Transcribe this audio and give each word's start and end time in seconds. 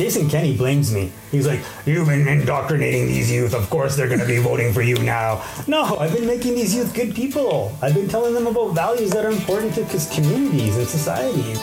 Jason 0.00 0.30
Kenney 0.30 0.56
blames 0.56 0.94
me. 0.94 1.12
He's 1.30 1.46
like, 1.46 1.60
You've 1.84 2.08
been 2.08 2.26
indoctrinating 2.26 3.06
these 3.06 3.30
youth. 3.30 3.52
Of 3.52 3.68
course 3.68 3.96
they're 3.96 4.08
going 4.08 4.20
to 4.20 4.26
be 4.26 4.38
voting 4.38 4.72
for 4.72 4.80
you 4.80 4.96
now. 4.96 5.44
No, 5.66 5.98
I've 5.98 6.14
been 6.14 6.26
making 6.26 6.54
these 6.54 6.74
youth 6.74 6.94
good 6.94 7.14
people. 7.14 7.76
I've 7.82 7.92
been 7.92 8.08
telling 8.08 8.32
them 8.32 8.46
about 8.46 8.68
values 8.74 9.10
that 9.10 9.26
are 9.26 9.30
important 9.30 9.74
to 9.74 9.82
communities 10.14 10.78
and 10.78 10.88
societies. 10.88 11.58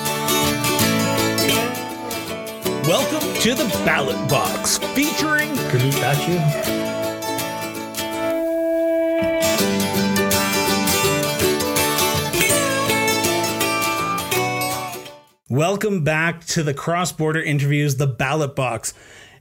Welcome 2.85 3.41
to 3.41 3.55
the 3.55 3.67
Ballot 3.83 4.29
Box 4.29 4.77
featuring 4.93 5.49
Gurmeet 5.71 5.93
Bachu. 5.93 6.76
Welcome 15.57 16.03
back 16.03 16.45
to 16.49 16.61
the 16.61 16.75
Cross 16.75 17.13
Border 17.13 17.41
Interviews, 17.41 17.95
the 17.95 18.05
Ballot 18.05 18.55
Box, 18.55 18.93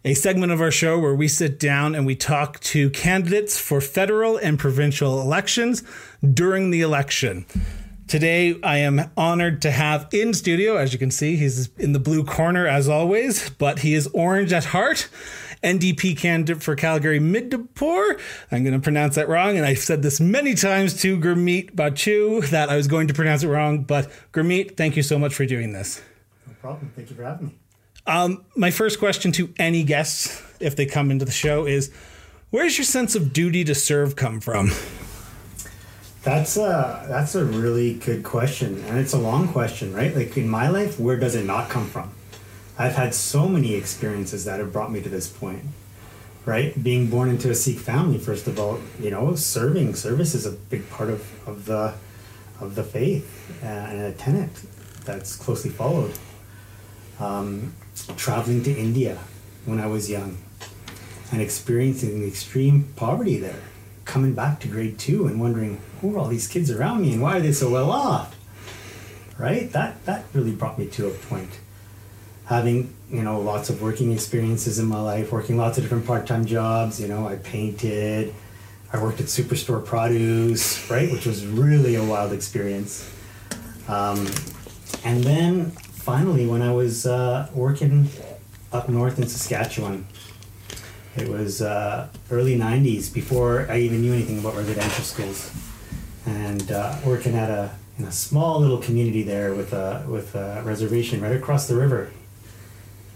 a 0.02 0.14
segment 0.14 0.50
of 0.50 0.62
our 0.62 0.70
show 0.70 0.98
where 0.98 1.14
we 1.14 1.28
sit 1.28 1.60
down 1.60 1.94
and 1.94 2.06
we 2.06 2.16
talk 2.16 2.58
to 2.60 2.88
candidates 2.88 3.60
for 3.60 3.82
federal 3.82 4.38
and 4.38 4.58
provincial 4.58 5.20
elections 5.20 5.82
during 6.32 6.70
the 6.70 6.80
election. 6.80 7.44
Today, 8.08 8.58
I 8.62 8.78
am 8.78 9.10
honored 9.14 9.60
to 9.60 9.70
have 9.70 10.08
in 10.10 10.32
studio, 10.32 10.76
as 10.78 10.94
you 10.94 10.98
can 10.98 11.10
see, 11.10 11.36
he's 11.36 11.68
in 11.76 11.92
the 11.92 11.98
blue 11.98 12.24
corner 12.24 12.66
as 12.66 12.88
always, 12.88 13.50
but 13.50 13.80
he 13.80 13.92
is 13.92 14.06
orange 14.14 14.54
at 14.54 14.64
heart. 14.64 15.10
NDP 15.62 16.16
candidate 16.16 16.62
for 16.62 16.76
Calgary 16.76 17.20
Midnapore. 17.20 18.20
I'm 18.50 18.62
going 18.62 18.74
to 18.74 18.80
pronounce 18.80 19.14
that 19.16 19.28
wrong, 19.28 19.56
and 19.56 19.66
I've 19.66 19.78
said 19.78 20.02
this 20.02 20.20
many 20.20 20.54
times 20.54 21.00
to 21.02 21.18
Gurmeet 21.18 21.74
Bachu 21.74 22.48
that 22.50 22.68
I 22.68 22.76
was 22.76 22.86
going 22.86 23.08
to 23.08 23.14
pronounce 23.14 23.42
it 23.42 23.48
wrong. 23.48 23.82
But 23.82 24.10
Gurmeet, 24.32 24.76
thank 24.76 24.96
you 24.96 25.02
so 25.02 25.18
much 25.18 25.34
for 25.34 25.46
doing 25.46 25.72
this. 25.72 26.00
No 26.46 26.54
problem. 26.60 26.92
Thank 26.94 27.10
you 27.10 27.16
for 27.16 27.24
having 27.24 27.48
me. 27.48 27.54
Um, 28.06 28.44
my 28.54 28.70
first 28.70 28.98
question 28.98 29.32
to 29.32 29.52
any 29.58 29.82
guests, 29.82 30.42
if 30.60 30.76
they 30.76 30.86
come 30.86 31.10
into 31.10 31.24
the 31.24 31.32
show, 31.32 31.66
is 31.66 31.92
where's 32.50 32.78
your 32.78 32.84
sense 32.84 33.16
of 33.16 33.32
duty 33.32 33.64
to 33.64 33.74
serve 33.74 34.14
come 34.14 34.40
from? 34.40 34.70
That's 36.22 36.56
a 36.56 37.06
that's 37.08 37.36
a 37.36 37.44
really 37.44 37.94
good 37.94 38.24
question, 38.24 38.82
and 38.86 38.98
it's 38.98 39.12
a 39.12 39.18
long 39.18 39.46
question, 39.48 39.92
right? 39.92 40.14
Like 40.14 40.36
in 40.36 40.48
my 40.48 40.68
life, 40.68 40.98
where 40.98 41.16
does 41.16 41.36
it 41.36 41.44
not 41.44 41.70
come 41.70 41.86
from? 41.86 42.12
I've 42.78 42.94
had 42.94 43.14
so 43.14 43.48
many 43.48 43.74
experiences 43.74 44.44
that 44.44 44.60
have 44.60 44.72
brought 44.72 44.92
me 44.92 45.00
to 45.00 45.08
this 45.08 45.28
point. 45.28 45.62
Right, 46.44 46.80
being 46.80 47.10
born 47.10 47.28
into 47.28 47.50
a 47.50 47.56
Sikh 47.56 47.80
family, 47.80 48.18
first 48.18 48.46
of 48.46 48.60
all, 48.60 48.78
you 49.00 49.10
know, 49.10 49.34
serving 49.34 49.96
service 49.96 50.32
is 50.32 50.46
a 50.46 50.52
big 50.52 50.88
part 50.90 51.10
of, 51.10 51.48
of 51.48 51.64
the 51.64 51.94
of 52.60 52.76
the 52.76 52.84
faith 52.84 53.60
uh, 53.62 53.66
and 53.66 54.00
a 54.00 54.12
tenet 54.12 54.50
that's 55.04 55.34
closely 55.34 55.70
followed. 55.70 56.16
Um, 57.18 57.74
traveling 58.16 58.62
to 58.62 58.70
India 58.70 59.18
when 59.64 59.80
I 59.80 59.86
was 59.86 60.08
young 60.08 60.38
and 61.32 61.42
experiencing 61.42 62.20
the 62.20 62.28
extreme 62.28 62.92
poverty 62.94 63.38
there, 63.38 63.62
coming 64.04 64.34
back 64.34 64.60
to 64.60 64.68
grade 64.68 65.00
two 65.00 65.26
and 65.26 65.40
wondering 65.40 65.80
who 66.00 66.14
are 66.14 66.18
all 66.18 66.28
these 66.28 66.46
kids 66.46 66.70
around 66.70 67.02
me 67.02 67.12
and 67.12 67.20
why 67.20 67.38
are 67.38 67.40
they 67.40 67.52
so 67.52 67.70
well 67.70 67.90
off? 67.90 68.36
Right, 69.36 69.72
that 69.72 70.04
that 70.06 70.26
really 70.32 70.52
brought 70.52 70.78
me 70.78 70.86
to 70.86 71.08
a 71.08 71.10
point 71.10 71.58
having 72.46 72.94
you 73.10 73.22
know 73.22 73.40
lots 73.40 73.70
of 73.70 73.82
working 73.82 74.12
experiences 74.12 74.78
in 74.78 74.86
my 74.86 75.00
life 75.00 75.32
working 75.32 75.56
lots 75.56 75.78
of 75.78 75.84
different 75.84 76.06
part-time 76.06 76.46
jobs 76.46 77.00
you 77.00 77.08
know 77.08 77.26
i 77.26 77.36
painted 77.36 78.32
i 78.92 79.02
worked 79.02 79.20
at 79.20 79.26
superstore 79.26 79.84
produce 79.84 80.88
right 80.90 81.10
which 81.12 81.26
was 81.26 81.46
really 81.46 81.96
a 81.96 82.04
wild 82.04 82.32
experience. 82.32 83.12
Um, 83.88 84.26
and 85.04 85.22
then 85.22 85.70
finally 85.70 86.46
when 86.46 86.62
i 86.62 86.72
was 86.72 87.06
uh, 87.06 87.48
working 87.54 88.08
up 88.72 88.88
north 88.88 89.18
in 89.18 89.28
saskatchewan 89.28 90.06
it 91.16 91.28
was 91.28 91.62
uh, 91.62 92.08
early 92.30 92.56
90s 92.56 93.12
before 93.12 93.66
i 93.70 93.78
even 93.78 94.00
knew 94.00 94.12
anything 94.12 94.38
about 94.38 94.54
residential 94.56 95.04
schools. 95.04 95.50
And 96.26 96.72
uh, 96.72 96.96
working 97.04 97.36
at 97.36 97.50
a 97.50 97.70
in 97.98 98.04
a 98.04 98.12
small 98.12 98.60
little 98.60 98.78
community 98.78 99.22
there 99.22 99.54
with 99.54 99.72
a 99.72 100.04
with 100.08 100.34
a 100.34 100.62
reservation 100.64 101.20
right 101.20 101.34
across 101.34 101.68
the 101.68 101.76
river 101.76 102.10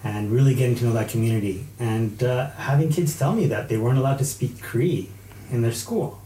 and 0.03 0.31
really 0.31 0.55
getting 0.55 0.75
to 0.77 0.85
know 0.85 0.93
that 0.93 1.09
community 1.09 1.67
and 1.79 2.23
uh, 2.23 2.51
having 2.51 2.91
kids 2.91 3.19
tell 3.19 3.35
me 3.35 3.47
that 3.47 3.69
they 3.69 3.77
weren't 3.77 3.99
allowed 3.99 4.19
to 4.19 4.25
speak 4.25 4.63
Cree 4.63 5.11
in 5.51 5.63
their 5.63 5.73
school 5.73 6.21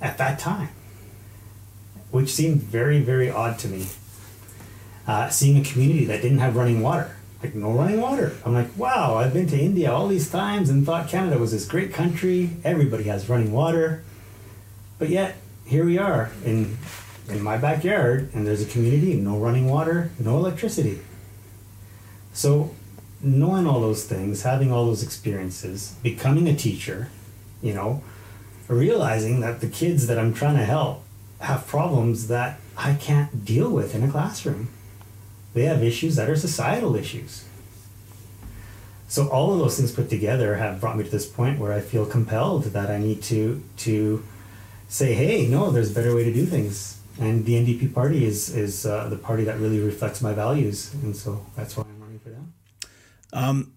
at 0.00 0.18
that 0.18 0.38
time, 0.38 0.68
which 2.10 2.32
seemed 2.32 2.62
very, 2.62 3.00
very 3.00 3.30
odd 3.30 3.58
to 3.60 3.68
me. 3.68 3.86
Uh, 5.06 5.28
seeing 5.28 5.56
a 5.56 5.64
community 5.64 6.04
that 6.04 6.20
didn't 6.20 6.38
have 6.38 6.56
running 6.56 6.82
water, 6.82 7.16
like 7.42 7.54
no 7.54 7.70
running 7.70 8.00
water. 8.00 8.36
I'm 8.44 8.54
like, 8.54 8.76
wow, 8.76 9.14
I've 9.16 9.32
been 9.32 9.46
to 9.48 9.58
India 9.58 9.92
all 9.92 10.08
these 10.08 10.28
times 10.28 10.68
and 10.68 10.84
thought 10.84 11.08
Canada 11.08 11.38
was 11.38 11.52
this 11.52 11.64
great 11.64 11.92
country. 11.92 12.50
Everybody 12.64 13.04
has 13.04 13.28
running 13.28 13.52
water. 13.52 14.02
But 14.98 15.10
yet, 15.10 15.36
here 15.64 15.84
we 15.84 15.98
are 15.98 16.30
in, 16.44 16.76
in 17.28 17.42
my 17.42 17.56
backyard, 17.56 18.30
and 18.32 18.46
there's 18.46 18.62
a 18.62 18.66
community, 18.66 19.14
no 19.14 19.36
running 19.36 19.68
water, 19.68 20.10
no 20.18 20.36
electricity. 20.38 21.00
So 22.32 22.74
knowing 23.20 23.66
all 23.66 23.80
those 23.80 24.04
things, 24.04 24.42
having 24.42 24.72
all 24.72 24.86
those 24.86 25.02
experiences, 25.02 25.94
becoming 26.02 26.48
a 26.48 26.54
teacher, 26.54 27.08
you 27.62 27.74
know, 27.74 28.02
realizing 28.68 29.40
that 29.40 29.60
the 29.60 29.68
kids 29.68 30.06
that 30.06 30.18
I'm 30.18 30.34
trying 30.34 30.56
to 30.56 30.64
help 30.64 31.02
have 31.40 31.66
problems 31.66 32.28
that 32.28 32.58
I 32.76 32.94
can't 32.94 33.44
deal 33.44 33.70
with 33.70 33.94
in 33.94 34.02
a 34.02 34.10
classroom. 34.10 34.68
They 35.54 35.64
have 35.64 35.82
issues 35.82 36.16
that 36.16 36.28
are 36.28 36.36
societal 36.36 36.96
issues. 36.96 37.44
So 39.08 39.28
all 39.28 39.52
of 39.52 39.58
those 39.60 39.76
things 39.76 39.92
put 39.92 40.10
together 40.10 40.56
have 40.56 40.80
brought 40.80 40.96
me 40.96 41.04
to 41.04 41.10
this 41.10 41.26
point 41.26 41.58
where 41.58 41.72
I 41.72 41.80
feel 41.80 42.04
compelled 42.04 42.64
that 42.64 42.90
I 42.90 42.98
need 42.98 43.22
to 43.24 43.62
to 43.78 44.24
say, 44.88 45.14
hey, 45.14 45.46
no, 45.46 45.70
there's 45.70 45.90
a 45.90 45.94
better 45.94 46.14
way 46.14 46.24
to 46.24 46.32
do 46.32 46.44
things. 46.44 47.00
And 47.18 47.44
the 47.44 47.54
NDP 47.54 47.94
party 47.94 48.26
is 48.26 48.54
is 48.54 48.84
uh, 48.84 49.08
the 49.08 49.16
party 49.16 49.44
that 49.44 49.58
really 49.58 49.80
reflects 49.80 50.20
my 50.20 50.34
values, 50.34 50.92
and 51.02 51.16
so 51.16 51.46
that's 51.56 51.76
why 51.76 51.84
I'm 51.84 52.00
running 52.00 52.18
for 52.18 52.30
them. 52.30 52.52
Um, 53.36 53.72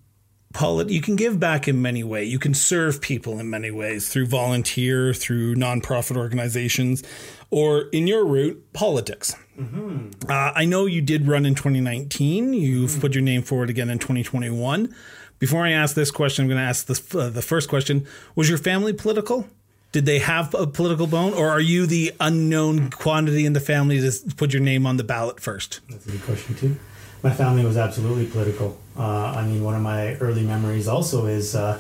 Paul, 0.54 0.90
you 0.90 1.02
can 1.02 1.16
give 1.16 1.40
back 1.40 1.68
in 1.68 1.82
many 1.82 2.04
ways. 2.04 2.32
You 2.32 2.40
can 2.40 2.56
serve 2.56 3.02
people 3.02 3.40
in 3.40 3.52
many 3.52 3.70
ways 3.70 4.10
through 4.10 4.26
volunteer, 4.26 5.14
through 5.14 5.56
nonprofit 5.56 6.18
organizations, 6.18 7.04
or 7.52 7.82
in 7.90 8.08
your 8.08 8.26
route, 8.26 8.74
politics. 8.74 9.36
Mm-hmm. 9.60 10.10
Uh, 10.28 10.52
I 10.56 10.66
know 10.66 10.88
you 10.88 11.02
did 11.02 11.28
run 11.28 11.46
in 11.46 11.54
2019. 11.54 12.54
You've 12.54 12.90
mm-hmm. 12.90 13.02
put 13.02 13.14
your 13.14 13.22
name 13.22 13.44
forward 13.44 13.70
again 13.70 13.92
in 13.92 14.00
2021. 14.00 14.96
Before 15.38 15.64
I 15.64 15.72
ask 15.72 15.96
this 15.96 16.10
question, 16.10 16.44
I'm 16.44 16.50
going 16.50 16.58
to 16.58 16.64
ask 16.64 16.88
the, 16.88 17.20
uh, 17.20 17.30
the 17.30 17.44
first 17.44 17.70
question 17.70 18.08
Was 18.34 18.50
your 18.50 18.58
family 18.58 18.94
political? 18.94 19.48
Did 19.92 20.06
they 20.06 20.20
have 20.20 20.54
a 20.54 20.68
political 20.68 21.08
bone, 21.08 21.34
or 21.34 21.50
are 21.50 21.60
you 21.60 21.86
the 21.86 22.14
unknown 22.20 22.90
quantity 22.92 23.46
in 23.46 23.54
the 23.54 23.60
family 23.60 24.00
to 24.00 24.36
put 24.36 24.54
your 24.54 24.62
name 24.62 24.86
on 24.86 24.98
the 24.98 25.04
ballot 25.04 25.40
first? 25.40 25.80
That's 25.90 26.08
a 26.08 26.12
good 26.12 26.24
question, 26.24 26.56
too 26.56 26.78
my 27.24 27.32
family 27.32 27.66
was 27.66 27.78
absolutely 27.78 28.26
political. 28.26 28.80
Uh, 29.00 29.34
I 29.38 29.46
mean, 29.46 29.64
one 29.64 29.76
of 29.76 29.82
my 29.82 30.16
early 30.16 30.44
memories 30.44 30.88
also 30.88 31.26
is 31.26 31.56
uh, 31.56 31.80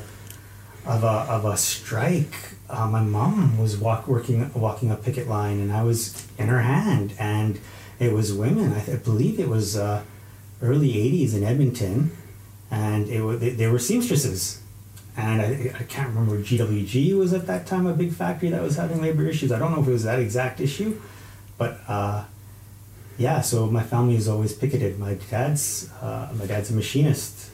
of 0.85 1.03
a 1.03 1.07
of 1.07 1.43
a 1.43 1.57
strike. 1.57 2.33
Uh, 2.69 2.87
my 2.87 3.01
mom 3.01 3.57
was 3.57 3.75
walk 3.77 4.07
working 4.07 4.49
walking 4.53 4.89
a 4.89 4.95
picket 4.95 5.27
line, 5.27 5.59
and 5.59 5.71
I 5.71 5.83
was 5.83 6.25
in 6.37 6.47
her 6.47 6.61
hand, 6.61 7.13
and 7.19 7.59
it 7.99 8.13
was 8.13 8.33
women. 8.33 8.71
I, 8.71 8.79
th- 8.79 8.97
I 8.97 9.03
believe 9.03 9.37
it 9.37 9.49
was 9.49 9.75
uh, 9.75 10.03
early 10.61 10.93
'80s 10.93 11.35
in 11.35 11.43
Edmonton, 11.43 12.11
and 12.71 13.09
it 13.09 13.21
was 13.21 13.41
they, 13.41 13.49
they 13.49 13.67
were 13.67 13.79
seamstresses. 13.79 14.61
And 15.17 15.41
I, 15.41 15.73
I 15.77 15.83
can't 15.83 16.07
remember 16.09 16.37
GWG 16.37 17.17
was 17.17 17.33
at 17.33 17.45
that 17.47 17.67
time 17.67 17.85
a 17.85 17.93
big 17.93 18.13
factory 18.13 18.49
that 18.51 18.61
was 18.61 18.77
having 18.77 19.01
labor 19.01 19.27
issues. 19.27 19.51
I 19.51 19.59
don't 19.59 19.73
know 19.73 19.81
if 19.81 19.87
it 19.89 19.91
was 19.91 20.05
that 20.05 20.19
exact 20.19 20.61
issue, 20.61 21.01
but 21.57 21.81
uh, 21.89 22.23
yeah, 23.19 23.41
so 23.41 23.67
my 23.67 23.83
family 23.83 24.15
is 24.15 24.29
always 24.29 24.53
picketed. 24.53 24.97
My 24.97 25.15
dad's 25.29 25.91
uh, 26.01 26.31
my 26.33 26.45
dad's 26.45 26.71
a 26.71 26.73
machinist. 26.73 27.51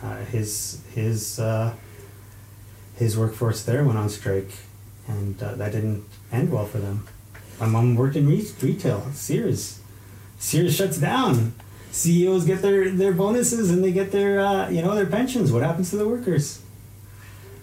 Uh, 0.00 0.18
his 0.18 0.80
his 0.94 1.40
uh, 1.40 1.74
his 2.94 3.18
workforce 3.18 3.64
there 3.64 3.84
went 3.84 3.98
on 3.98 4.08
strike, 4.08 4.52
and 5.08 5.42
uh, 5.42 5.56
that 5.56 5.72
didn't 5.72 6.04
end 6.30 6.52
well 6.52 6.66
for 6.66 6.78
them. 6.78 7.08
My 7.58 7.66
mom 7.66 7.96
worked 7.96 8.14
in 8.14 8.28
re- 8.28 8.46
retail. 8.62 9.10
Sears, 9.12 9.80
Sears 10.38 10.76
shuts 10.76 10.98
down. 10.98 11.52
CEOs 11.90 12.44
get 12.44 12.62
their, 12.62 12.90
their 12.90 13.12
bonuses 13.12 13.70
and 13.70 13.82
they 13.82 13.90
get 13.90 14.12
their 14.12 14.38
uh, 14.38 14.68
you 14.70 14.82
know 14.82 14.94
their 14.94 15.06
pensions. 15.06 15.50
What 15.50 15.64
happens 15.64 15.90
to 15.90 15.96
the 15.96 16.06
workers? 16.06 16.62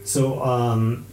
So 0.03 0.43
um, 0.43 1.05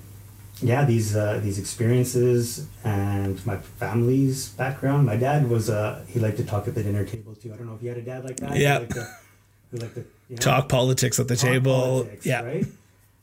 yeah, 0.62 0.84
these 0.84 1.16
uh, 1.16 1.40
these 1.42 1.58
experiences 1.58 2.66
and 2.84 3.44
my 3.44 3.56
family's 3.56 4.50
background. 4.50 5.06
My 5.06 5.16
dad 5.16 5.48
was 5.48 5.68
uh, 5.68 6.04
he 6.08 6.20
liked 6.20 6.36
to 6.38 6.44
talk 6.44 6.68
at 6.68 6.74
the 6.74 6.82
dinner 6.82 7.04
table 7.04 7.34
too. 7.34 7.52
I 7.52 7.56
don't 7.56 7.66
know 7.66 7.74
if 7.74 7.82
you 7.82 7.88
had 7.88 7.98
a 7.98 8.02
dad 8.02 8.24
like 8.24 8.36
that. 8.38 8.56
Yeah, 8.56 8.80
who 8.80 9.78
liked 9.78 9.94
to, 9.94 10.00
you 10.28 10.36
know, 10.36 10.36
talk 10.36 10.68
politics 10.68 11.18
at 11.18 11.28
the 11.28 11.36
table. 11.36 12.04
Politics, 12.04 12.26
yeah, 12.26 12.42
right. 12.42 12.66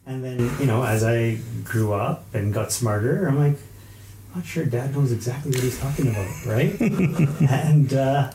And 0.06 0.24
then 0.24 0.40
you 0.60 0.66
know, 0.66 0.84
as 0.84 1.04
I 1.04 1.38
grew 1.64 1.94
up 1.94 2.26
and 2.34 2.54
got 2.54 2.72
smarter, 2.72 3.28
I'm 3.28 3.38
like, 3.38 3.58
I'm 4.34 4.40
not 4.40 4.46
sure 4.46 4.66
Dad 4.66 4.96
knows 4.96 5.12
exactly 5.12 5.52
what 5.52 5.62
he's 5.62 5.80
talking 5.80 6.10
about, 6.10 6.46
right? 6.46 6.80
and 7.50 7.94
uh, 7.94 8.32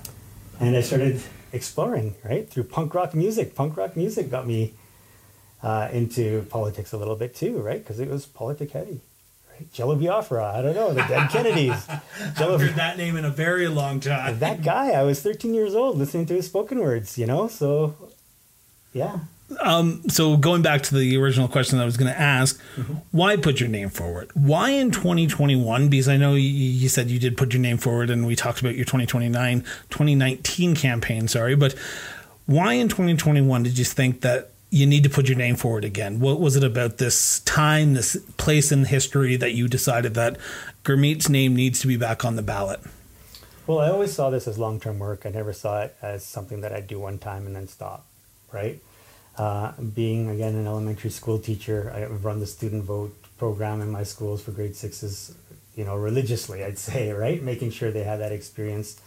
and 0.61 0.77
I 0.77 0.81
started 0.81 1.21
exploring 1.53 2.15
right 2.25 2.49
through 2.49 2.65
punk 2.65 2.95
rock 2.95 3.15
music. 3.15 3.55
Punk 3.55 3.77
rock 3.77 3.97
music 3.97 4.31
got 4.31 4.47
me 4.47 4.75
uh, 5.65 5.89
into 5.93 6.43
politics 6.51 6.93
a 6.93 6.99
little 6.99 7.17
bit 7.17 7.35
too, 7.35 7.59
right? 7.59 7.83
Because 7.83 7.99
it 7.99 8.09
was 8.09 8.27
politic 8.27 8.73
heavy. 8.73 9.01
Right? 9.51 9.73
Jello 9.73 9.97
Biafra, 9.97 10.45
I 10.45 10.61
don't 10.61 10.75
know, 10.75 10.93
the 10.93 11.03
dead 11.03 11.31
Kennedys. 11.31 11.87
Jello, 12.37 12.59
heard 12.59 12.75
that 12.75 12.99
name 12.99 13.17
in 13.17 13.25
a 13.25 13.31
very 13.31 13.67
long 13.69 13.99
time. 13.99 14.39
That 14.41 14.63
guy, 14.63 14.91
I 14.91 15.03
was 15.05 15.23
13 15.23 15.55
years 15.55 15.75
old 15.75 15.97
listening 15.97 16.27
to 16.27 16.35
his 16.35 16.47
spoken 16.47 16.81
words, 16.81 17.17
you 17.17 17.27
know? 17.27 17.49
So, 17.49 17.97
yeah. 18.93 19.21
Um, 19.61 20.03
so 20.09 20.37
going 20.37 20.61
back 20.61 20.83
to 20.85 20.95
the 20.95 21.17
original 21.17 21.49
question 21.49 21.79
I 21.79 21.85
was 21.87 21.97
going 21.97 22.13
to 22.13 22.19
ask, 22.19 22.61
mm-hmm. 22.77 22.95
why 23.11 23.37
put 23.37 23.61
your 23.61 23.69
name 23.69 23.89
forward? 23.89 24.31
Why 24.35 24.71
in 24.71 24.91
2021? 24.91 25.89
Because 25.89 26.09
I 26.09 26.19
know 26.19 26.35
you, 26.35 26.49
you, 26.49 26.89
said 26.91 27.11
you 27.11 27.19
did 27.19 27.37
put 27.39 27.55
your 27.55 27.63
name 27.63 27.79
forward, 27.79 28.11
and 28.11 28.27
we 28.27 28.37
talked 28.37 28.61
about 28.61 28.75
your 28.75 28.85
2029, 28.85 29.61
2019 29.61 30.75
campaign. 30.75 31.29
Sorry, 31.29 31.55
but 31.55 31.75
why 32.47 32.75
in 32.75 32.89
2021 32.89 33.63
did 33.63 33.79
you 33.79 33.85
think 33.85 34.23
that 34.23 34.51
you 34.75 34.87
need 34.87 35.05
to 35.05 35.09
put 35.09 35.29
your 35.29 35.39
name 35.39 35.55
forward 35.55 35.85
again? 35.85 36.19
What 36.19 36.41
was 36.41 36.57
it 36.57 36.65
about 36.65 36.99
this 36.99 37.39
time, 37.41 37.95
this 37.95 38.17
place 38.39 38.73
in 38.73 38.87
history 38.87 39.37
that 39.37 39.53
you 39.53 39.69
decided 39.69 40.15
that 40.15 40.37
Gurmeet's 40.83 41.29
name 41.29 41.55
needs 41.55 41.79
to 41.81 41.87
be 41.87 41.97
back 41.97 42.25
on 42.25 42.35
the 42.35 42.43
ballot? 42.43 42.81
Well, 43.69 43.79
I 43.79 43.89
always 43.89 44.13
saw 44.13 44.31
this 44.31 44.49
as 44.49 44.59
long 44.59 44.81
term 44.81 44.99
work. 44.99 45.27
I 45.27 45.29
never 45.29 45.53
saw 45.53 45.83
it 45.83 45.97
as 46.03 46.25
something 46.25 46.61
that 46.63 46.73
I'd 46.73 46.89
do 46.89 46.99
one 46.99 47.19
time 47.19 47.47
and 47.47 47.55
then 47.55 47.69
stop, 47.69 48.05
right? 48.53 48.83
Uh, 49.39 49.73
being 49.81 50.29
again 50.29 50.57
an 50.57 50.67
elementary 50.67 51.11
school 51.11 51.39
teacher, 51.39 51.93
I 51.95 52.07
run 52.07 52.41
the 52.41 52.47
student 52.47 52.83
vote 52.83 53.15
program 53.39 53.81
in 53.81 53.93
my 53.93 54.03
schools 54.03 54.43
for 54.43 54.51
grade 54.51 54.75
sixes, 54.75 55.37
you 55.77 55.85
know, 55.85 55.95
religiously, 55.95 56.65
I'd 56.65 56.81
say, 56.81 57.13
right? 57.25 57.41
Making 57.41 57.71
sure 57.71 57.93
they 57.93 58.03
have 58.03 58.19
that 58.19 58.33
experience. 58.33 59.01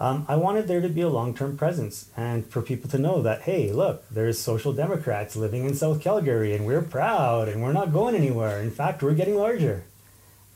Um, 0.00 0.24
I 0.28 0.36
wanted 0.36 0.68
there 0.68 0.80
to 0.80 0.88
be 0.88 1.00
a 1.00 1.08
long 1.08 1.34
term 1.34 1.56
presence 1.56 2.08
and 2.16 2.46
for 2.46 2.62
people 2.62 2.88
to 2.90 2.98
know 2.98 3.20
that, 3.22 3.42
hey, 3.42 3.72
look, 3.72 4.08
there's 4.08 4.38
social 4.38 4.72
democrats 4.72 5.34
living 5.34 5.64
in 5.64 5.74
South 5.74 6.00
Calgary 6.00 6.54
and 6.54 6.64
we're 6.66 6.82
proud 6.82 7.48
and 7.48 7.62
we're 7.62 7.72
not 7.72 7.92
going 7.92 8.14
anywhere. 8.14 8.60
In 8.60 8.70
fact, 8.70 9.02
we're 9.02 9.14
getting 9.14 9.36
larger, 9.36 9.84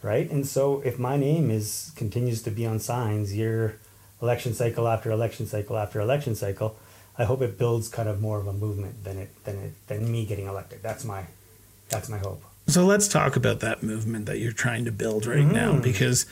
right? 0.00 0.30
And 0.30 0.46
so 0.46 0.80
if 0.82 0.98
my 0.98 1.16
name 1.16 1.50
is 1.50 1.92
continues 1.96 2.42
to 2.42 2.50
be 2.50 2.64
on 2.64 2.78
signs 2.78 3.34
year, 3.34 3.80
election 4.20 4.54
cycle 4.54 4.86
after 4.86 5.10
election 5.10 5.46
cycle 5.46 5.76
after 5.76 6.00
election 6.00 6.36
cycle, 6.36 6.76
I 7.18 7.24
hope 7.24 7.42
it 7.42 7.58
builds 7.58 7.88
kind 7.88 8.08
of 8.08 8.20
more 8.20 8.38
of 8.38 8.46
a 8.46 8.52
movement 8.52 9.02
than 9.02 9.18
it 9.18 9.44
than 9.44 9.58
it 9.58 9.72
than 9.88 10.10
me 10.10 10.24
getting 10.24 10.46
elected. 10.46 10.82
That's 10.82 11.04
my 11.04 11.24
that's 11.88 12.08
my 12.08 12.18
hope. 12.18 12.44
So 12.68 12.86
let's 12.86 13.08
talk 13.08 13.34
about 13.34 13.58
that 13.60 13.82
movement 13.82 14.26
that 14.26 14.38
you're 14.38 14.52
trying 14.52 14.84
to 14.84 14.92
build 14.92 15.26
right 15.26 15.40
mm-hmm. 15.40 15.52
now 15.52 15.78
because 15.80 16.26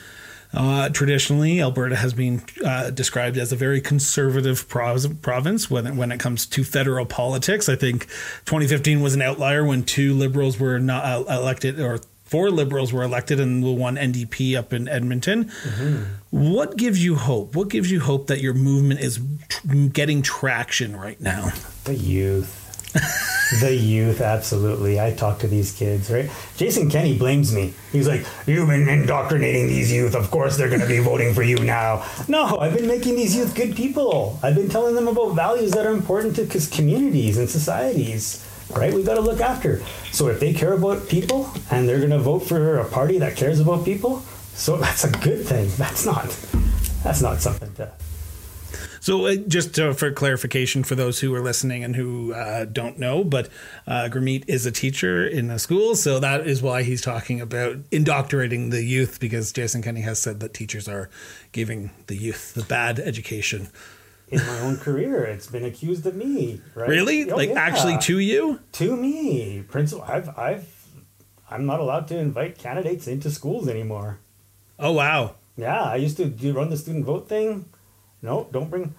uh, 0.53 0.89
traditionally, 0.89 1.61
Alberta 1.61 1.95
has 1.95 2.13
been 2.13 2.41
uh, 2.63 2.89
described 2.89 3.37
as 3.37 3.51
a 3.51 3.55
very 3.55 3.79
conservative 3.79 4.67
province 4.67 5.69
when, 5.69 5.95
when 5.95 6.11
it 6.11 6.19
comes 6.19 6.45
to 6.47 6.63
federal 6.63 7.05
politics. 7.05 7.69
I 7.69 7.75
think 7.75 8.07
2015 8.45 9.01
was 9.01 9.15
an 9.15 9.21
outlier 9.21 9.63
when 9.63 9.83
two 9.83 10.13
liberals 10.13 10.59
were 10.59 10.79
not 10.79 11.05
uh, 11.05 11.23
elected, 11.29 11.79
or 11.79 11.99
four 12.25 12.51
liberals 12.51 12.91
were 12.91 13.03
elected, 13.03 13.39
and 13.39 13.63
the 13.63 13.71
one 13.71 13.95
NDP 13.95 14.57
up 14.57 14.73
in 14.73 14.87
Edmonton. 14.87 15.45
Mm-hmm. 15.45 16.03
What 16.31 16.75
gives 16.75 17.03
you 17.03 17.15
hope? 17.15 17.55
What 17.55 17.69
gives 17.69 17.89
you 17.89 18.01
hope 18.01 18.27
that 18.27 18.41
your 18.41 18.53
movement 18.53 18.99
is 18.99 19.19
tr- 19.47 19.67
getting 19.93 20.21
traction 20.21 20.97
right 20.97 21.19
now? 21.19 21.51
The 21.85 21.95
youth. 21.95 22.60
the 23.61 23.73
youth, 23.73 24.21
absolutely. 24.21 24.99
I 24.99 25.13
talk 25.13 25.39
to 25.39 25.47
these 25.47 25.71
kids, 25.71 26.11
right? 26.11 26.29
Jason 26.57 26.89
Kenney 26.89 27.17
blames 27.17 27.53
me. 27.53 27.73
He's 27.91 28.07
like, 28.07 28.25
You've 28.45 28.67
been 28.67 28.89
indoctrinating 28.89 29.67
these 29.67 29.91
youth. 29.91 30.15
Of 30.15 30.29
course 30.31 30.57
they're 30.57 30.69
going 30.69 30.81
to 30.81 30.87
be 30.87 30.99
voting 30.99 31.33
for 31.33 31.43
you 31.43 31.57
now. 31.57 32.05
No, 32.27 32.57
I've 32.57 32.75
been 32.75 32.87
making 32.87 33.15
these 33.15 33.35
youth 33.35 33.55
good 33.55 33.75
people. 33.75 34.39
I've 34.43 34.55
been 34.55 34.69
telling 34.69 34.95
them 34.95 35.07
about 35.07 35.35
values 35.35 35.71
that 35.71 35.85
are 35.85 35.93
important 35.93 36.35
to 36.37 36.45
communities 36.71 37.37
and 37.37 37.49
societies 37.49 38.47
right? 38.75 38.93
We've 38.93 39.05
got 39.05 39.15
to 39.15 39.21
look 39.21 39.41
after. 39.41 39.83
So 40.11 40.27
if 40.27 40.39
they 40.39 40.53
care 40.53 40.73
about 40.73 41.07
people 41.09 41.51
and 41.71 41.87
they're 41.87 41.97
going 41.97 42.11
to 42.11 42.19
vote 42.19 42.39
for 42.39 42.79
a 42.79 42.85
party 42.85 43.17
that 43.19 43.35
cares 43.35 43.59
about 43.59 43.85
people, 43.85 44.19
so 44.53 44.77
that's 44.77 45.03
a 45.03 45.11
good 45.11 45.45
thing. 45.45 45.69
That's 45.77 46.05
not 46.05 46.25
that's 47.03 47.21
not 47.21 47.41
something 47.41 47.73
to. 47.75 47.91
So, 49.01 49.25
uh, 49.25 49.35
just 49.35 49.73
to, 49.75 49.95
for 49.95 50.11
clarification 50.11 50.83
for 50.83 50.93
those 50.93 51.19
who 51.19 51.33
are 51.33 51.41
listening 51.41 51.83
and 51.83 51.95
who 51.95 52.33
uh, 52.33 52.65
don't 52.65 52.99
know, 52.99 53.23
but 53.23 53.49
uh, 53.87 54.09
Gurmeet 54.11 54.45
is 54.47 54.67
a 54.67 54.71
teacher 54.71 55.25
in 55.25 55.49
a 55.49 55.57
school, 55.57 55.95
so 55.95 56.19
that 56.19 56.45
is 56.45 56.61
why 56.61 56.83
he's 56.83 57.01
talking 57.01 57.41
about 57.41 57.77
indoctrinating 57.89 58.69
the 58.69 58.83
youth 58.83 59.19
because 59.19 59.51
Jason 59.51 59.81
Kenney 59.81 60.01
has 60.01 60.19
said 60.19 60.39
that 60.41 60.53
teachers 60.53 60.87
are 60.87 61.09
giving 61.51 61.89
the 62.05 62.15
youth 62.15 62.53
the 62.53 62.61
bad 62.61 62.99
education 62.99 63.69
in 64.29 64.37
my 64.45 64.59
own 64.59 64.77
career. 64.77 65.23
It's 65.23 65.47
been 65.47 65.65
accused 65.65 66.05
of 66.05 66.15
me, 66.15 66.61
right? 66.75 66.87
Really? 66.87 67.31
Oh, 67.31 67.35
like 67.35 67.49
yeah. 67.49 67.59
actually 67.59 67.97
to 67.99 68.19
you? 68.19 68.59
To 68.73 68.95
me. 68.95 69.63
Principal 69.67 70.03
I've 70.03 70.29
I've 70.37 70.87
I'm 71.49 71.65
not 71.65 71.79
allowed 71.79 72.07
to 72.09 72.17
invite 72.17 72.57
candidates 72.57 73.07
into 73.07 73.29
schools 73.29 73.67
anymore. 73.67 74.19
Oh 74.79 74.91
wow. 74.93 75.35
Yeah, 75.57 75.81
I 75.81 75.95
used 75.95 76.17
to 76.17 76.25
do 76.25 76.53
run 76.53 76.69
the 76.69 76.77
student 76.77 77.05
vote 77.05 77.27
thing. 77.27 77.65
No, 78.21 78.47
don't 78.51 78.69
bring 78.69 78.93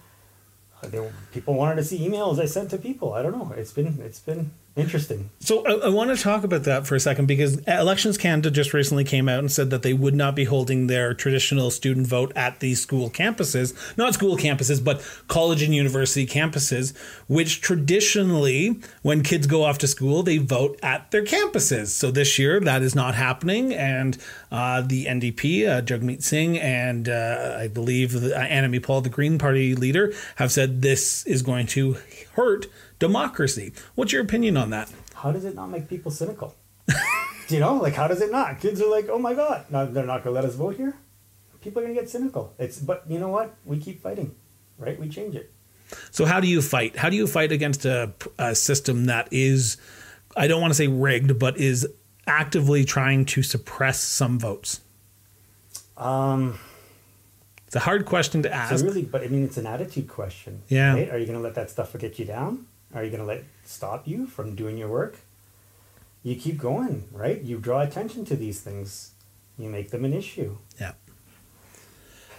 uh, 0.83 0.87
they, 0.87 1.09
people 1.31 1.53
wanted 1.53 1.75
to 1.75 1.83
see 1.83 2.07
emails 2.07 2.39
I 2.39 2.45
sent 2.45 2.69
to 2.71 2.77
people. 2.77 3.13
I 3.13 3.21
don't 3.21 3.37
know. 3.37 3.53
It's 3.55 3.71
been 3.71 3.99
it's 4.01 4.19
been 4.19 4.51
Interesting. 4.75 5.29
So 5.39 5.63
I, 5.67 5.85
I, 5.85 5.89
want 5.89 6.09
to 6.17 6.21
talk 6.21 6.43
about 6.43 6.63
that 6.63 6.87
for 6.87 6.95
a 6.95 6.99
second 6.99 7.27
because 7.27 7.59
Elections 7.67 8.17
Canada 8.17 8.49
just 8.49 8.73
recently 8.73 9.03
came 9.03 9.29
out 9.29 9.37
and 9.37 9.51
said 9.51 9.69
that 9.69 9.83
they 9.83 9.93
would 9.93 10.15
not 10.15 10.35
be 10.35 10.45
holding 10.45 10.87
their 10.87 11.13
traditional 11.13 11.69
student 11.69 12.07
vote 12.07 12.31
at 12.35 12.59
these 12.59 12.81
school 12.81 13.11
campuses, 13.11 13.75
not 13.97 14.15
school 14.15 14.35
campuses, 14.35 14.83
but 14.83 15.07
college 15.27 15.61
and 15.61 15.75
university 15.75 16.25
campuses, 16.25 16.97
which 17.27 17.61
traditionally, 17.61 18.81
when 19.03 19.21
kids 19.21 19.45
go 19.45 19.63
off 19.63 19.77
to 19.77 19.87
school, 19.87 20.23
they 20.23 20.39
vote 20.39 20.79
at 20.81 21.11
their 21.11 21.23
campuses. 21.23 21.89
So 21.89 22.09
this 22.09 22.39
year 22.39 22.59
that 22.61 22.81
is 22.81 22.95
not 22.95 23.13
happening, 23.13 23.75
and 23.75 24.17
uh, 24.51 24.81
the 24.81 25.05
NDP, 25.05 25.69
uh, 25.69 25.81
Jagmeet 25.83 26.23
Singh, 26.23 26.57
and 26.57 27.07
uh, 27.07 27.57
I 27.59 27.67
believe 27.67 28.15
uh, 28.15 28.39
Annamie 28.39 28.81
Paul, 28.81 29.01
the 29.01 29.09
Green 29.09 29.37
Party 29.37 29.75
leader, 29.75 30.11
have 30.37 30.51
said 30.51 30.81
this 30.81 31.27
is 31.27 31.43
going 31.43 31.67
to 31.67 31.97
hurt 32.33 32.65
democracy. 33.03 33.73
What's 33.95 34.13
your 34.13 34.21
opinion 34.21 34.55
on 34.57 34.69
that? 34.69 34.89
How 35.13 35.31
does 35.31 35.45
it 35.45 35.55
not 35.55 35.67
make 35.67 35.89
people 35.89 36.11
cynical? 36.11 36.55
Do 36.87 36.95
you 37.55 37.59
know, 37.59 37.75
like 37.75 37.93
how 37.93 38.07
does 38.07 38.21
it 38.21 38.31
not? 38.31 38.59
Kids 38.59 38.81
are 38.81 38.89
like, 38.89 39.09
oh 39.09 39.19
my 39.19 39.33
god, 39.33 39.65
no, 39.69 39.85
they're 39.85 40.05
not 40.05 40.23
going 40.23 40.33
to 40.33 40.41
let 40.41 40.45
us 40.45 40.55
vote 40.55 40.77
here. 40.77 40.95
People 41.61 41.81
are 41.81 41.85
going 41.85 41.95
to 41.95 42.01
get 42.01 42.09
cynical. 42.09 42.53
It's 42.59 42.79
but 42.79 43.03
you 43.07 43.19
know 43.19 43.29
what? 43.29 43.55
We 43.65 43.77
keep 43.79 44.01
fighting, 44.01 44.35
right? 44.77 44.99
We 44.99 45.07
change 45.09 45.35
it. 45.35 45.51
So 46.11 46.25
how 46.25 46.39
do 46.39 46.47
you 46.47 46.61
fight? 46.61 46.97
How 46.97 47.09
do 47.09 47.15
you 47.15 47.27
fight 47.27 47.51
against 47.51 47.85
a, 47.85 48.11
a 48.37 48.55
system 48.55 49.05
that 49.05 49.27
is, 49.31 49.77
I 50.35 50.47
don't 50.47 50.59
want 50.59 50.71
to 50.71 50.75
say 50.75 50.87
rigged, 50.87 51.39
but 51.39 51.57
is 51.57 51.87
actively 52.27 52.83
trying 52.83 53.25
to 53.25 53.43
suppress 53.43 54.01
some 54.01 54.39
votes? 54.39 54.81
Um. 55.97 56.59
It's 57.67 57.75
a 57.77 57.79
hard 57.79 58.05
question 58.05 58.43
to 58.43 58.53
ask. 58.53 58.77
So 58.77 58.85
really, 58.85 59.01
but 59.01 59.23
I 59.23 59.27
mean, 59.27 59.43
it's 59.43 59.57
an 59.57 59.65
attitude 59.65 60.07
question. 60.07 60.61
Yeah. 60.67 60.93
Right? 60.93 61.09
Are 61.09 61.17
you 61.17 61.25
going 61.25 61.39
to 61.39 61.43
let 61.43 61.55
that 61.55 61.71
stuff 61.71 61.97
get 61.97 62.19
you 62.19 62.25
down? 62.25 62.67
Are 62.93 63.03
you 63.03 63.09
going 63.09 63.21
to 63.21 63.25
let 63.25 63.43
stop 63.65 64.07
you 64.07 64.27
from 64.27 64.55
doing 64.55 64.77
your 64.77 64.89
work? 64.89 65.17
You 66.21 66.35
keep 66.35 66.57
going, 66.57 67.07
right? 67.11 67.41
You 67.41 67.57
draw 67.57 67.81
attention 67.81 68.23
to 68.25 68.35
these 68.35 68.61
things. 68.61 69.11
You 69.57 69.69
make 69.69 69.91
them 69.91 70.05
an 70.05 70.13
issue. 70.13 70.57
Yeah. 70.79 70.93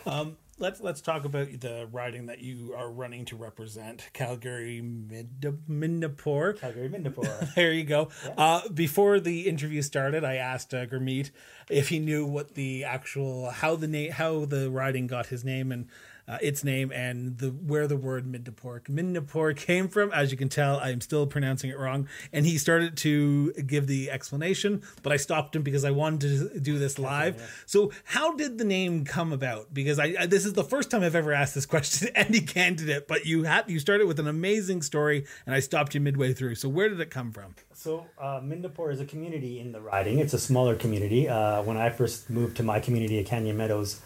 Um, 0.07 0.37
let's 0.59 0.81
let's 0.81 1.01
talk 1.01 1.25
about 1.25 1.61
the 1.61 1.89
riding 1.91 2.27
that 2.27 2.41
you 2.41 2.75
are 2.77 2.91
running 2.91 3.25
to 3.27 3.37
represent 3.37 4.09
Calgary 4.13 4.83
Midnapore. 4.83 6.59
Calgary 6.59 6.89
Midnapore. 6.89 7.55
there 7.55 7.73
you 7.73 7.85
go. 7.85 8.09
Yeah. 8.25 8.35
Uh, 8.37 8.69
before 8.69 9.21
the 9.21 9.49
interview 9.49 9.83
started, 9.83 10.25
I 10.25 10.37
asked 10.37 10.73
uh, 10.73 10.87
Gurmeet 10.87 11.31
if 11.69 11.89
he 11.89 11.99
knew 11.99 12.27
what 12.27 12.55
the 12.55 12.85
actual 12.85 13.51
how 13.51 13.77
the 13.77 13.89
name 13.89 14.13
how 14.13 14.45
the 14.45 14.71
riding 14.71 15.07
got 15.07 15.27
his 15.27 15.45
name, 15.45 15.73
and 15.73 15.89
uh, 16.26 16.38
its 16.40 16.64
name 16.64 16.90
and 16.93 17.38
the 17.38 17.50
where 17.50 17.87
the 17.87 17.97
word 17.97 18.26
Midnapore 18.26 18.83
Midnapore 18.85 19.57
came 19.57 19.88
from. 19.88 20.12
As 20.12 20.31
you 20.31 20.37
can 20.37 20.49
tell, 20.49 20.78
I 20.78 20.90
am 20.90 21.00
still 21.00 21.26
pronouncing 21.26 21.71
it 21.71 21.78
wrong. 21.78 22.09
And 22.33 22.47
he 22.47 22.59
started 22.59 22.97
to 22.99 23.52
give 23.52 23.87
the 23.87 24.11
explanation, 24.11 24.83
but 25.02 25.12
I 25.12 25.16
stopped 25.16 25.54
him 25.54 25.62
because 25.62 25.85
I 25.85 25.90
wanted 25.90 26.52
to 26.52 26.61
do 26.61 26.78
this 26.78 26.99
live. 26.99 27.62
So, 27.66 27.93
how 28.04 28.35
did 28.37 28.59
the 28.59 28.64
name 28.64 29.04
come 29.04 29.33
about? 29.33 29.73
Because 29.73 29.99
I, 29.99 30.14
I 30.21 30.26
this 30.26 30.45
is 30.45 30.54
the 30.54 30.64
first 30.64 30.90
time 30.90 31.02
I've 31.02 31.14
ever 31.14 31.33
asked 31.33 31.54
this 31.54 31.66
question 31.66 32.09
to 32.09 32.19
any 32.19 32.40
candidate, 32.40 33.07
but 33.07 33.26
you 33.26 33.45
had 33.45 33.69
you 33.69 33.78
started 33.78 34.07
with 34.07 34.19
an 34.19 34.28
amazing 34.28 34.83
story, 34.83 35.26
and 35.47 35.54
I 35.54 35.61
stopped 35.61 35.95
you 35.95 36.00
midway 36.00 36.33
through. 36.33 36.54
So, 36.54 36.69
where 36.69 36.88
did 36.88 37.00
it 37.00 37.11
come 37.11 37.33
from? 37.33 37.54
So, 37.73 38.07
uh, 38.19 38.40
Midnapore 38.40 38.93
is 38.93 39.00
a 39.00 39.04
community 39.04 39.61
in 39.61 39.73
the 39.73 39.81
riding. 39.81 40.19
It's 40.19 40.33
a 40.33 40.38
smaller 40.38 40.75
community. 40.75 41.28
Uh, 41.28 41.62
when 41.62 41.76
I 41.76 41.90
first 41.90 42.31
moved 42.31 42.57
to 42.59 42.62
my 42.62 42.81
community 42.81 43.19
at 43.19 43.26
Canyon 43.26 43.57
Meadows, 43.57 44.00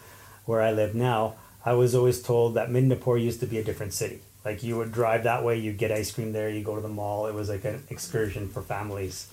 where 0.46 0.60
I 0.60 0.72
live 0.72 0.94
now. 0.94 1.36
I 1.64 1.72
was 1.72 1.94
always 1.94 2.22
told 2.22 2.54
that 2.54 2.70
Midnapore 2.70 3.22
used 3.22 3.40
to 3.40 3.46
be 3.46 3.58
a 3.58 3.64
different 3.64 3.92
city. 3.92 4.20
Like 4.44 4.62
you 4.62 4.76
would 4.76 4.92
drive 4.92 5.24
that 5.24 5.44
way, 5.44 5.58
you 5.58 5.72
get 5.72 5.90
ice 5.90 6.10
cream 6.10 6.32
there, 6.32 6.48
you 6.48 6.62
go 6.62 6.74
to 6.74 6.80
the 6.80 6.88
mall. 6.88 7.26
It 7.26 7.34
was 7.34 7.48
like 7.48 7.64
an 7.64 7.82
excursion 7.90 8.48
for 8.48 8.62
families. 8.62 9.28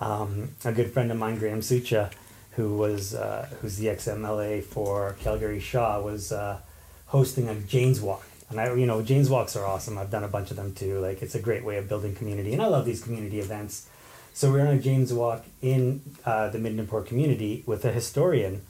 Um, 0.00 0.50
a 0.64 0.72
good 0.72 0.92
friend 0.92 1.10
of 1.10 1.18
mine, 1.18 1.38
Graham 1.38 1.60
Sucha, 1.60 2.12
who 2.52 2.76
was 2.76 3.14
uh, 3.14 3.48
who's 3.60 3.76
the 3.76 3.88
ex 3.88 4.06
MLA 4.06 4.62
for 4.62 5.16
Calgary 5.20 5.60
Shaw, 5.60 6.00
was 6.00 6.32
uh, 6.32 6.58
hosting 7.06 7.48
a 7.48 7.54
Jane's 7.54 8.00
Walk 8.00 8.24
And 8.50 8.60
I, 8.60 8.72
you 8.74 8.86
know, 8.86 9.02
Jane's 9.02 9.28
walks 9.28 9.56
are 9.56 9.66
awesome. 9.66 9.98
I've 9.98 10.10
done 10.10 10.24
a 10.24 10.28
bunch 10.28 10.50
of 10.50 10.56
them 10.56 10.72
too. 10.74 11.00
Like 11.00 11.20
it's 11.20 11.34
a 11.34 11.40
great 11.40 11.64
way 11.64 11.76
of 11.76 11.88
building 11.88 12.14
community, 12.14 12.52
and 12.52 12.62
I 12.62 12.66
love 12.66 12.84
these 12.84 13.02
community 13.02 13.40
events. 13.40 13.88
So 14.32 14.52
we 14.52 14.60
are 14.60 14.66
on 14.66 14.74
a 14.74 14.78
Jane's 14.78 15.12
walk 15.12 15.44
in 15.60 16.00
uh, 16.24 16.48
the 16.48 16.58
Midnapore 16.58 17.04
community 17.04 17.64
with 17.66 17.84
a 17.84 17.90
historian, 17.90 18.62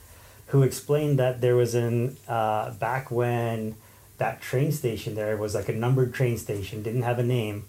who 0.49 0.62
explained 0.62 1.19
that 1.19 1.40
there 1.40 1.57
was 1.57 1.75
an 1.75 2.17
uh, 2.26 2.71
back 2.73 3.11
when 3.11 3.76
that 4.19 4.40
train 4.40 4.73
station 4.73 5.14
there 5.14 5.37
was 5.37 5.55
like 5.55 5.69
a 5.69 5.73
numbered 5.73 6.12
train 6.12 6.37
station, 6.37 6.83
didn't 6.83 7.02
have 7.02 7.19
a 7.19 7.25
name. 7.25 7.64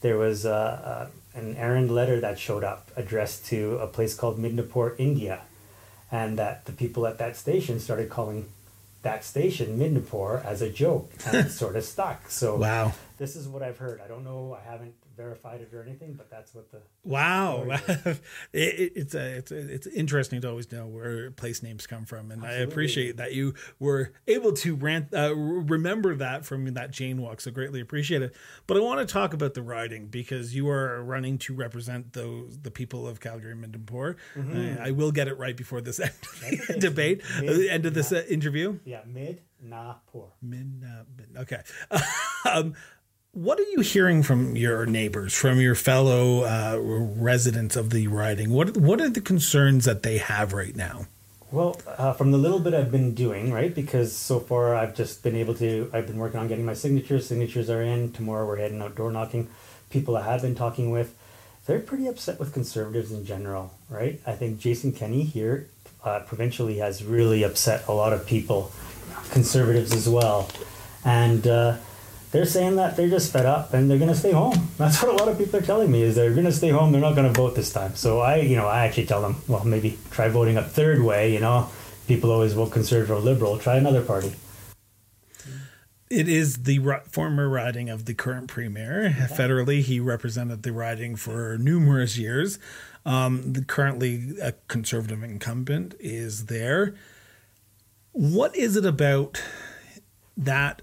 There 0.00 0.16
was 0.16 0.46
uh, 0.46 0.50
uh, 0.54 1.38
an 1.38 1.56
errand 1.56 1.90
letter 1.90 2.20
that 2.20 2.38
showed 2.38 2.64
up 2.64 2.90
addressed 2.96 3.46
to 3.46 3.76
a 3.78 3.86
place 3.86 4.14
called 4.14 4.38
Midnapore, 4.38 4.94
India, 4.98 5.42
and 6.10 6.38
that 6.38 6.64
the 6.64 6.72
people 6.72 7.06
at 7.06 7.18
that 7.18 7.36
station 7.36 7.78
started 7.80 8.08
calling 8.08 8.48
that 9.02 9.24
station 9.24 9.78
Midnapore 9.78 10.44
as 10.44 10.62
a 10.62 10.70
joke, 10.70 11.12
and 11.26 11.46
it 11.46 11.50
sort 11.50 11.76
of 11.76 11.84
stuck. 11.84 12.30
So 12.30 12.56
wow, 12.56 12.92
this 13.18 13.36
is 13.36 13.48
what 13.48 13.62
I've 13.62 13.78
heard. 13.78 14.00
I 14.00 14.08
don't 14.08 14.24
know. 14.24 14.56
I 14.58 14.70
haven't 14.70 14.94
verified 15.20 15.60
it 15.60 15.74
or 15.74 15.82
anything, 15.82 16.14
but 16.14 16.30
that's 16.30 16.54
what 16.54 16.70
the 16.70 16.80
wow. 17.04 17.64
it, 17.68 18.20
it, 18.52 18.92
it's 18.96 19.14
a, 19.14 19.36
it's 19.36 19.52
a, 19.52 19.56
it's 19.56 19.86
interesting 19.86 20.40
to 20.40 20.48
always 20.48 20.70
know 20.72 20.86
where 20.86 21.30
place 21.30 21.62
names 21.62 21.86
come 21.86 22.06
from, 22.06 22.30
and 22.30 22.42
Absolutely. 22.42 22.58
I 22.58 22.64
appreciate 22.64 23.16
that 23.18 23.34
you 23.34 23.54
were 23.78 24.12
able 24.26 24.52
to 24.54 24.74
rant, 24.74 25.12
uh, 25.12 25.34
remember 25.34 26.14
that 26.16 26.46
from 26.46 26.72
that 26.72 26.90
Jane 26.90 27.20
walk. 27.20 27.40
So 27.42 27.50
greatly 27.50 27.80
appreciate 27.80 28.22
it. 28.22 28.34
But 28.66 28.78
I 28.78 28.80
want 28.80 29.06
to 29.06 29.12
talk 29.12 29.34
about 29.34 29.54
the 29.54 29.62
riding 29.62 30.06
because 30.06 30.54
you 30.54 30.68
are 30.70 31.02
running 31.02 31.38
to 31.38 31.54
represent 31.54 32.14
those 32.14 32.58
the 32.62 32.70
people 32.70 33.06
of 33.06 33.20
Calgary 33.20 33.52
and. 33.52 34.16
Mm-hmm. 34.36 34.82
I, 34.82 34.88
I, 34.88 34.90
will 34.90 35.12
get 35.12 35.28
it 35.28 35.38
right 35.38 35.56
before 35.56 35.80
this 35.80 36.00
end 36.44 36.80
debate, 36.80 37.22
mid, 37.40 37.56
the 37.56 37.70
end 37.70 37.86
of 37.86 37.94
this 37.94 38.12
uh, 38.12 38.24
interview. 38.28 38.78
Yeah, 38.84 39.02
mid 39.06 39.42
na 39.62 39.94
poor. 40.06 40.28
Mid, 40.42 40.82
uh, 40.84 41.04
mid 41.16 41.36
okay. 41.36 41.62
um, 42.50 42.74
what 43.32 43.60
are 43.60 43.70
you 43.70 43.80
hearing 43.80 44.22
from 44.22 44.56
your 44.56 44.86
neighbors, 44.86 45.34
from 45.34 45.60
your 45.60 45.74
fellow 45.74 46.42
uh, 46.42 46.78
residents 46.80 47.76
of 47.76 47.90
the 47.90 48.08
riding? 48.08 48.50
What 48.50 48.76
what 48.76 49.00
are 49.00 49.08
the 49.08 49.20
concerns 49.20 49.84
that 49.84 50.02
they 50.02 50.18
have 50.18 50.52
right 50.52 50.74
now? 50.74 51.06
Well, 51.52 51.80
uh, 51.86 52.12
from 52.12 52.30
the 52.30 52.38
little 52.38 52.60
bit 52.60 52.74
I've 52.74 52.92
been 52.92 53.14
doing, 53.14 53.52
right, 53.52 53.74
because 53.74 54.14
so 54.14 54.38
far 54.38 54.74
I've 54.74 54.94
just 54.94 55.24
been 55.24 55.34
able 55.34 55.54
to, 55.54 55.90
I've 55.92 56.06
been 56.06 56.18
working 56.18 56.38
on 56.38 56.46
getting 56.46 56.64
my 56.64 56.74
signatures. 56.74 57.26
Signatures 57.26 57.68
are 57.68 57.82
in. 57.82 58.12
Tomorrow 58.12 58.46
we're 58.46 58.58
heading 58.58 58.80
out 58.80 58.94
door 58.94 59.10
knocking. 59.10 59.48
People 59.90 60.16
I 60.16 60.22
have 60.22 60.42
been 60.42 60.54
talking 60.54 60.92
with, 60.92 61.16
they're 61.66 61.80
pretty 61.80 62.06
upset 62.06 62.38
with 62.38 62.52
conservatives 62.52 63.10
in 63.10 63.26
general, 63.26 63.74
right? 63.88 64.20
I 64.24 64.32
think 64.32 64.60
Jason 64.60 64.92
Kenney 64.92 65.24
here 65.24 65.68
uh, 66.04 66.20
provincially 66.20 66.78
has 66.78 67.02
really 67.02 67.42
upset 67.42 67.88
a 67.88 67.92
lot 67.92 68.12
of 68.12 68.26
people, 68.26 68.70
conservatives 69.32 69.92
as 69.92 70.08
well. 70.08 70.48
And, 71.04 71.48
uh, 71.48 71.78
they're 72.30 72.46
saying 72.46 72.76
that 72.76 72.96
they're 72.96 73.08
just 73.08 73.32
fed 73.32 73.46
up 73.46 73.74
and 73.74 73.90
they're 73.90 73.98
going 73.98 74.10
to 74.10 74.16
stay 74.16 74.32
home. 74.32 74.68
That's 74.76 75.02
what 75.02 75.12
a 75.12 75.16
lot 75.16 75.28
of 75.28 75.36
people 75.36 75.58
are 75.58 75.62
telling 75.62 75.90
me 75.90 76.02
is 76.02 76.14
they're 76.14 76.32
going 76.32 76.46
to 76.46 76.52
stay 76.52 76.70
home. 76.70 76.92
They're 76.92 77.00
not 77.00 77.14
going 77.16 77.32
to 77.32 77.38
vote 77.38 77.56
this 77.56 77.72
time. 77.72 77.96
So 77.96 78.20
I, 78.20 78.36
you 78.36 78.56
know, 78.56 78.66
I 78.66 78.86
actually 78.86 79.06
tell 79.06 79.20
them, 79.20 79.36
well, 79.48 79.64
maybe 79.64 79.98
try 80.10 80.28
voting 80.28 80.56
a 80.56 80.62
third 80.62 81.02
way. 81.02 81.32
You 81.32 81.40
know, 81.40 81.68
people 82.06 82.30
always 82.30 82.52
vote 82.52 82.70
conservative 82.70 83.16
or 83.16 83.20
liberal. 83.20 83.58
Try 83.58 83.76
another 83.76 84.02
party. 84.02 84.34
It 86.08 86.28
is 86.28 86.64
the 86.64 86.80
former 87.08 87.48
riding 87.48 87.88
of 87.88 88.04
the 88.04 88.14
current 88.14 88.48
premier. 88.48 89.14
Federally, 89.30 89.80
he 89.80 90.00
represented 90.00 90.64
the 90.64 90.72
riding 90.72 91.14
for 91.14 91.56
numerous 91.58 92.18
years. 92.18 92.58
Um, 93.06 93.52
the 93.52 93.64
currently 93.64 94.36
a 94.42 94.52
conservative 94.66 95.22
incumbent 95.22 95.94
is 96.00 96.46
there. 96.46 96.94
What 98.12 98.56
is 98.56 98.76
it 98.76 98.84
about 98.84 99.40
that 100.36 100.82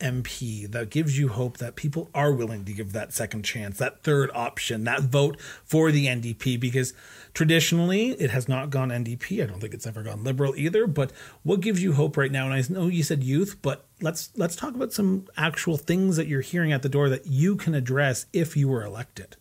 MP 0.00 0.70
that 0.70 0.90
gives 0.90 1.18
you 1.18 1.28
hope 1.28 1.58
that 1.58 1.76
people 1.76 2.10
are 2.14 2.32
willing 2.32 2.64
to 2.64 2.72
give 2.72 2.92
that 2.92 3.12
second 3.12 3.44
chance, 3.44 3.78
that 3.78 4.02
third 4.02 4.30
option, 4.34 4.84
that 4.84 5.02
vote 5.02 5.40
for 5.64 5.90
the 5.90 6.06
NDP? 6.06 6.58
Because 6.58 6.92
traditionally 7.32 8.10
it 8.10 8.30
has 8.30 8.48
not 8.48 8.70
gone 8.70 8.90
NDP. 8.90 9.42
I 9.42 9.46
don't 9.46 9.60
think 9.60 9.74
it's 9.74 9.86
ever 9.86 10.02
gone 10.02 10.24
Liberal 10.24 10.54
either. 10.56 10.86
But 10.86 11.12
what 11.42 11.60
gives 11.60 11.82
you 11.82 11.92
hope 11.94 12.16
right 12.16 12.32
now? 12.32 12.50
And 12.50 12.54
I 12.54 12.62
know 12.68 12.88
you 12.88 13.02
said 13.02 13.24
youth, 13.24 13.56
but 13.62 13.86
let's 14.00 14.30
let's 14.36 14.56
talk 14.56 14.74
about 14.74 14.92
some 14.92 15.26
actual 15.36 15.76
things 15.76 16.16
that 16.16 16.26
you're 16.26 16.40
hearing 16.40 16.72
at 16.72 16.82
the 16.82 16.88
door 16.88 17.08
that 17.08 17.26
you 17.26 17.56
can 17.56 17.74
address 17.74 18.26
if 18.32 18.56
you 18.56 18.68
were 18.68 18.84
elected. 18.84 19.36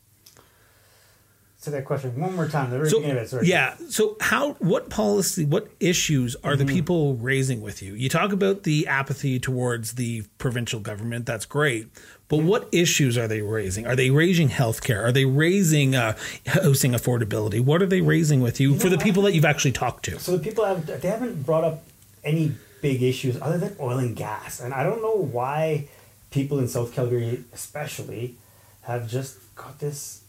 So 1.63 1.71
that 1.71 1.85
question 1.85 2.19
one 2.19 2.35
more 2.35 2.49
time. 2.49 2.71
The 2.71 2.77
very 2.77 2.89
so, 2.89 2.97
beginning 2.97 3.19
of 3.19 3.23
it. 3.23 3.29
Sorry. 3.29 3.47
Yeah. 3.47 3.75
So 3.87 4.17
how? 4.19 4.55
What 4.55 4.89
policy? 4.89 5.45
What 5.45 5.69
issues 5.79 6.35
are 6.43 6.55
mm-hmm. 6.55 6.65
the 6.65 6.73
people 6.73 7.15
raising 7.15 7.61
with 7.61 7.81
you? 7.81 7.93
You 7.93 8.09
talk 8.09 8.33
about 8.33 8.63
the 8.63 8.85
apathy 8.85 9.39
towards 9.39 9.93
the 9.93 10.23
provincial 10.39 10.81
government. 10.81 11.25
That's 11.25 11.45
great. 11.45 11.87
But 12.27 12.43
what 12.43 12.67
issues 12.73 13.17
are 13.17 13.29
they 13.29 13.41
raising? 13.41 13.87
Are 13.87 13.95
they 13.95 14.09
raising 14.09 14.49
healthcare? 14.49 15.01
Are 15.05 15.13
they 15.13 15.23
raising 15.23 15.95
uh, 15.95 16.17
housing 16.47 16.91
affordability? 16.91 17.61
What 17.61 17.81
are 17.81 17.85
they 17.85 18.01
raising 18.01 18.41
with 18.41 18.59
you, 18.59 18.73
you 18.73 18.79
for 18.79 18.89
the 18.89 18.97
people 18.97 19.23
that 19.23 19.31
you've 19.31 19.45
actually 19.45 19.71
talked 19.71 20.03
to? 20.05 20.19
So 20.19 20.35
the 20.35 20.43
people 20.43 20.65
have 20.65 20.85
they 20.85 21.07
haven't 21.07 21.45
brought 21.45 21.63
up 21.63 21.85
any 22.25 22.55
big 22.81 23.01
issues 23.01 23.41
other 23.41 23.57
than 23.57 23.77
oil 23.79 23.99
and 23.99 24.17
gas, 24.17 24.59
and 24.59 24.73
I 24.73 24.83
don't 24.83 25.01
know 25.01 25.15
why 25.15 25.87
people 26.29 26.59
in 26.59 26.67
South 26.67 26.93
Calgary, 26.93 27.45
especially, 27.53 28.35
have 28.81 29.07
just 29.07 29.37
got 29.55 29.79
this 29.79 30.22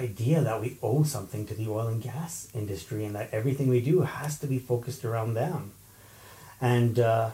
idea 0.00 0.40
that 0.40 0.60
we 0.60 0.78
owe 0.82 1.02
something 1.02 1.46
to 1.46 1.54
the 1.54 1.68
oil 1.68 1.88
and 1.88 2.02
gas 2.02 2.48
industry 2.54 3.04
and 3.04 3.14
that 3.14 3.28
everything 3.32 3.68
we 3.68 3.80
do 3.80 4.00
has 4.00 4.38
to 4.40 4.46
be 4.46 4.58
focused 4.58 5.04
around 5.04 5.34
them. 5.34 5.72
And 6.60 6.98
uh, 6.98 7.30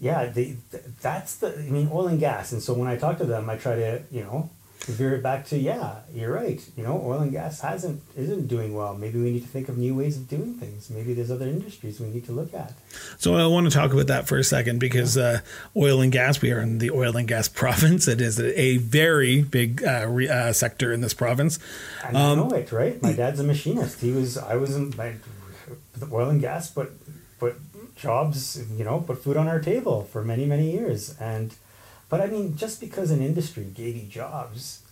yeah, 0.00 0.26
they, 0.26 0.56
that's 1.00 1.36
the, 1.36 1.56
I 1.58 1.70
mean, 1.70 1.88
oil 1.92 2.08
and 2.08 2.20
gas. 2.20 2.52
And 2.52 2.62
so 2.62 2.74
when 2.74 2.88
I 2.88 2.96
talk 2.96 3.18
to 3.18 3.24
them, 3.24 3.48
I 3.48 3.56
try 3.56 3.76
to, 3.76 4.02
you 4.10 4.22
know, 4.22 4.50
veer 4.90 5.14
it 5.14 5.22
back 5.22 5.46
to 5.46 5.56
yeah 5.56 6.00
you're 6.12 6.32
right. 6.32 6.60
You 6.76 6.82
know 6.82 7.00
oil 7.04 7.20
and 7.20 7.30
gas 7.30 7.60
hasn't 7.60 8.02
isn't 8.16 8.48
doing 8.48 8.74
well. 8.74 8.94
Maybe 8.94 9.20
we 9.20 9.30
need 9.30 9.42
to 9.42 9.48
think 9.48 9.68
of 9.68 9.78
new 9.78 9.94
ways 9.94 10.16
of 10.16 10.28
doing 10.28 10.54
things. 10.54 10.90
Maybe 10.90 11.14
there's 11.14 11.30
other 11.30 11.46
industries 11.46 12.00
we 12.00 12.08
need 12.08 12.24
to 12.26 12.32
look 12.32 12.52
at. 12.52 12.72
So 13.18 13.34
i 13.34 13.46
want 13.46 13.66
to 13.66 13.72
talk 13.72 13.92
about 13.92 14.08
that 14.08 14.26
for 14.26 14.38
a 14.38 14.44
second 14.44 14.80
because 14.80 15.16
uh, 15.16 15.40
oil 15.76 16.00
and 16.00 16.10
gas 16.10 16.40
we 16.42 16.50
are 16.50 16.60
in 16.60 16.78
the 16.78 16.90
oil 16.90 17.16
and 17.16 17.28
gas 17.28 17.48
province. 17.62 18.08
It 18.08 18.20
is 18.20 18.40
a 18.40 18.78
very 18.78 19.42
big 19.42 19.84
uh, 19.84 20.06
re, 20.08 20.28
uh, 20.28 20.52
sector 20.52 20.92
in 20.92 21.00
this 21.00 21.14
province. 21.14 21.58
And 22.04 22.16
um, 22.16 22.40
i 22.40 22.42
know 22.42 22.50
it 22.50 22.72
right? 22.72 23.00
My 23.02 23.12
dad's 23.12 23.40
a 23.40 23.44
machinist. 23.44 24.00
He 24.00 24.10
was 24.10 24.36
i 24.36 24.56
was 24.56 24.74
in 24.74 24.94
my 24.96 25.14
oil 26.10 26.28
and 26.28 26.40
gas 26.40 26.70
but 26.70 26.90
put 27.38 27.54
jobs 27.94 28.60
you 28.76 28.84
know 28.84 29.00
put 29.00 29.22
food 29.22 29.36
on 29.36 29.46
our 29.46 29.60
table 29.60 30.02
for 30.02 30.24
many 30.24 30.44
many 30.44 30.72
years. 30.72 31.16
And 31.20 31.54
but 32.12 32.20
I 32.20 32.26
mean, 32.26 32.58
just 32.58 32.78
because 32.78 33.10
an 33.10 33.22
industry 33.22 33.64
gave 33.64 33.96
you 33.96 34.06
jobs 34.06 34.82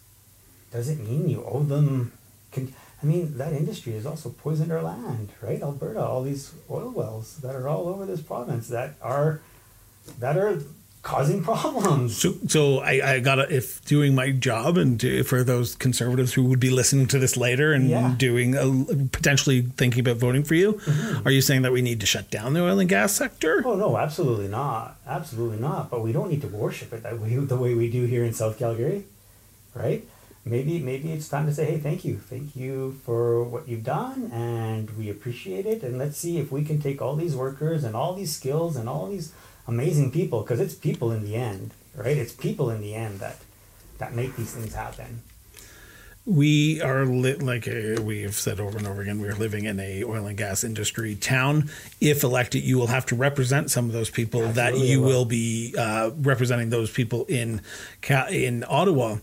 doesn't 0.72 1.06
mean 1.06 1.28
you 1.28 1.44
owe 1.44 1.62
them. 1.62 2.12
Con- 2.50 2.72
I 3.02 3.04
mean, 3.04 3.36
that 3.36 3.52
industry 3.52 3.92
has 3.92 4.06
also 4.06 4.30
poisoned 4.30 4.72
our 4.72 4.80
land, 4.80 5.28
right? 5.42 5.60
Alberta, 5.60 6.02
all 6.02 6.22
these 6.22 6.54
oil 6.70 6.88
wells 6.88 7.36
that 7.42 7.54
are 7.54 7.68
all 7.68 7.88
over 7.88 8.06
this 8.06 8.22
province 8.22 8.68
that 8.68 8.94
are 9.02 9.42
that 10.18 10.38
are 10.38 10.62
causing 11.02 11.42
problems. 11.42 12.16
So, 12.16 12.34
so 12.46 12.78
I, 12.80 13.14
I 13.14 13.20
gotta 13.20 13.52
if 13.54 13.82
doing 13.84 14.14
my 14.14 14.30
job 14.32 14.76
and 14.76 14.98
do, 14.98 15.22
for 15.24 15.42
those 15.42 15.74
conservatives 15.74 16.34
who 16.34 16.44
would 16.44 16.60
be 16.60 16.70
listening 16.70 17.06
to 17.08 17.18
this 17.18 17.36
later 17.36 17.72
and 17.72 17.88
yeah. 17.88 18.14
doing 18.16 18.54
a, 18.54 19.06
potentially 19.08 19.62
thinking 19.62 20.00
about 20.00 20.18
voting 20.18 20.44
for 20.44 20.54
you, 20.54 20.74
mm-hmm. 20.74 21.26
are 21.26 21.30
you 21.30 21.40
saying 21.40 21.62
that 21.62 21.72
we 21.72 21.80
need 21.82 22.00
to 22.00 22.06
shut 22.06 22.30
down 22.30 22.52
the 22.52 22.62
oil 22.62 22.78
and 22.78 22.88
gas 22.88 23.12
sector? 23.12 23.62
Oh 23.64 23.76
no, 23.76 23.96
absolutely 23.96 24.48
not, 24.48 24.98
absolutely 25.06 25.58
not. 25.58 25.90
But 25.90 26.02
we 26.02 26.12
don't 26.12 26.28
need 26.28 26.42
to 26.42 26.48
worship 26.48 26.92
it 26.92 27.02
that 27.02 27.18
way, 27.18 27.34
the 27.36 27.56
way 27.56 27.74
we 27.74 27.90
do 27.90 28.04
here 28.04 28.24
in 28.24 28.34
South 28.34 28.58
Calgary, 28.58 29.04
right? 29.74 30.06
Maybe 30.44 30.78
maybe 30.78 31.12
it's 31.12 31.28
time 31.28 31.46
to 31.46 31.54
say, 31.54 31.66
hey, 31.66 31.78
thank 31.78 32.04
you, 32.04 32.16
thank 32.16 32.56
you 32.56 32.98
for 33.04 33.44
what 33.44 33.68
you've 33.68 33.84
done, 33.84 34.30
and 34.32 34.90
we 34.98 35.10
appreciate 35.10 35.66
it. 35.66 35.82
And 35.82 35.98
let's 35.98 36.16
see 36.16 36.38
if 36.38 36.50
we 36.50 36.64
can 36.64 36.80
take 36.80 37.02
all 37.02 37.14
these 37.14 37.36
workers 37.36 37.84
and 37.84 37.94
all 37.94 38.14
these 38.14 38.34
skills 38.34 38.76
and 38.76 38.88
all 38.88 39.06
these 39.06 39.32
amazing 39.66 40.10
people 40.10 40.42
because 40.42 40.60
it's 40.60 40.74
people 40.74 41.12
in 41.12 41.24
the 41.24 41.36
end, 41.36 41.72
right? 41.94 42.16
It's 42.16 42.32
people 42.32 42.70
in 42.70 42.80
the 42.80 42.94
end 42.94 43.20
that 43.20 43.38
that 43.98 44.14
make 44.14 44.36
these 44.36 44.52
things 44.52 44.74
happen. 44.74 45.22
We 46.26 46.80
are 46.82 47.06
lit 47.06 47.42
like 47.42 47.66
uh, 47.66 48.02
we 48.02 48.22
have 48.22 48.34
said 48.34 48.60
over 48.60 48.76
and 48.76 48.86
over 48.86 49.00
again. 49.00 49.20
We're 49.20 49.34
living 49.34 49.64
in 49.64 49.80
a 49.80 50.04
oil 50.04 50.26
and 50.26 50.36
gas 50.36 50.62
industry 50.64 51.14
town. 51.14 51.70
If 52.00 52.22
elected, 52.22 52.62
you 52.62 52.78
will 52.78 52.88
have 52.88 53.06
to 53.06 53.14
represent 53.14 53.70
some 53.70 53.86
of 53.86 53.92
those 53.92 54.10
people. 54.10 54.44
Absolutely 54.44 54.80
that 54.80 54.86
you 54.86 55.00
will. 55.00 55.08
will 55.08 55.24
be 55.24 55.74
uh, 55.76 56.10
representing 56.18 56.70
those 56.70 56.90
people 56.90 57.24
in 57.24 57.62
in 58.30 58.64
Ottawa. 58.68 59.16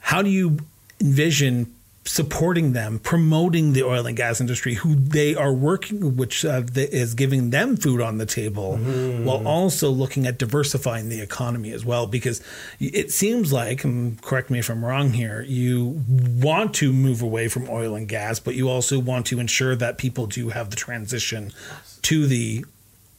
How 0.00 0.22
do 0.22 0.30
you 0.30 0.58
envision 1.00 1.74
supporting 2.08 2.72
them, 2.72 2.98
promoting 2.98 3.74
the 3.74 3.82
oil 3.82 4.06
and 4.06 4.16
gas 4.16 4.40
industry, 4.40 4.74
who 4.74 4.94
they 4.94 5.34
are 5.34 5.52
working, 5.52 6.16
which 6.16 6.44
uh, 6.44 6.62
is 6.74 7.14
giving 7.14 7.50
them 7.50 7.76
food 7.76 8.00
on 8.00 8.18
the 8.18 8.26
table, 8.26 8.78
mm-hmm. 8.80 9.24
while 9.24 9.46
also 9.46 9.90
looking 9.90 10.26
at 10.26 10.38
diversifying 10.38 11.10
the 11.10 11.20
economy 11.20 11.70
as 11.70 11.84
well. 11.84 12.06
Because 12.06 12.42
it 12.80 13.12
seems 13.12 13.52
like, 13.52 13.84
and 13.84 14.20
correct 14.22 14.48
me 14.48 14.58
if 14.58 14.70
I'm 14.70 14.84
wrong 14.84 15.12
here, 15.12 15.42
you 15.42 16.02
want 16.08 16.74
to 16.76 16.92
move 16.92 17.20
away 17.20 17.48
from 17.48 17.68
oil 17.68 17.94
and 17.94 18.08
gas, 18.08 18.40
but 18.40 18.54
you 18.54 18.68
also 18.68 18.98
want 18.98 19.26
to 19.26 19.38
ensure 19.38 19.76
that 19.76 19.98
people 19.98 20.26
do 20.26 20.48
have 20.48 20.70
the 20.70 20.76
transition 20.76 21.52
to 22.02 22.26
the 22.26 22.64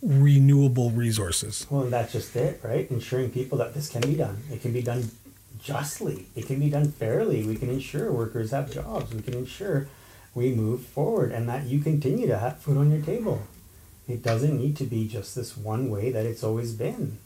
renewable 0.01 0.91
resources. 0.91 1.67
Well, 1.69 1.83
and 1.83 1.93
that's 1.93 2.13
just 2.13 2.35
it, 2.35 2.61
right? 2.63 2.89
Ensuring 2.89 3.31
people 3.31 3.57
that 3.59 3.73
this 3.73 3.89
can 3.89 4.01
be 4.01 4.15
done. 4.15 4.37
It 4.51 4.61
can 4.61 4.71
be 4.71 4.81
done 4.81 5.11
justly. 5.61 6.27
It 6.35 6.47
can 6.47 6.59
be 6.59 6.69
done 6.69 6.91
fairly. 6.91 7.43
We 7.43 7.55
can 7.55 7.69
ensure 7.69 8.11
workers 8.11 8.51
have 8.51 8.71
jobs. 8.71 9.13
We 9.13 9.21
can 9.21 9.33
ensure 9.33 9.87
we 10.33 10.53
move 10.53 10.85
forward 10.85 11.31
and 11.31 11.49
that 11.49 11.65
you 11.65 11.79
continue 11.79 12.27
to 12.27 12.37
have 12.37 12.59
food 12.59 12.77
on 12.77 12.91
your 12.91 13.01
table. 13.01 13.43
It 14.07 14.23
doesn't 14.23 14.57
need 14.57 14.77
to 14.77 14.85
be 14.85 15.07
just 15.07 15.35
this 15.35 15.55
one 15.55 15.89
way 15.89 16.11
that 16.11 16.25
it's 16.25 16.43
always 16.43 16.73
been, 16.73 17.19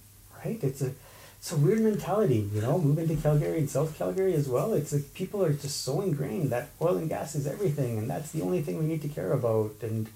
right? 0.44 0.60
It's 0.62 0.82
a 0.82 0.94
it's 1.40 1.52
a 1.52 1.58
weird 1.58 1.82
mentality, 1.82 2.50
you 2.54 2.62
know, 2.62 2.78
moving 2.78 3.06
to 3.10 3.18
Calgary 3.18 3.60
and 3.60 3.70
South 3.70 3.98
Calgary 3.98 4.34
as 4.34 4.48
well. 4.48 4.74
It's 4.74 4.94
like 4.94 5.14
people 5.14 5.44
are 5.44 5.52
just 5.52 5.82
so 5.84 6.00
ingrained 6.00 6.52
that 6.52 6.70
oil 6.82 6.96
and 6.96 7.10
gas 7.10 7.36
is 7.36 7.46
everything 7.46 7.98
and 7.98 8.10
that's 8.10 8.32
the 8.32 8.42
only 8.42 8.62
thing 8.62 8.78
we 8.80 8.86
need 8.86 9.02
to 9.02 9.10
care 9.10 9.34
about 9.34 9.74
and 9.82 10.08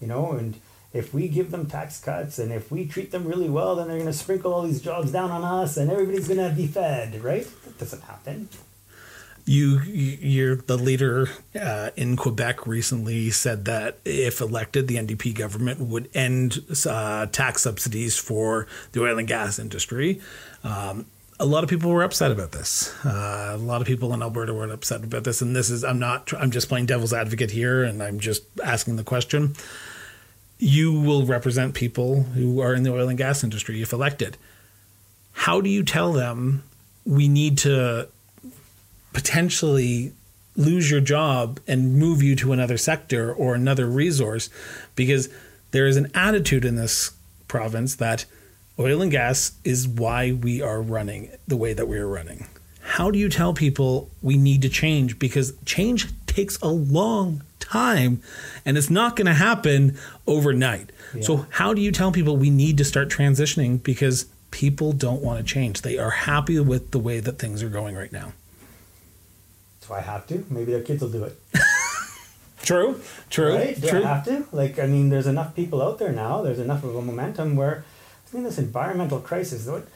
you 0.00 0.06
know, 0.06 0.32
and 0.32 0.60
if 0.92 1.12
we 1.12 1.28
give 1.28 1.50
them 1.50 1.66
tax 1.66 2.00
cuts 2.00 2.38
and 2.38 2.52
if 2.52 2.70
we 2.70 2.86
treat 2.86 3.10
them 3.10 3.26
really 3.26 3.48
well, 3.48 3.76
then 3.76 3.88
they're 3.88 3.98
going 3.98 4.06
to 4.10 4.12
sprinkle 4.12 4.52
all 4.52 4.62
these 4.62 4.80
jobs 4.80 5.12
down 5.12 5.30
on 5.30 5.44
us 5.44 5.76
and 5.76 5.90
everybody's 5.90 6.28
going 6.28 6.48
to 6.48 6.54
be 6.54 6.66
fed, 6.66 7.22
right? 7.22 7.46
That 7.64 7.78
doesn't 7.78 8.02
happen. 8.02 8.48
You, 9.48 9.80
you're 9.80 10.56
the 10.56 10.76
leader 10.76 11.28
uh, 11.54 11.90
in 11.96 12.16
Quebec 12.16 12.66
recently 12.66 13.30
said 13.30 13.64
that 13.66 13.98
if 14.04 14.40
elected, 14.40 14.88
the 14.88 14.96
NDP 14.96 15.36
government 15.36 15.78
would 15.80 16.08
end 16.14 16.64
uh, 16.84 17.26
tax 17.26 17.62
subsidies 17.62 18.18
for 18.18 18.66
the 18.90 19.02
oil 19.02 19.18
and 19.18 19.28
gas 19.28 19.60
industry. 19.60 20.20
Um, 20.64 21.06
a 21.38 21.46
lot 21.46 21.62
of 21.62 21.70
people 21.70 21.90
were 21.90 22.02
upset 22.02 22.32
about 22.32 22.52
this. 22.52 22.92
Uh, 23.04 23.52
a 23.54 23.58
lot 23.58 23.80
of 23.80 23.86
people 23.86 24.12
in 24.14 24.22
Alberta 24.22 24.52
were 24.52 24.68
upset 24.72 25.04
about 25.04 25.22
this, 25.22 25.42
and 25.42 25.54
this 25.54 25.70
is 25.70 25.84
I'm 25.84 25.98
not 25.98 26.32
I'm 26.34 26.50
just 26.50 26.68
playing 26.68 26.86
devil's 26.86 27.12
advocate 27.12 27.50
here, 27.50 27.84
and 27.84 28.02
I'm 28.02 28.18
just 28.18 28.44
asking 28.64 28.96
the 28.96 29.04
question 29.04 29.54
you 30.58 30.98
will 31.00 31.26
represent 31.26 31.74
people 31.74 32.22
who 32.22 32.60
are 32.60 32.74
in 32.74 32.82
the 32.82 32.92
oil 32.92 33.08
and 33.08 33.18
gas 33.18 33.44
industry 33.44 33.82
if 33.82 33.92
elected. 33.92 34.36
How 35.32 35.60
do 35.60 35.68
you 35.68 35.82
tell 35.82 36.12
them 36.12 36.64
we 37.04 37.28
need 37.28 37.58
to 37.58 38.08
potentially 39.12 40.12
lose 40.56 40.90
your 40.90 41.00
job 41.00 41.60
and 41.66 41.98
move 41.98 42.22
you 42.22 42.34
to 42.36 42.52
another 42.52 42.78
sector 42.78 43.32
or 43.32 43.54
another 43.54 43.86
resource? 43.86 44.48
Because 44.94 45.28
there 45.72 45.86
is 45.86 45.96
an 45.96 46.10
attitude 46.14 46.64
in 46.64 46.76
this 46.76 47.12
province 47.48 47.94
that 47.96 48.24
oil 48.78 49.02
and 49.02 49.10
gas 49.10 49.52
is 49.64 49.86
why 49.86 50.32
we 50.32 50.62
are 50.62 50.80
running 50.80 51.30
the 51.46 51.56
way 51.56 51.74
that 51.74 51.86
we 51.86 51.98
are 51.98 52.08
running. 52.08 52.46
How 52.80 53.10
do 53.10 53.18
you 53.18 53.28
tell 53.28 53.52
people 53.52 54.10
we 54.22 54.36
need 54.36 54.62
to 54.62 54.68
change? 54.68 55.18
Because 55.18 55.52
change 55.64 56.08
takes 56.26 56.58
a 56.60 56.68
long 56.68 57.42
time 57.66 58.22
and 58.64 58.78
it's 58.78 58.90
not 58.90 59.16
going 59.16 59.26
to 59.26 59.34
happen 59.34 59.96
overnight. 60.26 60.90
Yeah. 61.14 61.22
So, 61.22 61.46
how 61.50 61.74
do 61.74 61.80
you 61.80 61.92
tell 61.92 62.12
people 62.12 62.36
we 62.36 62.50
need 62.50 62.78
to 62.78 62.84
start 62.84 63.08
transitioning 63.08 63.82
because 63.82 64.26
people 64.50 64.92
don't 64.92 65.22
want 65.22 65.38
to 65.38 65.44
change? 65.44 65.82
They 65.82 65.98
are 65.98 66.10
happy 66.10 66.58
with 66.60 66.90
the 66.90 66.98
way 66.98 67.20
that 67.20 67.38
things 67.38 67.62
are 67.62 67.68
going 67.68 67.96
right 67.96 68.12
now. 68.12 68.32
Do 69.86 69.94
I 69.94 70.00
have 70.00 70.26
to? 70.28 70.44
Maybe 70.50 70.72
their 70.72 70.82
kids 70.82 71.02
will 71.02 71.10
do 71.10 71.24
it. 71.24 71.38
true, 72.62 73.00
true. 73.30 73.54
Right? 73.54 73.80
Do 73.80 73.88
true. 73.88 74.02
I 74.02 74.06
have 74.06 74.24
to? 74.24 74.46
Like, 74.52 74.78
I 74.78 74.86
mean, 74.86 75.10
there's 75.10 75.26
enough 75.26 75.54
people 75.54 75.82
out 75.82 75.98
there 75.98 76.12
now, 76.12 76.42
there's 76.42 76.58
enough 76.58 76.82
of 76.84 76.96
a 76.96 77.02
momentum 77.02 77.56
where, 77.56 77.84
I 78.30 78.34
mean, 78.34 78.44
this 78.44 78.58
environmental 78.58 79.20
crisis, 79.20 79.66
what, 79.66 79.86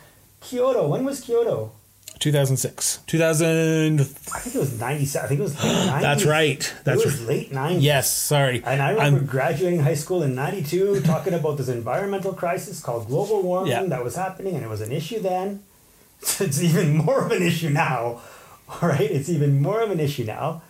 Kyoto, 0.40 0.88
when 0.88 1.04
was 1.04 1.20
Kyoto? 1.20 1.72
2006. 2.18 2.98
2000. 3.06 4.00
I 4.00 4.04
think 4.04 4.54
it 4.54 4.58
was 4.58 4.78
97. 4.78 5.24
I 5.24 5.28
think 5.28 5.40
it 5.40 5.42
was 5.42 5.54
late 5.64 5.72
90s. 5.72 6.00
That's 6.00 6.24
right. 6.24 6.74
That's 6.84 7.00
it 7.00 7.06
was 7.06 7.26
late 7.26 7.50
90s. 7.50 7.78
Yes, 7.80 8.12
sorry. 8.12 8.62
And 8.64 8.82
I 8.82 8.90
remember 8.90 9.20
I'm, 9.20 9.26
graduating 9.26 9.80
high 9.80 9.94
school 9.94 10.22
in 10.22 10.34
92 10.34 11.00
talking 11.04 11.34
about 11.34 11.56
this 11.56 11.68
environmental 11.68 12.34
crisis 12.34 12.82
called 12.82 13.06
global 13.06 13.42
warming 13.42 13.72
yeah. 13.72 13.84
that 13.84 14.04
was 14.04 14.16
happening, 14.16 14.54
and 14.54 14.64
it 14.64 14.68
was 14.68 14.80
an 14.80 14.92
issue 14.92 15.20
then. 15.20 15.62
it's 16.40 16.62
even 16.62 16.96
more 16.96 17.24
of 17.24 17.32
an 17.32 17.42
issue 17.42 17.70
now. 17.70 18.20
All 18.68 18.88
right? 18.88 19.10
It's 19.10 19.28
even 19.28 19.62
more 19.62 19.80
of 19.80 19.90
an 19.90 20.00
issue 20.00 20.24
now. 20.24 20.62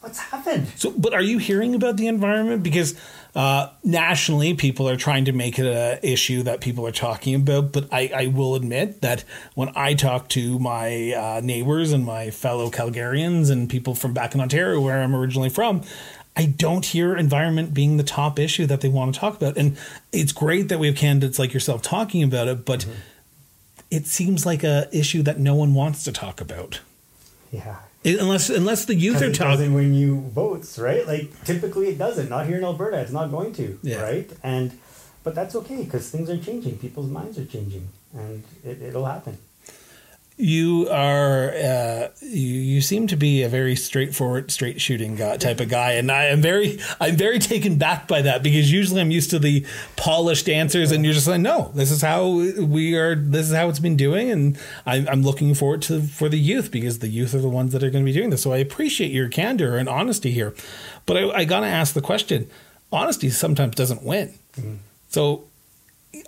What's 0.00 0.18
happened? 0.18 0.68
So, 0.76 0.92
but 0.92 1.12
are 1.12 1.22
you 1.22 1.38
hearing 1.38 1.74
about 1.74 1.98
the 1.98 2.08
environment? 2.08 2.62
Because 2.62 2.98
uh, 3.34 3.68
nationally, 3.84 4.54
people 4.54 4.88
are 4.88 4.96
trying 4.96 5.24
to 5.26 5.32
make 5.32 5.58
it 5.58 5.66
an 5.66 5.98
issue 6.02 6.42
that 6.42 6.60
people 6.60 6.86
are 6.86 6.92
talking 6.92 7.34
about. 7.34 7.72
But 7.72 7.88
I, 7.92 8.10
I 8.14 8.26
will 8.26 8.54
admit 8.54 9.02
that 9.02 9.24
when 9.54 9.70
I 9.74 9.94
talk 9.94 10.28
to 10.30 10.58
my 10.58 11.12
uh, 11.12 11.40
neighbors 11.42 11.92
and 11.92 12.04
my 12.04 12.30
fellow 12.30 12.70
Calgarians 12.70 13.50
and 13.50 13.70
people 13.70 13.94
from 13.94 14.12
back 14.12 14.34
in 14.34 14.40
Ontario, 14.40 14.80
where 14.80 15.00
I'm 15.00 15.14
originally 15.14 15.48
from, 15.48 15.82
I 16.36 16.46
don't 16.46 16.84
hear 16.84 17.16
environment 17.16 17.74
being 17.74 17.96
the 17.96 18.02
top 18.02 18.38
issue 18.38 18.66
that 18.66 18.80
they 18.80 18.88
want 18.88 19.14
to 19.14 19.20
talk 19.20 19.36
about. 19.36 19.56
And 19.56 19.76
it's 20.12 20.32
great 20.32 20.68
that 20.68 20.78
we 20.78 20.86
have 20.86 20.96
candidates 20.96 21.38
like 21.38 21.52
yourself 21.52 21.82
talking 21.82 22.22
about 22.22 22.48
it, 22.48 22.64
but 22.64 22.80
mm-hmm. 22.80 22.92
it 23.90 24.06
seems 24.06 24.46
like 24.46 24.64
a 24.64 24.88
issue 24.92 25.22
that 25.22 25.38
no 25.38 25.54
one 25.54 25.74
wants 25.74 26.04
to 26.04 26.12
talk 26.12 26.40
about. 26.40 26.80
Yeah, 27.52 27.76
unless 28.04 28.50
unless 28.50 28.84
the 28.84 28.94
youth 28.94 29.22
are 29.22 29.32
talking 29.32 29.74
when 29.74 29.94
you 29.94 30.20
votes, 30.20 30.78
right? 30.78 31.06
Like 31.06 31.44
typically 31.44 31.88
it 31.88 31.98
doesn't. 31.98 32.28
Not 32.28 32.46
here 32.46 32.58
in 32.58 32.64
Alberta, 32.64 32.98
it's 33.00 33.12
not 33.12 33.30
going 33.30 33.52
to, 33.54 33.78
yeah. 33.82 34.02
right? 34.02 34.30
And 34.42 34.78
but 35.22 35.34
that's 35.34 35.54
okay 35.54 35.84
because 35.84 36.10
things 36.10 36.30
are 36.30 36.38
changing. 36.38 36.78
People's 36.78 37.10
minds 37.10 37.38
are 37.38 37.44
changing, 37.44 37.88
and 38.14 38.42
it, 38.64 38.80
it'll 38.80 39.04
happen 39.06 39.38
you 40.40 40.88
are 40.90 41.50
uh, 41.50 42.08
you, 42.20 42.46
you 42.46 42.80
seem 42.80 43.06
to 43.08 43.16
be 43.16 43.42
a 43.42 43.48
very 43.48 43.76
straightforward 43.76 44.50
straight 44.50 44.80
shooting 44.80 45.16
guy, 45.16 45.36
type 45.36 45.60
of 45.60 45.68
guy. 45.68 45.92
And 45.92 46.10
i 46.10 46.24
am 46.24 46.40
very 46.40 46.78
i'm 47.00 47.16
very 47.16 47.38
taken 47.38 47.76
back 47.76 48.08
by 48.08 48.22
that 48.22 48.42
because 48.42 48.72
usually 48.72 49.00
i'm 49.00 49.10
used 49.10 49.30
to 49.30 49.38
the 49.38 49.66
polished 49.96 50.48
answers 50.48 50.92
and 50.92 51.04
you're 51.04 51.14
just 51.14 51.26
like 51.26 51.40
no 51.40 51.70
this 51.74 51.90
is 51.90 52.02
how 52.02 52.28
we 52.28 52.96
are 52.96 53.14
this 53.14 53.48
is 53.48 53.54
how 53.54 53.68
it's 53.68 53.78
been 53.78 53.96
doing. 53.96 54.30
And 54.30 54.58
I, 54.86 55.06
i'm 55.08 55.22
looking 55.22 55.54
forward 55.54 55.82
to 55.82 56.02
for 56.02 56.28
the 56.28 56.38
youth 56.38 56.70
because 56.70 57.00
the 57.00 57.08
youth 57.08 57.34
are 57.34 57.40
the 57.40 57.48
ones 57.48 57.72
that 57.72 57.82
are 57.82 57.90
going 57.90 58.04
to 58.04 58.10
be 58.10 58.16
doing 58.16 58.30
this. 58.30 58.42
So 58.42 58.52
i 58.52 58.58
appreciate 58.58 59.12
your 59.12 59.28
candor 59.28 59.76
and 59.76 59.88
honesty 59.88 60.30
here. 60.30 60.54
But 61.06 61.16
i, 61.16 61.30
I 61.30 61.44
gotta 61.44 61.66
ask 61.66 61.94
the 61.94 62.00
question. 62.00 62.48
Honesty 62.92 63.30
sometimes 63.30 63.76
doesn't 63.76 64.02
win. 64.02 64.34
Mm-hmm. 64.56 64.76
so 65.08 65.44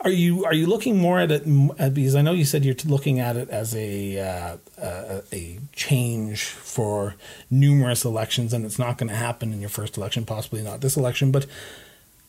are 0.01 0.11
you 0.11 0.45
are 0.45 0.55
you 0.55 0.67
looking 0.67 0.99
more 0.99 1.19
at 1.19 1.31
it 1.31 1.43
uh, 1.79 1.91
because 1.91 2.15
I 2.15 2.23
know 2.23 2.33
you 2.33 2.45
said 2.45 2.65
you're 2.65 2.77
looking 2.85 3.19
at 3.19 3.37
it 3.37 3.51
as 3.51 3.75
a 3.75 4.19
uh, 4.19 4.57
a, 4.79 5.23
a 5.33 5.59
change 5.73 6.45
for 6.45 7.17
numerous 7.51 8.05
elections 8.05 8.53
and 8.53 8.65
it's 8.65 8.79
not 8.79 8.99
going 8.99 9.09
to 9.09 9.17
happen 9.17 9.53
in 9.53 9.61
your 9.61 9.71
first 9.71 9.97
election, 9.97 10.25
possibly 10.25 10.63
not 10.63 10.81
this 10.81 10.97
election. 10.97 11.33
But 11.33 11.47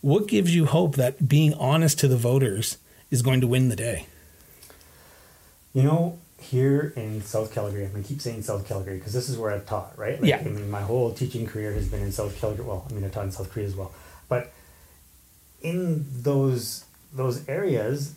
what 0.01 0.27
gives 0.27 0.55
you 0.55 0.65
hope 0.65 0.95
that 0.95 1.27
being 1.29 1.53
honest 1.53 1.99
to 1.99 2.07
the 2.07 2.17
voters 2.17 2.77
is 3.11 3.21
going 3.21 3.41
to 3.41 3.47
win 3.47 3.69
the 3.69 3.75
day? 3.75 4.07
You 5.73 5.83
know, 5.83 6.19
here 6.39 6.93
in 6.95 7.21
South 7.21 7.53
Calgary, 7.53 7.85
I'm 7.85 7.91
going 7.91 8.03
to 8.03 8.09
keep 8.09 8.21
saying 8.21 8.41
South 8.41 8.67
Calgary 8.67 8.97
because 8.97 9.13
this 9.13 9.29
is 9.29 9.37
where 9.37 9.51
I've 9.51 9.65
taught, 9.65 9.97
right? 9.97 10.19
Like, 10.19 10.29
yeah. 10.29 10.39
I 10.39 10.43
mean, 10.43 10.69
my 10.69 10.81
whole 10.81 11.13
teaching 11.13 11.47
career 11.47 11.71
has 11.73 11.87
been 11.87 12.01
in 12.01 12.11
South 12.11 12.39
Calgary. 12.39 12.65
Well, 12.65 12.85
I 12.89 12.93
mean, 12.93 13.03
I 13.03 13.09
taught 13.09 13.25
in 13.25 13.31
South 13.31 13.51
Korea 13.51 13.65
as 13.65 13.75
well, 13.75 13.91
but 14.27 14.51
in 15.61 16.05
those 16.21 16.85
those 17.13 17.47
areas, 17.47 18.15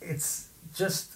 it's 0.00 0.48
just 0.74 1.12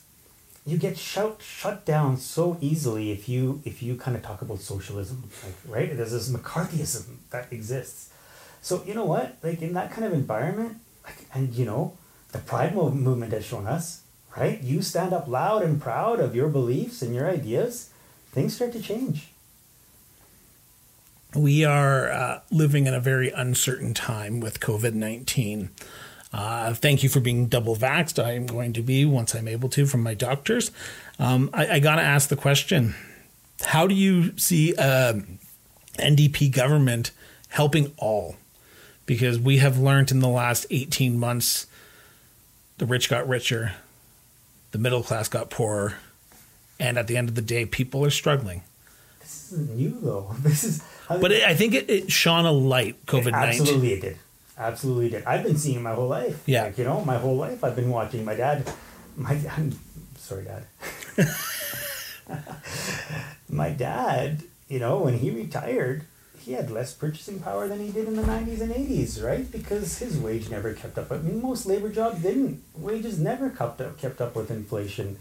you 0.65 0.79
get 0.79 0.97
shut 0.97 1.41
shut 1.43 1.85
down 1.85 2.17
so 2.17 2.57
easily 2.61 3.11
if 3.11 3.29
you 3.29 3.61
if 3.65 3.83
you 3.83 3.97
kind 3.97 4.17
of 4.17 4.23
talk 4.23 4.43
about 4.43 4.61
socialism, 4.61 5.25
like 5.45 5.55
right? 5.67 5.97
There's 5.97 6.13
this 6.13 6.29
McCarthyism 6.31 7.17
that 7.31 7.53
exists. 7.53 8.11
So 8.61 8.83
you 8.87 8.95
know 8.95 9.05
what? 9.05 9.37
Like 9.43 9.63
in 9.63 9.75
that 9.75 9.91
kind 9.91 10.05
of 10.05 10.13
environment, 10.13 10.79
like 11.05 11.27
and 11.35 11.53
you 11.55 11.65
know, 11.65 11.97
the 12.33 12.39
Pride 12.39 12.75
movement 12.75 13.33
has 13.33 13.45
shown 13.45 13.67
us, 13.67 14.03
right? 14.37 14.61
You 14.63 14.83
stand 14.83 15.13
up 15.13 15.27
loud 15.27 15.63
and 15.63 15.81
proud 15.81 16.21
of 16.21 16.37
your 16.37 16.49
beliefs 16.49 17.03
and 17.03 17.15
your 17.15 17.29
ideas, 17.29 17.91
things 18.31 18.55
start 18.55 18.73
to 18.73 18.81
change. 18.81 19.29
We 21.35 21.65
are 21.65 22.11
uh, 22.11 22.41
living 22.51 22.87
in 22.87 22.95
a 22.95 23.01
very 23.01 23.31
uncertain 23.31 23.95
time 23.95 24.39
with 24.39 24.61
COVID 24.61 24.95
nineteen. 24.95 25.71
Uh, 26.33 26.73
thank 26.73 27.03
you 27.03 27.09
for 27.09 27.21
being 27.21 27.47
double 27.47 27.77
vaxxed. 27.77 28.23
I 28.23 28.33
am 28.33 28.47
going 28.47 28.73
to 28.73 28.83
be 28.83 29.05
once 29.05 29.35
I'm 29.35 29.49
able 29.49 29.69
to 29.71 29.87
from 29.87 30.03
my 30.03 30.15
doctors. 30.15 30.71
Um, 31.19 31.51
I, 31.53 31.73
I 31.73 31.79
got 31.79 31.97
to 31.97 32.03
ask 32.03 32.29
the 32.29 32.37
question 32.37 32.95
how 33.67 33.87
do 33.87 33.95
you 33.95 34.37
see 34.39 34.75
uh, 34.77 35.15
NDP 35.99 36.53
government 36.53 37.11
helping 37.49 37.93
all? 37.99 38.37
Because 39.05 39.39
we 39.39 39.59
have 39.59 39.79
learned 39.79 40.11
in 40.11 40.21
the 40.21 40.29
last 40.29 40.67
18 40.71 41.19
months 41.19 41.67
the 42.79 42.87
rich 42.87 43.09
got 43.09 43.29
richer, 43.29 43.75
the 44.73 44.79
middle 44.79 45.03
class 45.03 45.29
got 45.29 45.51
poorer, 45.51 45.95
and 46.81 46.99
at 46.99 47.07
the 47.07 47.17
end 47.17 47.29
of 47.29 47.35
the 47.35 47.43
day, 47.43 47.65
people 47.67 48.05
are 48.05 48.11
struggling. 48.11 48.63
This 49.21 49.53
isn't 49.53 49.77
new 49.77 49.97
though. 50.01 50.35
This 50.41 50.65
is. 50.65 50.83
but 51.09 51.31
it, 51.31 51.45
I 51.45 51.55
think 51.55 51.75
it, 51.75 51.89
it 51.91 52.11
shone 52.11 52.45
a 52.45 52.53
light. 52.53 53.05
COVID 53.07 53.33
nineteen. 53.33 53.61
Absolutely, 53.61 53.93
it 53.93 54.01
did. 54.01 54.19
Absolutely 54.59 55.11
did. 55.11 55.25
I've 55.25 55.43
been 55.43 55.57
seeing 55.57 55.83
my 55.83 55.95
whole 55.95 56.09
life. 56.09 56.43
Yeah. 56.47 56.65
Like, 56.65 56.79
you 56.79 56.85
know, 56.85 57.05
my 57.05 57.19
whole 57.19 57.37
life 57.37 57.65
I've 57.65 57.77
been 57.77 57.91
watching 57.91 58.25
my 58.25 58.35
dad. 58.35 58.71
My 59.17 59.39
I'm 59.57 59.79
sorry, 60.17 60.45
dad. 60.45 60.67
my 63.49 63.71
dad, 63.71 64.43
you 64.69 64.79
know, 64.79 64.99
when 64.99 65.19
he 65.19 65.31
retired, 65.31 66.05
he 66.39 66.53
had 66.53 66.71
less 66.71 66.93
purchasing 66.93 67.39
power 67.39 67.69
than 67.69 67.79
he 67.79 67.93
did 67.93 68.09
in 68.09 68.17
the 68.17 68.23
90s 68.23 68.61
and 68.61 68.73
80s, 68.73 69.23
right? 69.23 69.51
Because 69.51 69.99
his 69.99 70.19
wage 70.19 70.51
never 70.51 70.75
kept 70.75 70.99
up. 70.99 71.13
I 71.13 71.19
mean, 71.19 71.41
most 71.41 71.67
labor 71.67 71.89
jobs 71.89 72.21
didn't. 72.23 72.63
Wages 72.75 73.19
never 73.19 73.49
kept 73.49 73.81
up, 73.81 73.99
kept 73.99 74.21
up 74.21 74.35
with 74.35 74.51
inflation. 74.51 75.19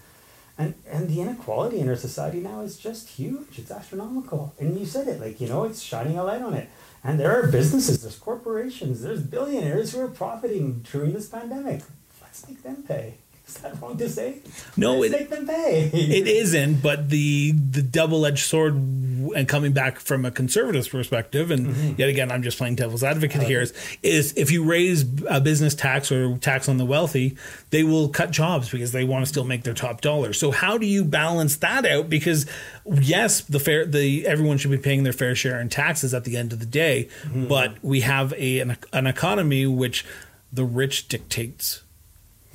And, 0.58 0.74
and 0.88 1.10
the 1.10 1.22
inequality 1.22 1.80
in 1.80 1.89
our 1.89 1.96
society 1.96 2.39
now 2.39 2.62
is 2.62 2.78
just 2.78 3.10
huge. 3.10 3.60
It's 3.60 3.72
astronomical. 3.72 4.54
And 4.60 4.80
you 4.80 4.86
said 4.86 5.08
it, 5.08 5.20
like, 5.20 5.39
you 5.39 5.48
know, 5.48 5.63
it's 5.63 5.82
shining 5.82 6.17
a 6.17 6.24
light 6.24 6.41
on 6.41 6.54
it. 6.54 6.70
And 7.04 7.20
there 7.20 7.38
are 7.38 7.48
businesses, 7.48 8.04
there's 8.04 8.18
corporations, 8.18 9.02
there's 9.02 9.22
billionaires 9.22 9.94
who 9.94 10.02
are 10.02 10.08
profiting 10.08 10.86
during 10.92 11.14
this 11.14 11.28
pandemic. 11.28 11.82
Let's 12.22 12.48
make 12.48 12.62
them 12.62 12.84
pay. 12.84 13.16
Is 13.56 13.62
that 13.62 13.82
wrong 13.82 13.98
to 13.98 14.10
say? 14.10 14.40
No, 14.78 14.98
Let's 14.98 15.14
it- 15.14 15.20
make 15.20 15.30
them 15.30 15.48
pay. 15.48 15.90
it 15.94 16.28
isn't 16.28 16.82
but 16.82 17.10
the 17.10 17.52
the 17.52 17.82
double-edged 17.82 18.46
sword 18.46 18.74
and 18.74 19.48
coming 19.48 19.72
back 19.74 20.00
from 20.00 20.26
a 20.26 20.32
conservative 20.32 20.90
perspective 20.90 21.52
and 21.52 21.68
mm-hmm. 21.68 22.00
yet 22.00 22.10
again 22.10 22.32
i'm 22.32 22.42
just 22.42 22.58
playing 22.58 22.76
devil's 22.76 23.04
advocate 23.04 23.44
here 23.44 23.62
is, 23.62 23.74
is 24.02 24.34
if 24.36 24.52
you 24.52 24.64
raise 24.64 25.06
a 25.30 25.40
business 25.40 25.76
tax 25.76 26.12
or 26.12 26.38
tax 26.38 26.68
on 26.68 26.78
the 26.78 26.86
wealthy 26.86 27.38
they 27.70 27.84
will 27.84 28.10
cut 28.10 28.32
jobs 28.32 28.70
because 28.70 28.92
they 28.92 29.04
want 29.04 29.24
to 29.24 29.30
still 29.30 29.44
make 29.44 29.64
their 29.64 29.74
top 29.74 30.02
dollar. 30.02 30.34
So 30.34 30.52
how 30.52 30.78
do 30.78 30.86
you 30.86 31.04
balance 31.04 31.58
that 31.58 31.86
out? 31.86 32.10
Because 32.10 32.46
yes 32.86 33.42
the 33.42 33.60
fair 33.60 33.86
the 33.86 34.26
everyone 34.26 34.58
should 34.58 34.72
be 34.72 34.78
paying 34.78 35.04
their 35.04 35.14
fair 35.14 35.36
share 35.36 35.60
in 35.60 35.70
taxes 35.70 36.14
at 36.14 36.24
the 36.24 36.38
end 36.38 36.52
of 36.52 36.60
the 36.60 36.66
day 36.66 37.08
mm-hmm. 37.24 37.48
but 37.48 37.84
we 37.84 38.02
have 38.02 38.34
a 38.34 38.60
an, 38.60 38.78
an 38.92 39.08
economy 39.08 39.68
which 39.68 40.06
the 40.52 40.66
rich 40.66 41.08
dictates 41.08 41.84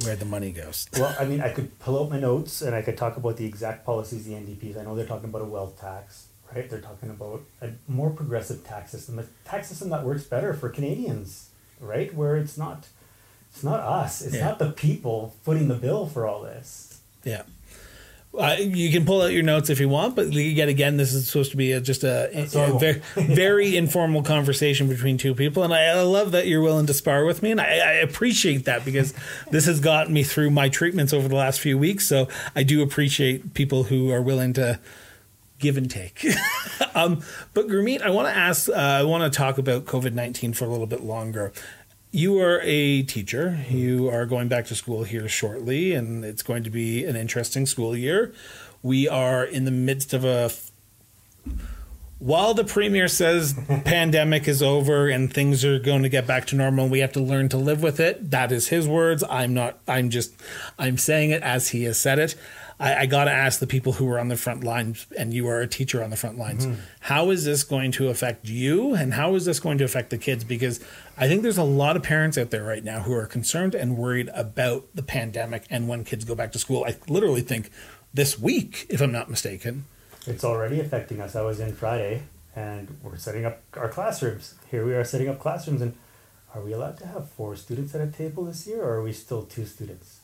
where 0.03 0.17
the 0.17 0.25
money 0.25 0.51
goes 0.53 0.89
Well, 0.99 1.15
I 1.19 1.25
mean, 1.25 1.41
I 1.41 1.51
could 1.51 1.79
pull 1.79 1.99
out 2.03 2.11
my 2.11 2.19
notes 2.21 2.63
and 2.63 2.75
I 2.75 2.83
could 2.83 2.97
talk 2.97 3.17
about 3.17 3.37
the 3.37 3.45
exact 3.47 3.85
policies 3.85 4.25
the 4.27 4.33
NDPs. 4.33 4.79
I 4.79 4.85
know 4.85 4.95
they're 4.95 5.07
talking 5.07 5.29
about 5.31 5.43
a 5.43 5.47
wealth 5.47 5.81
tax, 5.81 6.27
right? 6.55 6.69
They're 6.69 6.81
talking 6.81 7.11
about 7.11 7.43
a 7.63 7.71
more 7.89 8.11
progressive 8.11 8.65
tax 8.65 8.91
system, 8.93 9.19
a 9.19 9.25
tax 9.45 9.69
system 9.69 9.89
that 9.91 10.05
works 10.05 10.25
better 10.25 10.53
for 10.55 10.69
Canadians, 10.69 11.49
right? 11.81 12.15
Where 12.15 12.37
it's 12.37 12.59
not, 12.59 12.87
it's 13.53 13.65
not 13.65 13.81
us, 13.81 14.21
it's 14.21 14.35
Yeah. 14.37 14.45
not 14.47 14.59
the 14.59 14.71
people 14.71 15.35
footing 15.43 15.69
the 15.69 15.75
bill 15.75 16.07
for 16.07 16.27
all 16.27 16.43
this. 16.43 17.01
Yeah. 17.25 17.43
Uh, 18.39 18.57
you 18.59 18.91
can 18.91 19.05
pull 19.07 19.23
out 19.23 19.33
your 19.33 19.43
notes 19.43 19.71
if 19.71 19.81
you 19.81 19.89
want, 19.89 20.15
but 20.15 20.33
yet 20.33 20.69
again, 20.69 20.97
this 20.97 21.13
is 21.13 21.27
supposed 21.27 21.51
to 21.51 21.57
be 21.57 21.73
a, 21.73 21.81
just 21.81 22.05
a, 22.05 22.31
That's 22.33 22.55
a 22.55 22.79
very, 22.79 23.03
very 23.15 23.77
informal 23.77 24.23
conversation 24.23 24.89
between 24.89 25.17
two 25.17 25.35
people, 25.35 25.63
and 25.63 25.73
I, 25.73 25.87
I 25.87 26.03
love 26.03 26.33
that 26.33 26.47
you're 26.47 26.61
willing 26.61 26.87
to 26.87 26.95
spar 26.95 27.25
with 27.25 27.43
me, 27.43 27.51
and 27.51 27.61
I, 27.61 27.79
I 27.79 27.93
appreciate 27.93 28.67
that 28.67 28.85
because 28.85 29.15
this 29.51 29.67
has 29.67 29.81
gotten 29.81 30.13
me 30.13 30.23
through 30.23 30.51
my 30.51 30.69
treatments 30.69 31.13
over 31.13 31.29
the 31.29 31.37
last 31.37 31.61
few 31.61 31.79
weeks. 31.79 32.07
So 32.07 32.29
I 32.55 32.63
do 32.63 32.83
appreciate 32.83 33.55
people 33.55 33.85
who 33.85 34.11
are 34.11 34.23
willing 34.23 34.53
to 34.55 34.81
give 35.59 35.77
and 35.77 35.91
take. 35.91 36.25
um, 36.95 37.23
but 37.55 37.69
Gurmeet, 37.69 38.03
I 38.03 38.11
want 38.11 38.29
to 38.29 38.37
ask, 38.37 38.69
uh, 38.69 38.73
I 38.73 39.03
want 39.05 39.33
to 39.33 39.37
talk 39.37 39.59
about 39.59 39.85
COVID 39.85 40.13
nineteen 40.13 40.53
for 40.53 40.65
a 40.65 40.69
little 40.69 40.87
bit 40.87 41.03
longer. 41.03 41.53
You 42.13 42.39
are 42.41 42.61
a 42.63 43.03
teacher. 43.03 43.65
You 43.69 44.09
are 44.09 44.27
going 44.27 44.49
back 44.49 44.67
to 44.67 44.75
school 44.75 45.05
here 45.05 45.29
shortly, 45.29 45.93
and 45.93 46.25
it's 46.25 46.43
going 46.43 46.63
to 46.65 46.71
be 46.71 47.05
an 47.05 47.17
interesting 47.17 47.67
school 47.67 47.97
year. 47.97 48.33
We 48.83 49.09
are 49.09 49.45
in 49.45 49.65
the 49.65 49.71
midst 49.71 50.15
of 50.15 50.25
a. 50.25 50.51
While 52.19 52.55
the 52.55 52.65
premier 52.65 53.09
says 53.09 53.55
pandemic 53.85 54.49
is 54.49 54.63
over 54.63 55.09
and 55.09 55.33
things 55.33 55.65
are 55.65 55.79
going 55.79 56.03
to 56.05 56.09
get 56.09 56.27
back 56.27 56.47
to 56.47 56.57
normal, 56.57 56.89
we 56.89 57.01
have 57.01 57.13
to 57.13 57.21
learn 57.21 57.51
to 57.51 57.59
live 57.59 57.83
with 57.83 58.01
it. 58.01 58.31
That 58.31 58.51
is 58.53 58.69
his 58.69 58.89
words. 58.89 59.23
I'm 59.29 59.53
not. 59.53 59.79
I'm 59.87 60.09
just. 60.09 60.35
I'm 60.79 60.97
saying 60.97 61.31
it 61.31 61.43
as 61.43 61.69
he 61.69 61.85
has 61.85 61.99
said 61.99 62.19
it. 62.19 62.37
I, 62.79 62.95
I 62.95 63.07
got 63.07 63.25
to 63.25 63.31
ask 63.31 63.59
the 63.59 63.67
people 63.67 63.95
who 63.95 64.09
are 64.11 64.19
on 64.19 64.29
the 64.29 64.37
front 64.37 64.63
lines, 64.63 65.07
and 65.17 65.33
you 65.33 65.49
are 65.49 65.61
a 65.61 65.67
teacher 65.67 66.03
on 66.03 66.11
the 66.11 66.17
front 66.17 66.39
lines. 66.39 66.67
Mm-hmm. 66.67 66.81
How 67.01 67.31
is 67.31 67.45
this 67.45 67.65
going 67.65 67.93
to 67.93 68.09
affect 68.09 68.47
you, 68.49 68.95
and 68.95 69.15
how 69.15 69.35
is 69.35 69.45
this 69.45 69.61
going 69.61 69.79
to 69.79 69.85
affect 69.85 70.11
the 70.11 70.19
kids? 70.19 70.45
Because 70.45 70.81
I 71.19 71.29
think 71.29 71.43
there's 71.43 71.57
a 71.57 71.65
lot 71.65 71.97
of 71.97 72.03
parents 72.03 72.37
out 72.37 72.51
there 72.51 72.63
right 72.63 72.85
now 72.85 73.01
who 73.01 73.15
are 73.15 73.27
concerned 73.27 73.75
and 73.75 73.97
worried 73.97 74.29
about 74.35 74.87
the 74.95 75.03
pandemic 75.03 75.65
and 75.71 75.89
when 75.89 76.05
kids 76.05 76.27
go 76.27 76.35
back 76.35 76.53
to 76.53 76.59
school. 76.59 76.85
I 76.87 76.97
literally 77.09 77.41
think 77.41 77.71
this 78.13 78.39
week, 78.39 78.87
if 78.91 79.01
I'm 79.01 79.13
not 79.13 79.31
mistaken. 79.31 79.87
It's 80.27 80.45
already 80.45 80.79
affecting 80.79 81.21
us. 81.23 81.35
I 81.35 81.41
was 81.41 81.59
in 81.59 81.75
Friday 81.75 82.25
and 82.55 82.99
we're 83.03 83.17
setting 83.17 83.47
up 83.47 83.63
our 83.75 83.89
classrooms. 83.89 84.55
Here 84.71 84.85
we 84.85 84.95
are 84.95 85.05
setting 85.05 85.29
up 85.29 85.39
classrooms, 85.39 85.83
and 85.83 85.95
are 86.55 86.63
we 86.63 86.73
allowed 86.73 86.97
to 86.99 87.07
have 87.07 87.31
four 87.31 87.55
students 87.55 87.95
at 87.95 88.01
a 88.01 88.11
table 88.11 88.45
this 88.45 88.67
year, 88.67 88.83
or 88.83 88.95
are 88.95 89.03
we 89.03 89.13
still 89.13 89.43
two 89.43 89.67
students? 89.67 90.21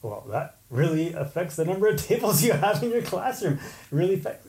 Well, 0.00 0.24
that 0.28 0.58
really 0.70 1.12
affects 1.12 1.56
the 1.56 1.64
number 1.64 1.88
of 1.88 1.96
tables 2.06 2.44
you 2.44 2.52
have 2.52 2.82
in 2.82 2.90
your 2.90 3.02
classroom. 3.02 3.58
Really 3.90 4.14
affects. 4.14 4.46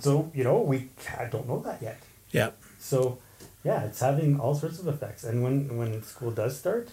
So 0.00 0.30
you 0.34 0.42
know 0.42 0.58
we 0.58 0.88
I 1.16 1.26
don't 1.26 1.46
know 1.46 1.60
that 1.60 1.80
yet. 1.80 1.98
Yeah. 2.32 2.50
So, 2.80 3.18
yeah, 3.66 3.82
it's 3.82 3.98
having 3.98 4.38
all 4.38 4.54
sorts 4.54 4.78
of 4.78 4.86
effects. 4.86 5.24
And 5.24 5.42
when 5.42 5.76
when 5.76 6.02
school 6.04 6.30
does 6.30 6.56
start, 6.56 6.90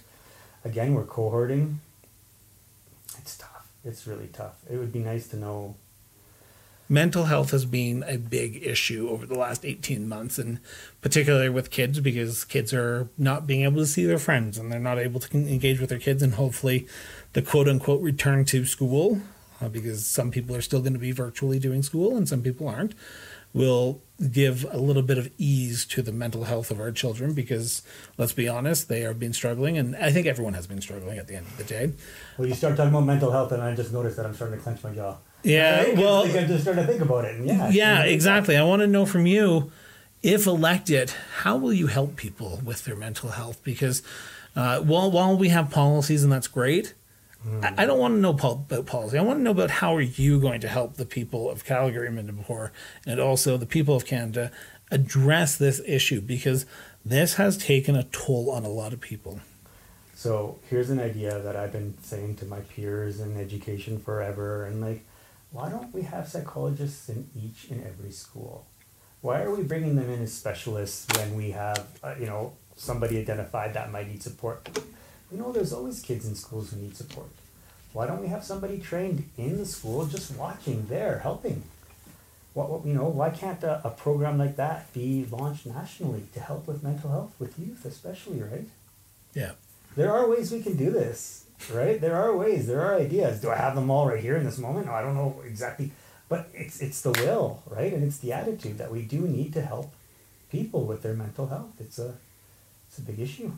again, 0.66 0.96
we're 0.96 1.06
cohorting. 1.06 1.76
It's 3.20 3.38
tough. 3.38 3.68
It's 3.86 4.08
really 4.08 4.28
tough. 4.34 4.56
It 4.68 4.78
would 4.78 4.92
be 4.92 5.00
nice 5.00 5.28
to 5.30 5.38
know. 5.38 5.76
mental 6.90 7.26
health 7.26 7.52
has 7.52 7.66
been 7.66 8.04
a 8.08 8.18
big 8.18 8.52
issue 8.74 9.08
over 9.10 9.26
the 9.26 9.40
last 9.46 9.64
18 9.66 10.08
months 10.08 10.38
and 10.38 10.60
particularly 11.02 11.50
with 11.50 11.72
kids 11.72 12.00
because 12.00 12.44
kids 12.56 12.74
are 12.74 13.08
not 13.18 13.48
being 13.48 13.64
able 13.64 13.78
to 13.78 13.86
see 13.86 14.06
their 14.06 14.20
friends 14.20 14.58
and 14.58 14.70
they're 14.70 14.90
not 14.92 15.00
able 15.00 15.20
to 15.20 15.30
engage 15.38 15.80
with 15.80 15.90
their 15.90 16.06
kids 16.08 16.22
and 16.22 16.34
hopefully 16.36 16.86
the 17.34 17.42
quote 17.42 17.68
unquote 17.70 18.02
return 18.02 18.44
to 18.44 18.66
school 18.66 19.22
uh, 19.62 19.70
because 19.70 20.06
some 20.06 20.30
people 20.30 20.54
are 20.56 20.62
still 20.70 20.82
going 20.82 20.98
to 21.00 21.00
be 21.10 21.12
virtually 21.14 21.58
doing 21.68 21.82
school 21.82 22.18
and 22.18 22.28
some 22.28 22.42
people 22.42 22.68
aren't 22.68 22.94
will 23.54 24.02
give 24.32 24.66
a 24.72 24.78
little 24.78 25.02
bit 25.04 25.18
of 25.18 25.30
ease 25.38 25.86
to 25.86 26.02
the 26.02 26.12
mental 26.12 26.46
health 26.46 26.72
of 26.72 26.80
our 26.80 26.92
children 26.92 27.34
because 27.34 27.82
let's 28.18 28.32
be 28.32 28.48
honest 28.48 28.88
they 28.88 29.04
are 29.06 29.14
been 29.14 29.34
struggling 29.34 29.78
and 29.78 29.96
i 29.98 30.10
think 30.12 30.26
everyone 30.26 30.54
has 30.54 30.66
been 30.66 30.80
struggling 30.80 31.18
at 31.18 31.28
the 31.28 31.36
end 31.36 31.46
of 31.46 31.58
the 31.58 31.64
day 31.64 31.92
Well, 32.38 32.48
you 32.48 32.54
start 32.54 32.78
talking 32.78 32.90
about 32.92 33.06
mental 33.06 33.32
health, 33.32 33.52
and 33.52 33.62
I 33.62 33.76
just 33.76 33.92
noticed 33.92 34.16
that 34.18 34.26
I'm 34.26 34.34
starting 34.34 34.58
to 34.58 34.64
clench 34.64 34.84
my 34.84 34.92
jaw. 34.92 35.18
Yeah, 35.44 35.84
Right? 35.84 35.98
well- 35.98 36.24
Like, 36.26 36.36
I 36.36 36.44
just 36.46 36.62
started 36.64 36.82
to 36.82 36.88
think 36.88 37.02
about 37.02 37.26
it. 37.26 37.46
Yeah, 37.46 37.70
Yeah, 37.70 38.04
exactly. 38.04 38.56
I 38.58 38.64
want 38.64 38.82
to 38.82 38.88
know 38.88 39.06
from 39.06 39.26
you, 39.28 39.72
if 40.24 40.48
elected, 40.48 41.12
how 41.42 41.58
will 41.58 41.74
you 41.74 41.88
help 41.88 42.16
people 42.16 42.62
with 42.64 42.86
their 42.86 42.96
mental 42.96 43.30
health? 43.32 43.62
Because 43.64 44.02
uh, 44.56 44.80
while 44.80 45.12
while 45.12 45.36
we 45.38 45.50
have 45.50 45.70
policies 45.70 46.24
and 46.24 46.32
that's 46.32 46.48
great, 46.48 46.94
I, 47.62 47.74
I 47.84 47.86
don't 47.86 48.00
want 48.00 48.16
to 48.16 48.20
know 48.20 48.34
pol- 48.34 48.66
about 48.70 48.86
policy. 48.86 49.18
I 49.18 49.22
want 49.22 49.40
to 49.40 49.44
know 49.44 49.52
about 49.52 49.70
how 49.70 49.96
are 49.96 50.02
you 50.02 50.40
going 50.40 50.62
to 50.62 50.68
help 50.68 50.96
the 50.96 51.06
people 51.06 51.50
of 51.50 51.66
Calgary, 51.66 52.10
Mindapore, 52.10 52.72
and 53.06 53.20
also 53.20 53.58
the 53.58 53.66
people 53.66 53.96
of 53.96 54.06
Canada 54.06 54.52
address 54.92 55.58
this 55.58 55.82
issue 55.86 56.22
because 56.22 56.66
this 57.04 57.36
has 57.36 57.58
taken 57.58 57.96
a 57.96 58.04
toll 58.04 58.50
on 58.50 58.64
a 58.64 58.70
lot 58.70 58.94
of 58.94 59.02
people. 59.02 59.42
So 60.16 60.60
here's 60.70 60.90
an 60.90 61.00
idea 61.00 61.40
that 61.40 61.56
I've 61.56 61.74
been 61.74 61.98
saying 62.02 62.36
to 62.38 62.46
my 62.46 62.62
peers 62.62 63.20
in 63.20 63.36
education 63.38 64.00
forever, 64.00 64.66
and 64.66 64.80
like, 64.80 65.04
why 65.52 65.70
don't 65.70 65.94
we 65.94 66.04
have 66.04 66.30
psychologists 66.30 67.10
in 67.10 67.30
each 67.36 67.70
and 67.70 67.86
every 67.86 68.12
school? 68.12 68.66
Why 69.22 69.42
are 69.42 69.54
we 69.54 69.64
bringing 69.64 69.96
them 69.96 70.10
in 70.10 70.22
as 70.22 70.34
specialists 70.34 71.08
when 71.18 71.36
we 71.36 71.52
have, 71.52 71.88
uh, 72.04 72.16
you 72.20 72.26
know, 72.26 72.54
somebody 72.76 73.20
identified 73.20 73.74
that 73.74 73.92
might 73.92 74.08
need 74.08 74.24
support? 74.24 74.70
We 75.34 75.40
know 75.40 75.52
there's 75.52 75.74
always 75.74 76.00
kids 76.00 76.28
in 76.28 76.36
schools 76.36 76.72
who 76.72 76.78
need 76.80 76.96
support. 76.96 77.30
Why 77.92 78.06
don't 78.06 78.22
we 78.22 78.28
have 78.28 78.44
somebody 78.44 78.78
trained 78.78 79.28
in 79.36 79.58
the 79.58 79.66
school 79.66 80.06
just 80.06 80.36
watching 80.38 80.86
there, 80.86 81.20
helping? 81.20 81.64
What, 82.54 82.70
what 82.70 82.86
you 82.86 82.94
know, 82.94 83.10
why 83.10 83.32
can't 83.32 83.64
a, 83.64 83.82
a 83.84 83.90
program 83.90 84.38
like 84.38 84.58
that 84.58 84.94
be 84.94 85.26
launched 85.32 85.66
nationally 85.66 86.28
to 86.34 86.40
help 86.40 86.68
with 86.68 86.84
mental 86.84 87.10
health 87.10 87.34
with 87.40 87.58
youth, 87.58 87.84
especially, 87.84 88.44
right? 88.44 88.68
Yeah. 89.34 89.54
There 89.96 90.12
are 90.12 90.30
ways 90.30 90.52
we 90.52 90.62
can 90.62 90.76
do 90.76 90.92
this, 90.92 91.46
right? 91.74 92.00
There 92.00 92.16
are 92.16 92.36
ways. 92.36 92.68
There 92.68 92.82
are 92.82 92.96
ideas. 92.96 93.42
Do 93.42 93.50
I 93.50 93.56
have 93.56 93.74
them 93.74 93.90
all 93.90 94.08
right 94.08 94.20
here 94.20 94.38
in 94.38 94.44
this 94.44 94.60
moment? 94.60 94.86
No, 94.86 94.94
I 94.94 95.02
don't 95.02 95.16
know 95.16 95.42
exactly, 95.44 95.92
but 96.30 96.50
it's 96.54 96.80
it's 96.80 97.02
the 97.02 97.12
will, 97.12 97.64
right? 97.68 97.92
And 97.92 98.04
it's 98.04 98.20
the 98.20 98.34
attitude 98.34 98.78
that 98.78 98.92
we 98.92 99.02
do 99.02 99.22
need 99.22 99.54
to 99.54 99.62
help 99.64 99.94
people 100.52 100.86
with 100.86 101.02
their 101.02 101.16
mental 101.16 101.48
health. 101.48 101.74
It's 101.80 101.98
a 101.98 102.16
it's 102.88 103.00
a 103.00 103.02
big 103.02 103.20
issue. 103.20 103.52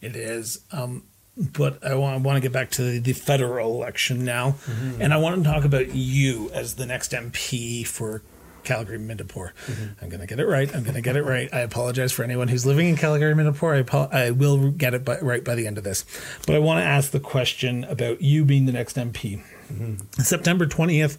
It 0.00 0.16
is. 0.16 0.60
Um, 0.72 1.02
but 1.38 1.84
I 1.84 1.94
want, 1.94 2.14
I 2.14 2.18
want 2.18 2.36
to 2.36 2.40
get 2.40 2.52
back 2.52 2.70
to 2.72 2.82
the, 2.82 2.98
the 2.98 3.12
federal 3.12 3.74
election 3.74 4.24
now. 4.24 4.52
Mm-hmm. 4.66 5.02
And 5.02 5.14
I 5.14 5.18
want 5.18 5.42
to 5.42 5.48
talk 5.48 5.64
about 5.64 5.94
you 5.94 6.50
as 6.52 6.74
the 6.74 6.86
next 6.86 7.12
MP 7.12 7.86
for 7.86 8.22
Calgary 8.64 8.98
Mindapore. 8.98 9.52
Mm-hmm. 9.66 10.04
I'm 10.04 10.08
going 10.08 10.20
to 10.20 10.26
get 10.26 10.40
it 10.40 10.46
right. 10.46 10.68
I'm 10.74 10.82
going 10.82 10.94
to 10.94 11.00
get 11.00 11.16
it 11.16 11.24
right. 11.24 11.48
I 11.52 11.60
apologize 11.60 12.12
for 12.12 12.24
anyone 12.24 12.48
who's 12.48 12.66
living 12.66 12.88
in 12.88 12.96
Calgary 12.96 13.34
Mindapore. 13.34 14.10
I, 14.12 14.26
I 14.26 14.30
will 14.32 14.70
get 14.70 14.94
it 14.94 15.04
by, 15.04 15.18
right 15.20 15.44
by 15.44 15.54
the 15.54 15.66
end 15.66 15.78
of 15.78 15.84
this. 15.84 16.04
But 16.46 16.56
I 16.56 16.58
want 16.58 16.80
to 16.80 16.84
ask 16.84 17.12
the 17.12 17.20
question 17.20 17.84
about 17.84 18.20
you 18.20 18.44
being 18.44 18.66
the 18.66 18.72
next 18.72 18.96
MP. 18.96 19.42
Mm-hmm. 19.72 20.22
September 20.22 20.66
20th, 20.66 21.18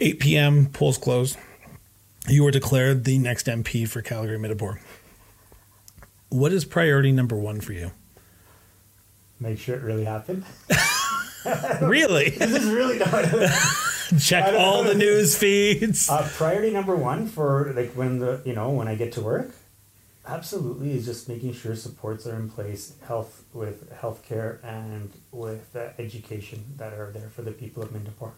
8 0.00 0.20
p.m., 0.20 0.66
polls 0.66 0.98
close. 0.98 1.36
You 2.28 2.44
were 2.44 2.50
declared 2.50 3.04
the 3.04 3.18
next 3.18 3.46
MP 3.46 3.88
for 3.88 4.02
Calgary 4.02 4.38
Mindapore. 4.38 4.78
What 6.28 6.52
is 6.52 6.64
priority 6.64 7.12
number 7.12 7.36
one 7.36 7.60
for 7.60 7.72
you? 7.72 7.92
Make 9.40 9.58
sure 9.58 9.76
it 9.76 9.82
really 9.82 10.04
happened. 10.04 10.44
Really? 11.80 12.30
this 12.30 12.64
is 12.64 12.70
really 12.70 12.98
not. 12.98 13.24
check 14.20 14.54
all 14.54 14.84
the 14.84 14.94
news 14.94 15.36
feeds. 15.36 16.08
Uh, 16.08 16.28
priority 16.34 16.70
number 16.70 16.96
one 16.96 17.26
for 17.26 17.72
like 17.74 17.92
when 17.92 18.18
the 18.18 18.40
you 18.44 18.54
know 18.54 18.70
when 18.70 18.88
I 18.88 18.94
get 18.94 19.12
to 19.12 19.20
work, 19.20 19.54
absolutely 20.26 20.92
is 20.92 21.04
just 21.04 21.28
making 21.28 21.54
sure 21.54 21.74
supports 21.74 22.26
are 22.26 22.36
in 22.36 22.50
place, 22.50 22.94
health 23.06 23.44
with 23.52 23.92
healthcare 24.00 24.62
and 24.64 25.10
with 25.32 25.74
uh, 25.76 25.88
education 25.98 26.64
that 26.76 26.92
are 26.92 27.12
there 27.12 27.28
for 27.28 27.42
the 27.42 27.52
people 27.52 27.82
of 27.82 27.90
Midnapore 27.90 28.32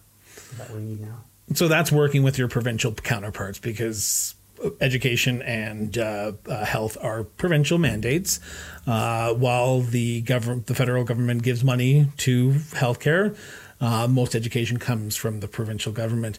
that 0.57 0.71
we 0.71 0.81
need 0.81 1.01
now. 1.01 1.25
So 1.55 1.67
that's 1.67 1.91
working 1.91 2.23
with 2.23 2.39
your 2.39 2.47
provincial 2.49 2.93
counterparts 2.93 3.59
because 3.59 4.35
education 4.81 5.43
and 5.43 5.97
uh, 5.99 6.33
uh, 6.47 6.65
health 6.65 6.97
are 7.03 7.25
provincial 7.25 7.79
mandates, 7.79 8.41
uh, 8.87 9.33
while 9.35 9.81
the 9.81 10.21
government, 10.23 10.67
the 10.67 10.75
federal 10.75 11.05
government, 11.05 11.43
gives 11.43 11.65
money 11.65 12.07
to 12.19 12.51
healthcare. 12.73 13.37
Uh, 13.81 14.07
most 14.07 14.35
education 14.35 14.79
comes 14.79 15.17
from 15.17 15.41
the 15.41 15.49
provincial 15.49 15.93
government. 15.93 16.39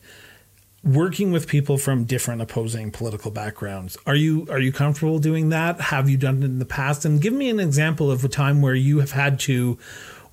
Working 0.84 1.32
with 1.32 1.48
people 1.48 1.78
from 1.78 2.06
different 2.06 2.42
opposing 2.42 2.92
political 2.92 3.30
backgrounds, 3.30 3.98
are 4.08 4.16
you 4.16 4.48
are 4.50 4.60
you 4.60 4.72
comfortable 4.72 5.20
doing 5.20 5.50
that? 5.50 5.80
Have 5.80 6.10
you 6.10 6.18
done 6.18 6.42
it 6.42 6.46
in 6.46 6.58
the 6.58 6.66
past? 6.66 7.06
And 7.06 7.22
give 7.22 7.34
me 7.34 7.50
an 7.50 7.60
example 7.60 8.10
of 8.10 8.26
a 8.26 8.28
time 8.28 8.64
where 8.64 8.74
you 8.74 9.00
have 9.00 9.12
had 9.12 9.40
to 9.42 9.78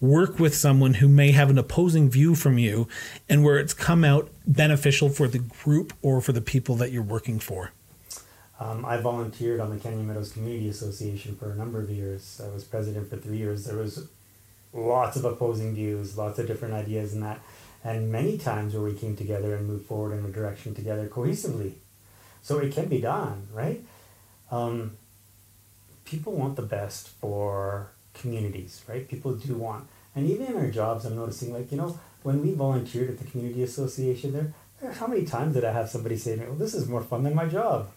work 0.00 0.38
with 0.38 0.54
someone 0.54 0.94
who 0.94 1.08
may 1.08 1.32
have 1.32 1.50
an 1.50 1.58
opposing 1.58 2.08
view 2.08 2.34
from 2.34 2.56
you 2.56 2.88
and 3.28 3.44
where 3.44 3.58
it's 3.58 3.74
come 3.74 4.04
out 4.04 4.30
beneficial 4.46 5.08
for 5.08 5.28
the 5.28 5.38
group 5.38 5.92
or 6.02 6.20
for 6.20 6.32
the 6.32 6.40
people 6.40 6.76
that 6.76 6.92
you're 6.92 7.02
working 7.02 7.38
for? 7.38 7.72
Um, 8.60 8.84
I 8.84 8.96
volunteered 8.96 9.60
on 9.60 9.70
the 9.70 9.76
Canyon 9.76 10.08
Meadows 10.08 10.32
Community 10.32 10.68
Association 10.68 11.36
for 11.36 11.52
a 11.52 11.54
number 11.54 11.80
of 11.80 11.90
years. 11.90 12.40
I 12.44 12.52
was 12.52 12.64
president 12.64 13.08
for 13.08 13.16
three 13.16 13.36
years. 13.36 13.64
There 13.64 13.76
was 13.76 14.08
lots 14.72 15.16
of 15.16 15.24
opposing 15.24 15.74
views, 15.74 16.18
lots 16.18 16.38
of 16.38 16.46
different 16.46 16.74
ideas 16.74 17.14
in 17.14 17.20
that, 17.20 17.40
and 17.84 18.10
many 18.10 18.36
times 18.36 18.74
where 18.74 18.82
we 18.82 18.94
came 18.94 19.16
together 19.16 19.54
and 19.54 19.66
moved 19.66 19.86
forward 19.86 20.18
in 20.18 20.24
a 20.24 20.28
direction 20.28 20.74
together 20.74 21.06
cohesively. 21.06 21.74
So 22.42 22.58
it 22.58 22.72
can 22.72 22.86
be 22.86 23.00
done, 23.00 23.46
right? 23.52 23.84
Um, 24.50 24.96
people 26.04 26.32
want 26.32 26.56
the 26.56 26.62
best 26.62 27.08
for 27.08 27.90
communities, 28.12 28.82
right? 28.88 29.06
People 29.06 29.34
do 29.34 29.54
want, 29.54 29.86
and 30.16 30.28
even 30.28 30.46
in 30.46 30.56
our 30.56 30.70
jobs, 30.70 31.04
I'm 31.04 31.14
noticing, 31.14 31.52
like 31.52 31.70
you 31.70 31.78
know, 31.78 31.98
when 32.24 32.42
we 32.42 32.54
volunteered 32.54 33.10
at 33.10 33.18
the 33.18 33.24
community 33.24 33.62
association, 33.62 34.32
there, 34.32 34.92
how 34.92 35.06
many 35.06 35.24
times 35.24 35.54
did 35.54 35.64
I 35.64 35.72
have 35.72 35.88
somebody 35.88 36.16
say 36.16 36.34
to 36.34 36.40
me, 36.40 36.46
"Well, 36.46 36.56
this 36.56 36.74
is 36.74 36.88
more 36.88 37.02
fun 37.02 37.22
than 37.22 37.34
my 37.34 37.46
job." 37.46 37.90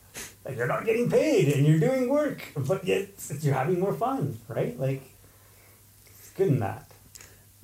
Like 0.46 0.58
you're 0.58 0.68
not 0.68 0.86
getting 0.86 1.10
paid 1.10 1.54
and 1.54 1.66
you're 1.66 1.80
doing 1.80 2.10
work, 2.10 2.42
but 2.56 2.86
yet 2.86 3.10
you're 3.42 3.54
having 3.54 3.80
more 3.80 3.94
fun, 3.94 4.40
right? 4.48 4.80
Like 4.80 5.04
it's 6.06 6.32
good 6.32 6.48
in 6.48 6.60
that. 6.60 6.92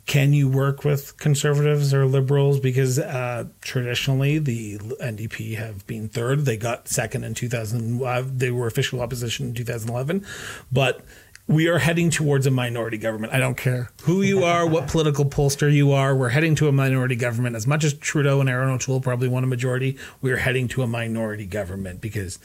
Can 0.08 0.32
you 0.32 0.48
work 0.48 0.86
with 0.86 1.18
conservatives 1.18 1.94
or 1.94 2.06
liberals? 2.06 2.62
Because 2.62 2.98
uh, 2.98 3.48
traditionally, 3.60 4.40
the 4.40 4.78
NDP 4.78 5.58
have 5.58 5.86
been 5.86 6.08
third. 6.08 6.46
They 6.46 6.56
got 6.56 6.88
second 6.88 7.26
in 7.26 7.34
2000. 7.34 8.02
Uh, 8.02 8.24
they 8.26 8.50
were 8.50 8.68
official 8.68 9.02
opposition 9.02 9.48
in 9.48 9.54
2011, 9.54 10.26
but 10.72 11.02
we 11.48 11.68
are 11.68 11.80
heading 11.80 12.10
towards 12.10 12.46
a 12.46 12.52
minority 12.52 12.98
government. 12.98 13.34
I 13.34 13.40
don't 13.40 13.56
care 13.56 13.90
who 14.04 14.22
you 14.22 14.44
are, 14.44 14.68
what 14.68 14.88
political 14.90 15.26
pollster 15.26 15.72
you 15.72 15.92
are. 15.94 16.16
We're 16.16 16.30
heading 16.30 16.56
to 16.56 16.68
a 16.68 16.72
minority 16.72 17.16
government. 17.16 17.56
As 17.56 17.66
much 17.66 17.84
as 17.84 17.94
Trudeau 17.94 18.42
and 18.42 18.50
Erin 18.50 18.70
O'Toole 18.70 19.02
probably 19.02 19.30
want 19.30 19.46
a 19.46 19.48
majority, 19.48 19.98
we 20.22 20.32
are 20.32 20.38
heading 20.38 20.68
to 20.70 20.84
a 20.84 20.88
minority 20.88 21.46
government 21.46 22.02
because 22.02 22.38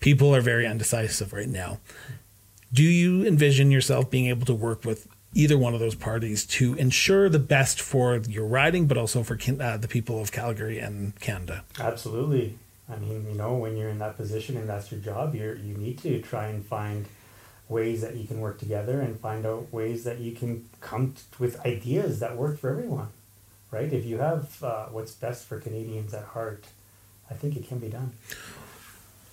people 0.00 0.34
are 0.34 0.40
very 0.40 0.66
undecisive 0.66 1.32
right 1.32 1.48
now. 1.48 1.80
Do 2.72 2.84
you 2.84 3.26
envision 3.26 3.70
yourself 3.70 4.10
being 4.10 4.26
able 4.26 4.46
to 4.46 4.54
work 4.54 4.84
with 4.84 5.08
either 5.34 5.58
one 5.58 5.74
of 5.74 5.80
those 5.80 5.94
parties 5.94 6.46
to 6.46 6.74
ensure 6.74 7.28
the 7.28 7.38
best 7.38 7.80
for 7.80 8.16
your 8.28 8.46
riding, 8.46 8.86
but 8.86 8.96
also 8.96 9.22
for 9.22 9.38
uh, 9.60 9.76
the 9.76 9.88
people 9.88 10.20
of 10.20 10.30
Calgary 10.30 10.78
and 10.78 11.18
Canada? 11.20 11.64
Absolutely. 11.78 12.58
I 12.88 12.96
mean, 12.96 13.26
you 13.28 13.36
know, 13.36 13.54
when 13.54 13.76
you're 13.76 13.88
in 13.88 13.98
that 13.98 14.16
position 14.16 14.56
and 14.56 14.68
that's 14.68 14.92
your 14.92 15.00
job, 15.00 15.34
you 15.34 15.58
you 15.64 15.76
need 15.76 15.98
to 15.98 16.20
try 16.22 16.46
and 16.46 16.64
find 16.64 17.06
ways 17.68 18.00
that 18.02 18.16
you 18.16 18.26
can 18.26 18.40
work 18.40 18.58
together 18.58 19.00
and 19.00 19.18
find 19.18 19.44
out 19.44 19.72
ways 19.72 20.04
that 20.04 20.18
you 20.18 20.32
can 20.32 20.68
come 20.80 21.12
t- 21.12 21.22
with 21.38 21.58
ideas 21.66 22.20
that 22.20 22.36
work 22.36 22.58
for 22.58 22.70
everyone, 22.70 23.08
right? 23.70 23.92
If 23.92 24.04
you 24.04 24.18
have 24.18 24.62
uh, 24.62 24.86
what's 24.86 25.12
best 25.12 25.46
for 25.46 25.58
Canadians 25.58 26.14
at 26.14 26.24
heart, 26.24 26.64
I 27.30 27.34
think 27.34 27.56
it 27.56 27.66
can 27.66 27.78
be 27.78 27.88
done. 27.88 28.12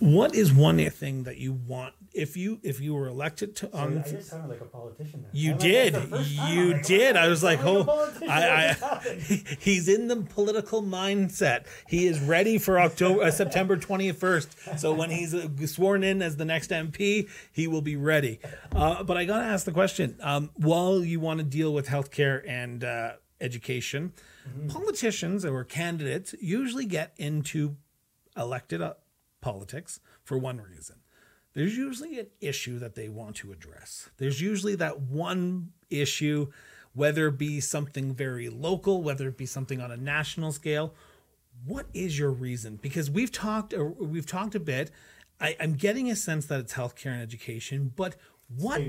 What 0.04 0.36
is 0.36 0.52
one 0.52 0.80
thing 0.90 1.24
that 1.24 1.38
you 1.38 1.54
want 1.54 1.94
if 2.14 2.36
you 2.36 2.60
if 2.62 2.82
you 2.82 2.94
were 2.94 3.08
elected 3.08 3.56
to? 3.56 3.70
Um, 3.74 4.00
I 4.00 4.10
just 4.10 4.30
sounded 4.30 4.50
like 4.50 4.60
a 4.60 4.66
politician. 4.66 5.22
There. 5.22 5.32
You 5.32 5.54
did. 5.54 5.94
you 5.94 6.74
like, 6.74 6.86
did. 6.86 7.16
I 7.16 7.30
was 7.30 7.42
like, 7.42 7.60
oh, 7.64 8.12
I, 8.28 8.76
I 8.82 9.04
he's 9.62 9.88
in 9.88 10.10
the 10.10 10.18
political 10.18 10.84
mindset. 10.84 11.68
He 11.88 12.06
is 12.06 12.20
ready 12.20 12.58
for 12.58 12.82
October, 12.82 13.24
uh, 13.24 13.32
September 13.32 13.78
twenty 13.78 14.12
first. 14.12 14.58
So 14.78 14.94
when 14.94 15.10
he's 15.10 15.34
uh, 15.34 15.48
sworn 15.68 16.04
in 16.04 16.22
as 16.22 16.36
the 16.36 16.44
next 16.44 16.72
MP, 16.72 17.30
he 17.54 17.68
will 17.70 17.82
be 17.82 17.96
ready. 17.96 18.42
Uh, 18.76 19.04
but 19.04 19.16
I 19.16 19.24
got 19.24 19.40
to 19.40 19.46
ask 19.46 19.66
the 19.66 19.72
question: 19.72 20.18
um, 20.20 20.50
While 20.56 21.06
you 21.06 21.22
want 21.22 21.38
to 21.38 21.46
deal 21.46 21.74
with 21.74 21.88
healthcare 21.88 22.44
and 22.46 22.84
uh, 22.84 23.14
education, 23.40 24.12
mm-hmm. 24.46 24.68
politicians 24.68 25.46
or 25.46 25.64
candidates 25.64 26.36
usually 26.42 26.86
get 26.86 27.14
into 27.16 27.78
elected 28.36 28.82
politics 29.44 30.00
for 30.24 30.38
one 30.38 30.60
reason. 30.60 30.96
There's 31.54 31.78
usually 31.78 32.20
an 32.20 32.28
issue 32.42 32.80
that 32.80 32.96
they 32.96 33.10
want 33.10 33.36
to 33.38 33.52
address. 33.52 34.10
There's 34.18 34.42
usually 34.42 34.76
that 34.76 35.02
one 35.02 35.74
issue, 35.92 36.52
whether 36.94 37.28
it 37.28 37.38
be 37.38 37.60
something 37.60 38.16
very 38.16 38.50
local, 38.50 39.04
whether 39.04 39.28
it 39.28 39.38
be 39.38 39.46
something 39.46 39.80
on 39.80 39.92
a 39.92 39.98
national 39.98 40.52
scale. 40.52 40.96
What 41.66 41.86
is 41.94 42.18
your 42.18 42.32
reason? 42.32 42.80
Because 42.82 43.12
we've 43.12 43.32
talked, 43.32 43.76
we've 44.00 44.26
talked 44.26 44.56
a 44.56 44.60
bit. 44.60 44.90
I, 45.40 45.50
am 45.60 45.74
getting 45.74 46.10
a 46.10 46.16
sense 46.16 46.48
that 46.48 46.60
it's 46.60 46.74
healthcare 46.74 47.12
and 47.12 47.22
education, 47.22 47.92
but 47.96 48.16
what 48.58 48.82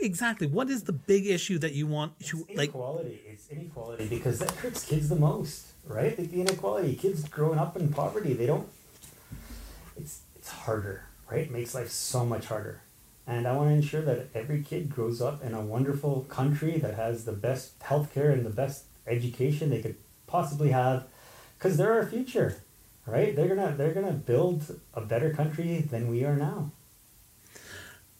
exactly? 0.00 0.46
What 0.46 0.70
is 0.70 0.84
the 0.84 0.92
big 0.92 1.26
issue 1.26 1.58
that 1.58 1.72
you 1.72 1.86
want 1.86 2.18
to 2.20 2.46
it's 2.48 2.58
like? 2.58 2.70
Inequality. 2.70 3.20
It's 3.26 3.48
inequality 3.48 4.06
because 4.06 4.38
that 4.40 4.50
hurts 4.52 4.84
kids 4.84 5.08
the 5.08 5.16
most, 5.16 5.72
right? 5.84 6.18
Like 6.18 6.30
the 6.30 6.40
inequality. 6.40 6.94
Kids 6.94 7.28
growing 7.28 7.58
up 7.58 7.76
in 7.76 7.88
poverty, 7.92 8.32
they 8.32 8.46
don't 8.46 8.68
it's 9.98 10.22
it's 10.36 10.50
harder, 10.50 11.04
right? 11.30 11.40
It 11.40 11.50
makes 11.50 11.74
life 11.74 11.90
so 11.90 12.24
much 12.24 12.46
harder. 12.46 12.82
And 13.26 13.46
I 13.46 13.54
want 13.54 13.68
to 13.68 13.74
ensure 13.74 14.00
that 14.02 14.28
every 14.34 14.62
kid 14.62 14.88
grows 14.88 15.20
up 15.20 15.44
in 15.44 15.52
a 15.52 15.60
wonderful 15.60 16.24
country 16.30 16.78
that 16.78 16.94
has 16.94 17.24
the 17.26 17.32
best 17.32 17.78
healthcare 17.80 18.32
and 18.32 18.46
the 18.46 18.50
best 18.50 18.84
education 19.06 19.68
they 19.68 19.82
could 19.82 19.96
possibly 20.26 20.70
have, 20.70 21.04
because 21.58 21.76
they're 21.76 21.92
our 21.92 22.06
future, 22.06 22.62
right? 23.06 23.36
They're 23.36 23.54
gonna 23.54 23.74
they're 23.76 23.92
gonna 23.92 24.12
build 24.12 24.80
a 24.94 25.02
better 25.02 25.30
country 25.30 25.80
than 25.80 26.08
we 26.08 26.24
are 26.24 26.36
now. 26.36 26.70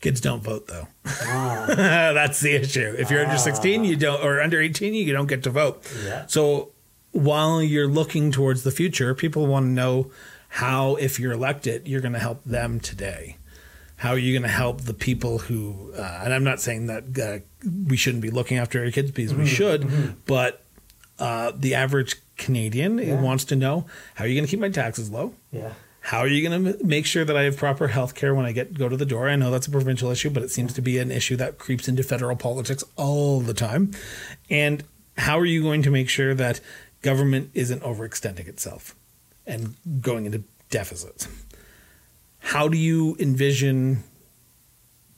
Kids 0.00 0.20
don't 0.20 0.42
vote 0.42 0.68
though. 0.68 0.86
Ah. 1.06 1.64
That's 1.68 2.40
the 2.40 2.52
issue. 2.52 2.94
If 2.98 3.10
you're 3.10 3.20
ah. 3.20 3.28
under 3.28 3.38
16, 3.38 3.84
you 3.84 3.96
don't, 3.96 4.22
or 4.22 4.40
under 4.40 4.60
18, 4.60 4.94
you 4.94 5.12
don't 5.12 5.26
get 5.26 5.42
to 5.44 5.50
vote. 5.50 5.90
Yeah. 6.04 6.26
So 6.26 6.70
while 7.12 7.62
you're 7.62 7.88
looking 7.88 8.30
towards 8.30 8.62
the 8.62 8.70
future, 8.70 9.14
people 9.14 9.46
want 9.46 9.64
to 9.64 9.70
know 9.70 10.10
how, 10.48 10.96
if 10.96 11.20
you're 11.20 11.32
elected, 11.32 11.87
you're 11.87 12.00
going 12.00 12.14
to 12.14 12.18
help 12.18 12.42
them 12.44 12.80
today. 12.80 13.37
How 13.96 14.11
are 14.11 14.18
you 14.18 14.32
going 14.32 14.48
to 14.48 14.48
help 14.48 14.82
the 14.82 14.94
people 14.94 15.38
who, 15.38 15.92
uh, 15.96 16.20
and 16.24 16.32
I'm 16.32 16.44
not 16.44 16.61
saying 16.61 16.87
that 16.87 17.18
uh, 17.18 17.68
we 17.88 17.96
shouldn't 17.96 18.22
be 18.22 18.30
looking 18.30 18.58
after 18.58 18.82
our 18.84 18.90
kids 18.90 19.11
because 19.11 19.32
mm-hmm. 19.32 19.42
we 19.42 19.48
should, 19.48 19.82
mm-hmm. 19.82 20.12
but 20.26 20.62
uh, 21.18 21.52
the 21.54 21.74
average 21.74 22.16
Canadian 22.37 22.98
yeah. 22.98 23.20
wants 23.20 23.44
to 23.46 23.56
know 23.56 23.87
how 24.14 24.24
are 24.24 24.28
you 24.28 24.34
going 24.34 24.46
to 24.46 24.50
keep 24.50 24.61
my 24.61 24.68
taxes 24.68 25.11
low? 25.11 25.34
Yeah. 25.50 25.72
How 26.00 26.20
are 26.20 26.28
you 26.28 26.48
going 26.48 26.64
to 26.64 26.84
make 26.84 27.04
sure 27.04 27.24
that 27.24 27.37
I 27.37 27.42
have 27.42 27.56
proper 27.56 27.88
health 27.88 28.14
care 28.14 28.34
when 28.34 28.46
I 28.46 28.52
get 28.52 28.72
go 28.72 28.88
to 28.88 28.96
the 28.96 29.04
door? 29.04 29.28
I 29.28 29.37
know 29.37 29.50
that's 29.50 29.66
a 29.66 29.70
provincial 29.70 30.11
issue, 30.11 30.30
but 30.30 30.42
it 30.42 30.50
seems 30.50 30.72
to 30.74 30.80
be 30.80 30.98
an 30.98 31.11
issue 31.11 31.37
that 31.37 31.58
creeps 31.58 31.88
into 31.88 32.02
federal 32.02 32.37
politics 32.37 32.82
all 32.96 33.40
the 33.40 33.52
time. 33.52 33.90
And 34.48 34.84
how 35.18 35.38
are 35.38 35.44
you 35.44 35.62
going 35.62 35.82
to 35.82 35.90
make 35.90 36.08
sure 36.08 36.34
that 36.34 36.61
government 37.02 37.50
isn't 37.52 37.82
overextending 37.82 38.48
itself? 38.48 38.94
And 39.48 39.74
going 40.00 40.26
into 40.26 40.44
deficits. 40.70 41.26
How 42.38 42.68
do 42.68 42.76
you 42.76 43.16
envision, 43.18 44.04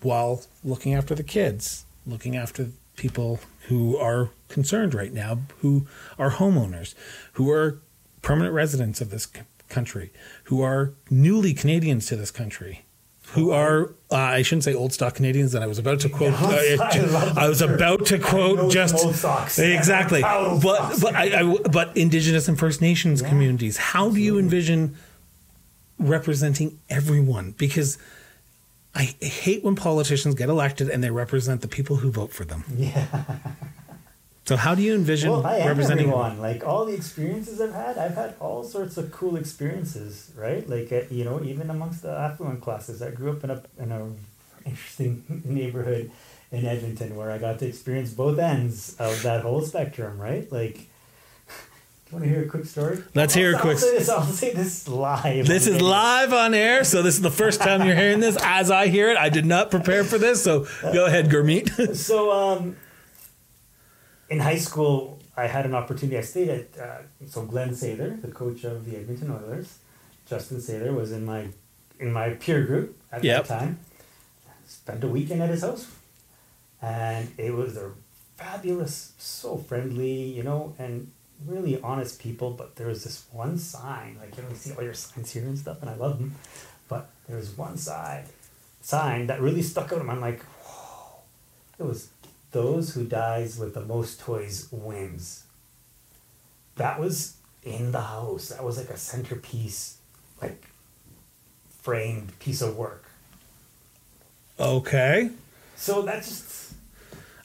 while 0.01 0.43
looking 0.65 0.95
after 0.95 1.15
the 1.15 1.23
kids, 1.23 1.85
looking 2.07 2.37
after 2.37 2.69
people 2.97 3.41
who 3.69 3.97
are 3.97 4.31
concerned 4.49 4.95
right 4.95 5.13
now, 5.13 5.41
who 5.59 5.87
are 6.19 6.31
homeowners, 6.31 6.95
who 7.35 7.51
are 7.51 7.81
permanent 8.23 8.55
residents 8.55 9.01
of 9.01 9.11
this 9.11 9.27
country, 9.69 10.13
who 10.45 10.63
are 10.63 10.93
newly 11.11 11.53
Canadians 11.55 12.07
to 12.07 12.17
this 12.17 12.31
country, 12.31 12.85
who 13.33 13.51
are 13.53 13.93
uh, 14.11 14.17
I 14.17 14.43
shouldn't 14.43 14.65
say 14.65 14.75
old 14.75 14.93
stock 14.93 15.15
Canadians. 15.15 15.55
And 15.55 15.63
I 15.63 15.67
was 15.67 15.79
about 15.79 16.01
to 16.01 16.09
quote. 16.09 16.35
Uh, 16.41 16.57
I, 16.81 17.45
I, 17.45 17.49
was 17.49 17.63
about 17.63 18.07
to 18.07 18.19
quote 18.19 18.73
just 18.73 18.95
exactly. 19.59 20.23
but 20.23 21.01
but 21.01 21.15
I, 21.15 21.41
I, 21.41 21.57
but 21.71 21.97
Indigenous 21.97 22.49
and 22.49 22.59
First 22.59 22.81
Nations 22.81 23.23
yeah. 23.23 23.29
communities. 23.29 23.77
How 23.77 24.07
Absolutely. 24.07 24.21
do 24.21 24.25
you 24.25 24.39
envision 24.39 24.97
representing 25.99 26.79
everyone? 26.89 27.53
Because 27.53 27.99
I 28.95 29.15
hate 29.21 29.63
when 29.63 29.77
politicians 29.77 30.35
get 30.35 30.49
elected 30.49 30.89
and 30.89 31.05
they 31.05 31.11
represent 31.11 31.61
the 31.61 31.69
people 31.69 31.97
who 31.97 32.11
vote 32.11 32.33
for 32.33 32.45
them. 32.45 32.65
Yeah. 32.77 33.07
So 34.51 34.57
how 34.57 34.75
do 34.75 34.83
you 34.83 34.97
envision 34.97 35.31
Well, 35.31 35.43
representing? 35.45 36.07
everyone. 36.09 36.41
Like 36.41 36.67
all 36.67 36.85
the 36.85 36.93
experiences 36.93 37.61
I've 37.61 37.73
had, 37.73 37.97
I've 37.99 38.17
had 38.17 38.35
all 38.41 38.65
sorts 38.65 38.97
of 38.97 39.13
cool 39.13 39.37
experiences, 39.37 40.33
right? 40.35 40.69
Like 40.69 40.91
uh, 40.91 41.03
you 41.09 41.23
know, 41.23 41.41
even 41.45 41.71
amongst 41.71 42.03
the 42.03 42.11
affluent 42.11 42.61
classes, 42.61 43.01
I 43.01 43.13
grew 43.13 43.31
up 43.31 43.45
in 43.45 43.51
a 43.51 43.63
in 43.79 43.93
a 43.93 44.11
interesting 44.67 45.23
neighborhood 45.45 46.11
in 46.51 46.67
Edmonton 46.67 47.15
where 47.15 47.31
I 47.31 47.39
got 47.39 47.61
to 47.61 47.67
experience 47.69 48.11
both 48.11 48.41
ends 48.41 48.97
of 48.99 49.23
that 49.23 49.43
whole 49.43 49.63
spectrum, 49.63 50.21
right? 50.21 50.51
Like, 50.51 50.75
do 50.75 50.83
you 52.11 52.13
want 52.15 52.25
to 52.25 52.29
hear 52.29 52.43
a 52.43 52.49
quick 52.49 52.65
story? 52.65 53.05
Let's 53.15 53.33
hear 53.35 53.53
a 53.53 53.55
I'll 53.55 53.61
quick- 53.63 53.79
Say 53.79 53.99
this, 53.99 54.09
I'll 54.09 54.25
say 54.25 54.53
this 54.53 54.89
live. 54.89 55.47
This 55.47 55.69
is 55.69 55.75
video. 55.75 55.87
live 55.91 56.33
on 56.33 56.55
air, 56.55 56.83
so 56.83 57.03
this 57.03 57.15
is 57.15 57.21
the 57.23 57.31
first 57.31 57.61
time 57.61 57.87
you're 57.87 57.95
hearing 57.95 58.19
this. 58.19 58.37
As 58.43 58.69
I 58.69 58.89
hear 58.89 59.13
it, 59.13 59.17
I 59.17 59.29
did 59.29 59.47
not 59.47 59.71
prepare 59.71 60.03
for 60.03 60.19
this, 60.19 60.43
so 60.43 60.67
go 60.83 61.07
ahead, 61.07 61.27
Gurmeet. 61.31 61.95
So, 62.11 62.33
um, 62.33 62.75
in 64.31 64.39
high 64.41 64.57
school, 64.59 65.19
I 65.37 65.47
had 65.47 65.67
an 65.67 65.75
opportunity. 65.75 66.17
I 66.17 66.23
stayed 66.23 66.49
at 66.49 66.79
uh, 66.79 66.99
so 67.27 67.43
Glen 67.45 67.71
Sather, 67.71 68.21
the 68.23 68.29
coach 68.29 68.65
of 68.65 68.85
the 68.87 68.97
Edmonton 68.97 69.31
Oilers. 69.33 69.79
Justin 70.29 70.59
Sather 70.59 70.95
was 70.95 71.11
in 71.13 71.25
my 71.25 71.49
in 71.99 72.13
my 72.13 72.31
peer 72.31 72.65
group 72.65 72.97
at 73.13 73.23
Yep. 73.25 73.47
that 73.47 73.59
time. 73.59 73.79
Spent 74.67 75.03
a 75.05 75.09
weekend 75.09 75.43
at 75.43 75.51
his 75.51 75.63
house, 75.63 75.87
and 76.81 77.29
it 77.37 77.53
was 77.53 77.77
a 77.77 77.91
fabulous, 78.37 79.13
so 79.19 79.57
friendly, 79.57 80.23
you 80.23 80.43
know, 80.45 80.75
and 80.79 81.11
really 81.45 81.81
honest 81.83 82.21
people. 82.21 82.53
But 82.53 82.77
there 82.77 82.87
was 82.87 83.03
this 83.03 83.25
one 83.33 83.59
sign, 83.59 84.17
like 84.21 84.37
you 84.37 84.43
know, 84.45 84.49
you 84.51 84.57
see 84.57 84.73
all 84.73 84.85
your 84.85 84.95
signs 84.95 85.33
here 85.33 85.43
and 85.43 85.59
stuff, 85.59 85.79
and 85.83 85.91
I 85.91 85.97
love 85.97 86.19
them. 86.19 86.37
But 86.89 87.11
there 87.27 87.37
was 87.37 87.57
one 87.57 87.77
side 87.77 88.27
sign 88.81 89.27
that 89.27 89.41
really 89.41 89.63
stuck 89.63 89.93
out. 89.93 90.01
And 90.01 90.11
I'm 90.11 90.21
like, 90.21 90.43
whoa. 90.43 91.21
It 91.79 91.83
was 91.85 92.09
those 92.53 92.95
who 92.95 93.05
dies 93.05 93.59
with 93.59 93.75
the 93.75 93.81
most 93.85 94.21
toys 94.21 94.69
wins. 94.71 95.45
That 96.77 96.99
was 96.99 97.37
in 97.63 97.93
the 97.93 98.01
house. 98.01 98.49
That 98.49 98.65
was 98.65 98.79
like 98.79 98.89
a 98.91 98.97
centerpiece, 98.97 99.99
like 100.41 100.65
framed 101.83 102.39
piece 102.39 102.63
of 102.63 102.77
work. 102.77 103.05
Okay. 104.59 105.31
So 105.77 106.03
that's 106.03 106.29
just 106.29 106.73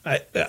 I 0.04 0.20
uh, 0.34 0.46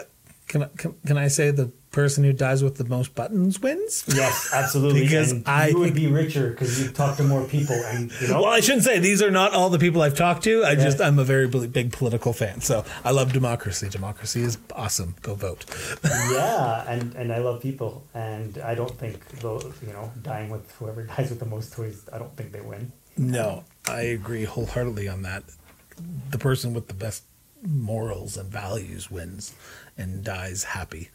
can, 0.48 0.63
I- 0.63 0.70
can 0.78 0.96
can 1.06 1.17
I 1.17 1.28
say 1.28 1.52
the 1.52 1.72
person 1.98 2.24
who 2.24 2.32
dies 2.32 2.64
with 2.64 2.76
the 2.76 2.86
most 2.86 3.16
buttons 3.16 3.60
wins? 3.60 4.06
yes, 4.08 4.54
absolutely. 4.54 5.02
Because 5.08 5.32
and 5.32 5.48
I 5.48 5.70
you 5.70 5.80
would 5.80 5.96
be 5.96 6.06
richer 6.06 6.52
because 6.52 6.80
you 6.80 6.92
talk 6.92 7.18
to 7.18 7.24
more 7.24 7.44
people, 7.46 7.76
and 7.76 8.12
you 8.22 8.28
know. 8.28 8.44
Well, 8.44 8.52
I 8.52 8.60
shouldn't 8.60 8.84
say 8.84 9.00
these 9.00 9.24
are 9.24 9.32
not 9.32 9.56
all 9.56 9.72
the 9.72 9.80
people 9.80 10.04
I've 10.04 10.16
talked 10.16 10.44
to. 10.44 10.64
I 10.64 10.76
just 10.76 11.02
I'm 11.02 11.18
a 11.18 11.24
very 11.24 11.48
big 11.48 11.74
big 11.74 11.92
political 11.92 12.34
fan, 12.34 12.62
so 12.62 12.86
I 13.04 13.10
love 13.12 13.34
democracy. 13.34 13.90
Democracy 13.90 14.44
is 14.44 14.60
awesome. 14.76 15.16
Go 15.24 15.34
vote. 15.34 15.66
yeah, 16.04 16.86
and 16.88 17.16
and 17.16 17.34
I 17.34 17.40
love 17.40 17.62
people, 17.62 18.06
and 18.14 18.60
I 18.60 18.76
don't 18.76 18.96
think 18.96 19.28
though 19.40 19.60
you 19.82 19.94
know 19.94 20.12
dying 20.22 20.52
with 20.52 20.70
whoever 20.74 21.04
dies 21.16 21.32
with 21.32 21.40
the 21.40 21.48
most 21.48 21.74
toys. 21.74 22.06
I 22.14 22.20
don't 22.20 22.36
think 22.38 22.52
they 22.52 22.62
win. 22.62 22.92
No, 23.18 23.64
I 23.88 24.02
agree 24.02 24.44
wholeheartedly 24.44 25.08
on 25.08 25.24
that. 25.24 25.44
The 26.30 26.38
person 26.38 26.76
with 26.76 26.90
the 26.90 26.94
best 26.94 27.24
morals 27.64 28.38
and 28.38 28.52
values 28.52 29.10
wins 29.10 29.56
and 29.98 30.24
dies 30.24 30.64
happy 30.64 31.10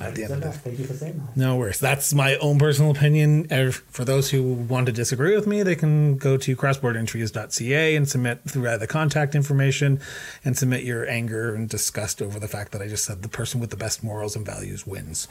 at 0.00 0.14
the 0.14 0.24
end 0.24 0.32
of 0.34 0.40
the 0.40 0.52
Thank 0.52 0.78
you 0.78 0.84
for 0.84 0.94
saying 0.94 1.18
that. 1.18 1.36
No 1.36 1.56
worries. 1.56 1.80
That's 1.80 2.14
my 2.14 2.36
own 2.36 2.58
personal 2.58 2.90
opinion. 2.90 3.50
Uh, 3.50 3.70
For 3.70 4.04
those 4.04 4.30
who 4.30 4.42
want 4.42 4.86
to 4.86 4.92
disagree 4.92 5.34
with 5.34 5.46
me, 5.46 5.62
they 5.62 5.74
can 5.74 6.16
go 6.16 6.36
to 6.36 6.56
crossborderinterviews.ca 6.56 7.96
and 7.96 8.08
submit 8.08 8.40
through 8.48 8.78
the 8.78 8.86
contact 8.86 9.34
information 9.34 10.00
and 10.44 10.56
submit 10.56 10.84
your 10.84 11.08
anger 11.08 11.54
and 11.54 11.68
disgust 11.68 12.22
over 12.22 12.38
the 12.38 12.48
fact 12.48 12.72
that 12.72 12.82
I 12.82 12.88
just 12.88 13.04
said 13.04 13.22
the 13.22 13.28
person 13.28 13.60
with 13.60 13.70
the 13.70 13.76
best 13.76 14.02
morals 14.04 14.36
and 14.36 14.46
values 14.46 14.86
wins. 14.86 15.26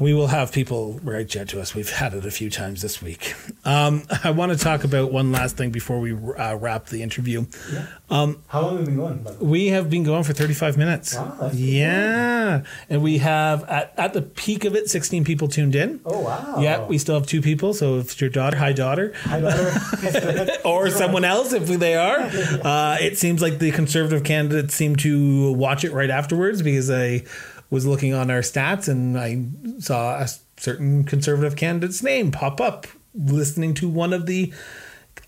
We 0.00 0.14
will 0.14 0.28
have 0.28 0.50
people 0.50 0.98
write 1.02 1.36
out 1.36 1.48
to 1.48 1.60
us. 1.60 1.74
We've 1.74 1.90
had 1.90 2.14
it 2.14 2.24
a 2.24 2.30
few 2.30 2.48
times 2.48 2.80
this 2.80 3.02
week. 3.02 3.34
Um, 3.66 4.02
I 4.24 4.30
want 4.30 4.50
to 4.50 4.58
talk 4.58 4.82
about 4.82 5.12
one 5.12 5.30
last 5.30 5.58
thing 5.58 5.70
before 5.70 6.00
we 6.00 6.14
uh, 6.14 6.54
wrap 6.54 6.86
the 6.86 7.02
interview. 7.02 7.44
Yeah. 7.70 7.86
Um, 8.08 8.42
How 8.48 8.62
long 8.62 8.78
have 8.78 8.80
we 8.80 8.86
been 8.86 8.96
going? 8.96 9.22
by 9.22 9.32
the 9.32 9.44
way? 9.44 9.50
We 9.50 9.66
have 9.68 9.90
been 9.90 10.02
going 10.02 10.24
for 10.24 10.32
35 10.32 10.78
minutes. 10.78 11.14
Wow, 11.14 11.50
yeah. 11.52 12.62
And 12.88 13.02
we 13.02 13.18
have, 13.18 13.64
at, 13.64 13.92
at 13.98 14.14
the 14.14 14.22
peak 14.22 14.64
of 14.64 14.74
it, 14.74 14.88
16 14.88 15.24
people 15.24 15.48
tuned 15.48 15.74
in. 15.74 16.00
Oh 16.06 16.20
wow! 16.20 16.60
Yeah, 16.60 16.86
we 16.86 16.96
still 16.96 17.16
have 17.16 17.26
two 17.26 17.42
people. 17.42 17.74
So 17.74 17.98
if 17.98 18.06
it's 18.12 18.20
your 18.20 18.30
daughter, 18.30 18.56
hi 18.56 18.72
daughter, 18.72 19.12
Hi, 19.24 19.40
daughter. 19.40 20.50
or 20.64 20.88
someone 20.90 21.24
else, 21.24 21.52
if 21.52 21.66
they 21.66 21.94
are, 21.94 22.20
uh, 22.20 22.96
it 23.00 23.18
seems 23.18 23.42
like 23.42 23.58
the 23.58 23.70
conservative 23.70 24.24
candidates 24.24 24.74
seem 24.74 24.96
to 24.96 25.52
watch 25.52 25.84
it 25.84 25.92
right 25.92 26.10
afterwards 26.10 26.62
because 26.62 26.90
I 26.90 27.24
was 27.70 27.86
looking 27.86 28.12
on 28.12 28.30
our 28.30 28.40
stats 28.40 28.88
and 28.88 29.18
I 29.18 29.44
saw 29.80 30.18
a 30.20 30.28
certain 30.56 31.04
conservative 31.04 31.56
candidate's 31.56 32.02
name 32.02 32.30
pop 32.30 32.60
up 32.60 32.86
listening 33.14 33.74
to 33.74 33.88
one 33.88 34.12
of 34.12 34.26
the 34.26 34.52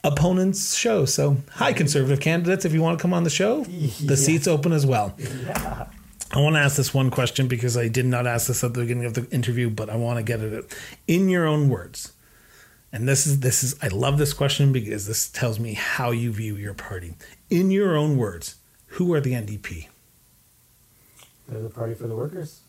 opponents' 0.05 0.75
show. 0.75 1.05
So 1.05 1.37
hi, 1.53 1.73
conservative 1.73 2.21
candidates, 2.21 2.65
if 2.65 2.73
you 2.73 2.83
want 2.83 2.99
to 2.99 3.03
come 3.03 3.15
on 3.15 3.25
the 3.25 3.31
show, 3.31 3.65
the 3.65 3.71
Yeah. 4.01 4.15
seat's 4.17 4.49
open 4.49 4.73
as 4.73 4.85
well. 4.85 5.15
yeah. 5.19 5.87
I 6.35 6.41
want 6.41 6.57
to 6.57 6.61
ask 6.61 6.77
this 6.77 6.95
one 6.95 7.11
question 7.11 7.47
because 7.47 7.77
I 7.77 7.89
did 7.89 8.07
not 8.07 8.27
ask 8.27 8.47
this 8.49 8.65
at 8.65 8.73
the 8.73 8.81
beginning 8.81 9.05
of 9.05 9.13
the 9.15 9.29
interview, 9.31 9.69
but 9.69 9.91
I 9.91 9.97
want 9.97 10.17
to 10.19 10.23
get 10.23 10.41
at 10.41 10.53
it 10.53 10.75
in 11.07 11.29
your 11.29 11.47
own 11.47 11.69
words. 11.69 12.13
And 12.91 13.07
this 13.09 13.27
is 13.27 13.41
this 13.41 13.63
is 13.63 13.75
I 13.83 13.89
love 13.89 14.17
this 14.19 14.33
question 14.33 14.73
because 14.73 15.07
this 15.07 15.29
tells 15.29 15.59
me 15.61 15.75
how 15.75 16.11
you 16.11 16.33
view 16.33 16.57
your 16.57 16.73
party. 16.75 17.15
In 17.51 17.71
your 17.71 17.97
own 17.97 18.17
words, 18.17 18.57
who 18.87 19.13
are 19.15 19.21
the 19.21 19.33
NDP? 19.33 19.89
They're 21.53 21.63
the 21.63 21.69
party 21.69 21.93
for 21.95 22.07
the 22.07 22.17
workers. 22.17 22.63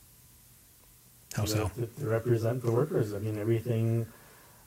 How 1.36 1.46
so? 1.46 1.72
To, 1.76 1.86
to 1.86 2.06
represent 2.06 2.62
the 2.62 2.72
workers. 2.72 3.14
I 3.14 3.20
mean, 3.20 3.38
everything. 3.40 4.06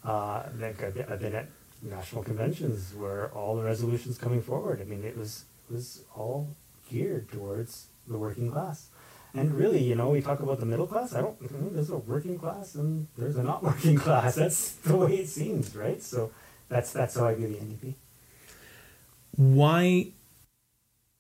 Uh, 0.03 0.45
like 0.59 0.83
I've 0.83 0.95
been, 0.95 1.07
I've 1.11 1.21
been 1.21 1.35
at 1.35 1.49
national 1.83 2.23
conventions 2.23 2.95
where 2.95 3.29
all 3.29 3.57
the 3.57 3.63
resolutions 3.63 4.17
coming 4.17 4.41
forward. 4.41 4.81
I 4.81 4.85
mean, 4.85 5.05
it 5.05 5.19
was 5.19 5.45
it 5.69 5.75
was 5.75 6.03
all 6.15 6.49
geared 6.91 7.31
towards 7.31 7.89
the 8.09 8.17
working 8.17 8.51
class. 8.51 8.89
And 9.35 9.53
really, 9.53 9.83
you 9.83 9.95
know, 9.95 10.09
we 10.09 10.23
talk 10.23 10.41
about 10.41 10.61
the 10.61 10.67
middle 10.67 10.87
class. 10.87 11.15
I 11.15 11.21
don't. 11.21 11.37
I 11.43 11.53
mean, 11.53 11.75
there's 11.75 11.91
a 11.91 11.99
working 11.99 12.39
class 12.39 12.75
and 12.75 13.09
there's 13.19 13.37
a 13.37 13.43
not 13.43 13.63
working 13.71 13.97
class. 13.97 14.37
That's 14.37 14.73
the 14.77 14.97
way 14.97 15.17
it 15.17 15.29
seems, 15.29 15.77
right? 15.77 16.03
So 16.03 16.31
that's 16.71 16.91
that's 16.91 17.17
how 17.17 17.27
I 17.27 17.35
view 17.35 17.49
the 17.49 17.57
NDP. 17.57 17.95
Why 19.37 20.13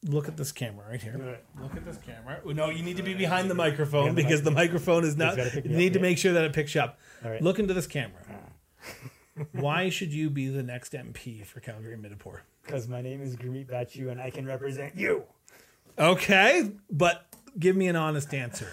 look 0.06 0.28
at 0.28 0.36
this 0.36 0.52
camera 0.52 0.86
right 0.88 1.02
here. 1.02 1.16
Alright. 1.18 1.44
Look 1.60 1.76
at 1.76 1.84
this 1.84 1.98
camera. 1.98 2.40
Oh, 2.44 2.50
no, 2.52 2.70
you 2.70 2.82
need 2.82 2.96
to 2.96 3.02
be 3.02 3.14
behind 3.14 3.50
the 3.50 3.54
microphone 3.54 4.14
the 4.14 4.22
because 4.22 4.42
the 4.42 4.50
microphone 4.50 5.04
is 5.04 5.16
not 5.16 5.36
gotta 5.36 5.50
pick 5.50 5.64
it 5.64 5.70
you 5.70 5.76
up, 5.76 5.78
need 5.78 5.92
to 5.92 5.98
yeah. 5.98 6.02
make 6.02 6.18
sure 6.18 6.32
that 6.32 6.44
it 6.44 6.52
picks 6.52 6.74
you 6.74 6.80
up. 6.80 6.98
Right. 7.24 7.42
Look 7.42 7.58
into 7.58 7.74
this 7.74 7.86
camera. 7.86 8.20
Why 9.52 9.90
should 9.90 10.12
you 10.12 10.30
be 10.30 10.48
the 10.48 10.62
next 10.62 10.92
MP 10.92 11.44
for 11.44 11.60
Calgary 11.60 11.96
Midnapore? 11.96 12.40
Because 12.64 12.88
my 12.88 13.02
name 13.02 13.20
is 13.20 13.36
Gurmeet 13.36 13.66
Bachu 13.66 14.10
and 14.10 14.20
I 14.20 14.30
can 14.30 14.46
represent 14.46 14.96
you. 14.96 15.24
Okay, 15.98 16.70
but 16.90 17.26
give 17.58 17.76
me 17.76 17.88
an 17.88 17.96
honest 17.96 18.32
answer. 18.32 18.68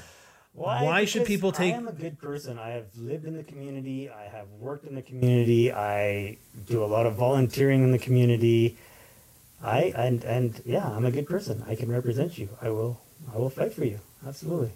Why 0.53 1.05
should 1.05 1.25
people 1.25 1.51
take- 1.51 1.73
I 1.73 1.77
am 1.77 1.87
a 1.87 1.93
good 1.93 2.19
person. 2.19 2.59
I 2.59 2.69
have 2.69 2.95
lived 2.95 3.25
in 3.25 3.35
the 3.35 3.43
community. 3.43 4.09
I 4.09 4.25
have 4.25 4.47
worked 4.59 4.85
in 4.85 4.93
the 4.93 5.01
community. 5.01 5.71
I 5.71 6.37
do 6.65 6.83
a 6.83 6.85
lot 6.85 7.07
of 7.07 7.15
volunteering 7.15 7.83
in 7.83 7.91
the 7.91 7.97
community. 7.97 8.77
I 9.63 9.93
and 9.95 10.23
and 10.23 10.61
yeah, 10.65 10.87
I'm 10.87 11.05
a 11.05 11.11
good 11.11 11.27
person. 11.27 11.63
I 11.67 11.75
can 11.75 11.91
represent 11.91 12.37
you. 12.37 12.49
I 12.61 12.69
will. 12.69 12.99
I 13.33 13.37
will 13.37 13.49
fight 13.49 13.73
for 13.73 13.85
you. 13.85 13.99
Absolutely. 14.27 14.71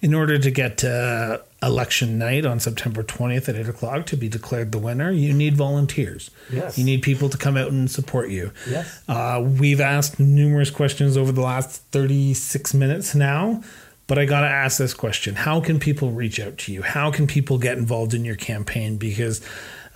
In 0.00 0.14
order 0.14 0.38
to 0.38 0.50
get 0.50 0.78
to 0.78 1.42
election 1.62 2.18
night 2.18 2.44
on 2.44 2.60
September 2.60 3.02
20th 3.02 3.48
at 3.48 3.56
8 3.56 3.68
o'clock 3.68 4.06
to 4.06 4.16
be 4.16 4.28
declared 4.28 4.70
the 4.70 4.78
winner, 4.78 5.10
you 5.10 5.32
need 5.32 5.56
volunteers. 5.56 6.30
Yes. 6.52 6.76
You 6.76 6.84
need 6.84 7.02
people 7.02 7.30
to 7.30 7.38
come 7.38 7.56
out 7.56 7.70
and 7.70 7.90
support 7.90 8.28
you. 8.28 8.52
Yes. 8.68 9.02
Uh, 9.08 9.42
we've 9.58 9.80
asked 9.80 10.20
numerous 10.20 10.70
questions 10.70 11.16
over 11.16 11.32
the 11.32 11.40
last 11.40 11.82
36 11.90 12.74
minutes 12.74 13.14
now, 13.14 13.62
but 14.06 14.18
I 14.18 14.26
got 14.26 14.42
to 14.42 14.48
ask 14.48 14.78
this 14.78 14.92
question 14.94 15.36
How 15.36 15.60
can 15.60 15.80
people 15.80 16.10
reach 16.10 16.38
out 16.38 16.58
to 16.58 16.72
you? 16.72 16.82
How 16.82 17.10
can 17.10 17.26
people 17.26 17.58
get 17.58 17.78
involved 17.78 18.12
in 18.14 18.24
your 18.24 18.36
campaign? 18.36 18.98
Because 18.98 19.40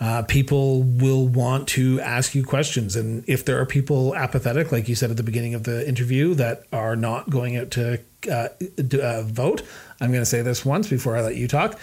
uh, 0.01 0.23
people 0.23 0.83
will 0.83 1.27
want 1.27 1.69
to 1.69 2.01
ask 2.01 2.35
you 2.35 2.45
questions. 2.45 2.95
And 2.95 3.25
if 3.27 3.45
there 3.45 3.61
are 3.61 3.67
people 3.67 4.15
apathetic, 4.15 4.71
like 4.71 4.89
you 4.89 4.95
said 4.95 5.11
at 5.11 5.17
the 5.17 5.23
beginning 5.23 5.55
of 5.55 5.65
the 5.65 5.87
interview, 5.89 6.35
that 6.35 6.65
are 6.73 6.95
not 6.95 7.31
going 7.31 7.57
out 7.57 7.71
to 7.73 8.01
uh, 8.31 8.49
uh, 9.03 9.23
vote, 9.23 9.63
I'm 10.01 10.11
going 10.11 10.23
to 10.23 10.27
say 10.27 10.43
this 10.43 10.65
once 10.65 10.89
before 10.89 11.17
I 11.17 11.23
let 11.23 11.37
you 11.37 11.49
talk. 11.49 11.79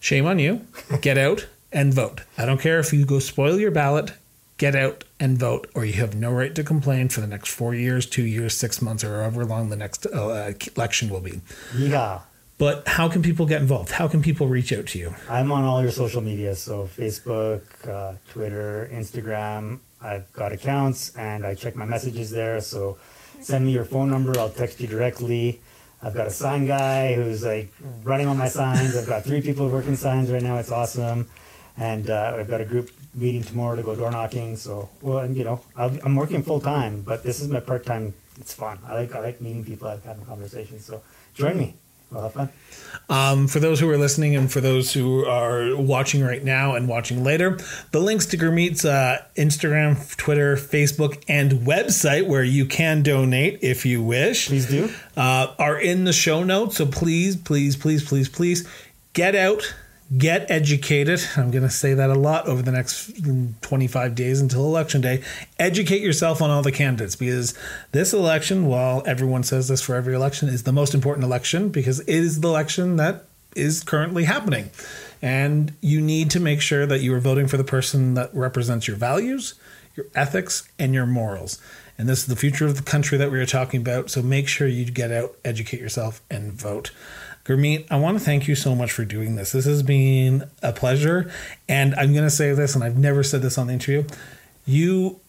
Shame 0.00 0.26
on 0.26 0.38
you. 0.38 0.66
Get 1.00 1.16
out 1.16 1.46
and 1.72 1.94
vote. 1.94 2.22
I 2.36 2.44
don't 2.44 2.60
care 2.60 2.78
if 2.80 2.92
you 2.92 3.06
go 3.06 3.18
spoil 3.18 3.58
your 3.58 3.70
ballot, 3.70 4.12
get 4.58 4.76
out 4.76 5.04
and 5.18 5.38
vote, 5.38 5.70
or 5.74 5.84
you 5.86 5.94
have 5.94 6.14
no 6.14 6.30
right 6.30 6.54
to 6.54 6.62
complain 6.62 7.08
for 7.08 7.22
the 7.22 7.26
next 7.26 7.48
four 7.48 7.74
years, 7.74 8.04
two 8.04 8.24
years, 8.24 8.54
six 8.54 8.82
months, 8.82 9.02
or 9.02 9.20
however 9.20 9.46
long 9.46 9.70
the 9.70 9.76
next 9.76 10.04
uh, 10.06 10.52
election 10.76 11.08
will 11.08 11.20
be. 11.20 11.40
Yeah. 11.74 12.20
But 12.58 12.86
how 12.86 13.08
can 13.08 13.22
people 13.22 13.46
get 13.46 13.60
involved? 13.60 13.90
How 13.90 14.06
can 14.06 14.22
people 14.22 14.46
reach 14.46 14.72
out 14.72 14.86
to 14.88 14.98
you? 14.98 15.14
I'm 15.28 15.50
on 15.50 15.64
all 15.64 15.82
your 15.82 15.90
social 15.90 16.20
media, 16.20 16.54
so 16.54 16.86
Facebook, 16.86 17.62
uh, 17.88 18.14
Twitter, 18.30 18.88
Instagram. 18.92 19.80
I've 20.00 20.32
got 20.32 20.52
accounts 20.52 21.16
and 21.16 21.44
I 21.44 21.54
check 21.54 21.74
my 21.76 21.84
messages 21.84 22.30
there. 22.30 22.60
So 22.60 22.98
send 23.40 23.66
me 23.66 23.72
your 23.72 23.84
phone 23.84 24.10
number. 24.10 24.38
I'll 24.38 24.50
text 24.50 24.80
you 24.80 24.86
directly. 24.86 25.60
I've 26.02 26.14
got 26.14 26.26
a 26.26 26.30
sign 26.30 26.66
guy 26.66 27.14
who's 27.14 27.44
like 27.44 27.72
running 28.02 28.26
on 28.26 28.36
my 28.36 28.48
signs. 28.48 28.96
I've 28.96 29.06
got 29.06 29.24
three 29.24 29.40
people 29.40 29.68
working 29.68 29.96
signs 29.96 30.30
right 30.30 30.42
now. 30.42 30.58
It's 30.58 30.72
awesome. 30.72 31.28
And 31.76 32.10
uh, 32.10 32.36
I've 32.36 32.48
got 32.48 32.60
a 32.60 32.64
group 32.64 32.90
meeting 33.14 33.42
tomorrow 33.42 33.76
to 33.76 33.82
go 33.82 33.94
door 33.94 34.10
knocking. 34.10 34.56
So, 34.56 34.88
well, 35.00 35.18
and, 35.18 35.36
you 35.36 35.44
know, 35.44 35.60
I'll, 35.76 35.96
I'm 36.04 36.16
working 36.16 36.42
full 36.42 36.60
time, 36.60 37.02
but 37.02 37.22
this 37.22 37.40
is 37.40 37.48
my 37.48 37.60
part 37.60 37.86
time. 37.86 38.14
It's 38.38 38.52
fun. 38.54 38.78
I 38.86 38.94
like 38.94 39.14
I 39.14 39.20
like 39.20 39.40
meeting 39.40 39.64
people. 39.64 39.88
I 39.88 39.94
like 39.94 40.04
having 40.04 40.24
conversations. 40.24 40.84
So, 40.84 41.02
join 41.34 41.56
me. 41.56 41.74
We'll 42.12 42.22
have 42.22 42.32
fun. 42.34 42.48
Um, 43.08 43.48
for 43.48 43.58
those 43.58 43.80
who 43.80 43.90
are 43.90 43.96
listening 43.96 44.36
and 44.36 44.50
for 44.50 44.60
those 44.60 44.92
who 44.92 45.24
are 45.24 45.76
watching 45.76 46.22
right 46.22 46.42
now 46.42 46.74
and 46.74 46.88
watching 46.88 47.24
later, 47.24 47.58
the 47.90 48.00
links 48.00 48.26
to 48.26 48.36
Gurmeet's 48.36 48.84
uh, 48.84 49.24
Instagram, 49.36 50.16
Twitter, 50.16 50.56
Facebook, 50.56 51.22
and 51.28 51.52
website 51.52 52.26
where 52.26 52.44
you 52.44 52.64
can 52.66 53.02
donate 53.02 53.58
if 53.62 53.84
you 53.84 54.02
wish. 54.02 54.48
Please 54.48 54.66
do. 54.66 54.90
Uh, 55.16 55.54
are 55.58 55.78
in 55.78 56.04
the 56.04 56.12
show 56.12 56.44
notes. 56.44 56.76
So 56.76 56.86
please, 56.86 57.36
please, 57.36 57.76
please, 57.76 58.06
please, 58.06 58.28
please 58.28 58.68
get 59.12 59.34
out, 59.34 59.74
get 60.16 60.50
educated. 60.50 61.20
I'm 61.36 61.50
going 61.50 61.62
to 61.62 61.70
say 61.70 61.94
that 61.94 62.10
a 62.10 62.14
lot 62.14 62.46
over 62.46 62.62
the 62.62 62.72
next 62.72 63.12
25 63.62 64.14
days 64.14 64.40
until 64.40 64.64
election 64.66 65.00
day. 65.00 65.22
Educate 65.58 66.02
yourself 66.02 66.42
on 66.42 66.50
all 66.50 66.62
the 66.62 66.72
candidates 66.72 67.16
because 67.16 67.56
this 67.92 68.12
election, 68.12 68.66
while 68.66 69.02
everyone 69.06 69.42
says 69.42 69.68
this 69.68 69.80
for 69.80 69.94
every 69.94 70.14
election, 70.14 70.48
is 70.48 70.64
the 70.64 70.72
most 70.72 70.94
important 70.94 71.24
election 71.24 71.70
because 71.70 72.00
it 72.00 72.08
is 72.08 72.40
the 72.40 72.48
election 72.48 72.96
that 72.96 73.24
is 73.54 73.82
currently 73.82 74.24
happening. 74.24 74.70
And 75.20 75.72
you 75.80 76.00
need 76.00 76.30
to 76.32 76.40
make 76.40 76.60
sure 76.60 76.84
that 76.86 77.00
you 77.00 77.14
are 77.14 77.20
voting 77.20 77.46
for 77.46 77.56
the 77.56 77.64
person 77.64 78.14
that 78.14 78.34
represents 78.34 78.88
your 78.88 78.96
values, 78.96 79.54
your 79.94 80.06
ethics, 80.14 80.68
and 80.78 80.92
your 80.92 81.06
morals. 81.06 81.60
And 81.96 82.08
this 82.08 82.20
is 82.20 82.26
the 82.26 82.36
future 82.36 82.66
of 82.66 82.76
the 82.76 82.82
country 82.82 83.16
that 83.18 83.30
we 83.30 83.38
are 83.38 83.46
talking 83.46 83.80
about. 83.80 84.10
So 84.10 84.22
make 84.22 84.48
sure 84.48 84.66
you 84.66 84.84
get 84.86 85.12
out, 85.12 85.36
educate 85.44 85.80
yourself, 85.80 86.20
and 86.30 86.52
vote. 86.52 86.90
Gurmeet, 87.44 87.86
I 87.90 87.96
want 87.96 88.18
to 88.18 88.24
thank 88.24 88.46
you 88.46 88.54
so 88.54 88.74
much 88.74 88.92
for 88.92 89.04
doing 89.04 89.34
this. 89.34 89.52
This 89.52 89.64
has 89.64 89.82
been 89.82 90.48
a 90.62 90.72
pleasure. 90.72 91.30
And 91.68 91.94
I'm 91.96 92.12
going 92.12 92.24
to 92.24 92.30
say 92.30 92.52
this, 92.52 92.74
and 92.74 92.84
I've 92.84 92.96
never 92.96 93.22
said 93.22 93.42
this 93.42 93.58
on 93.58 93.66
the 93.66 93.72
interview. 93.72 94.04
You, 94.64 95.20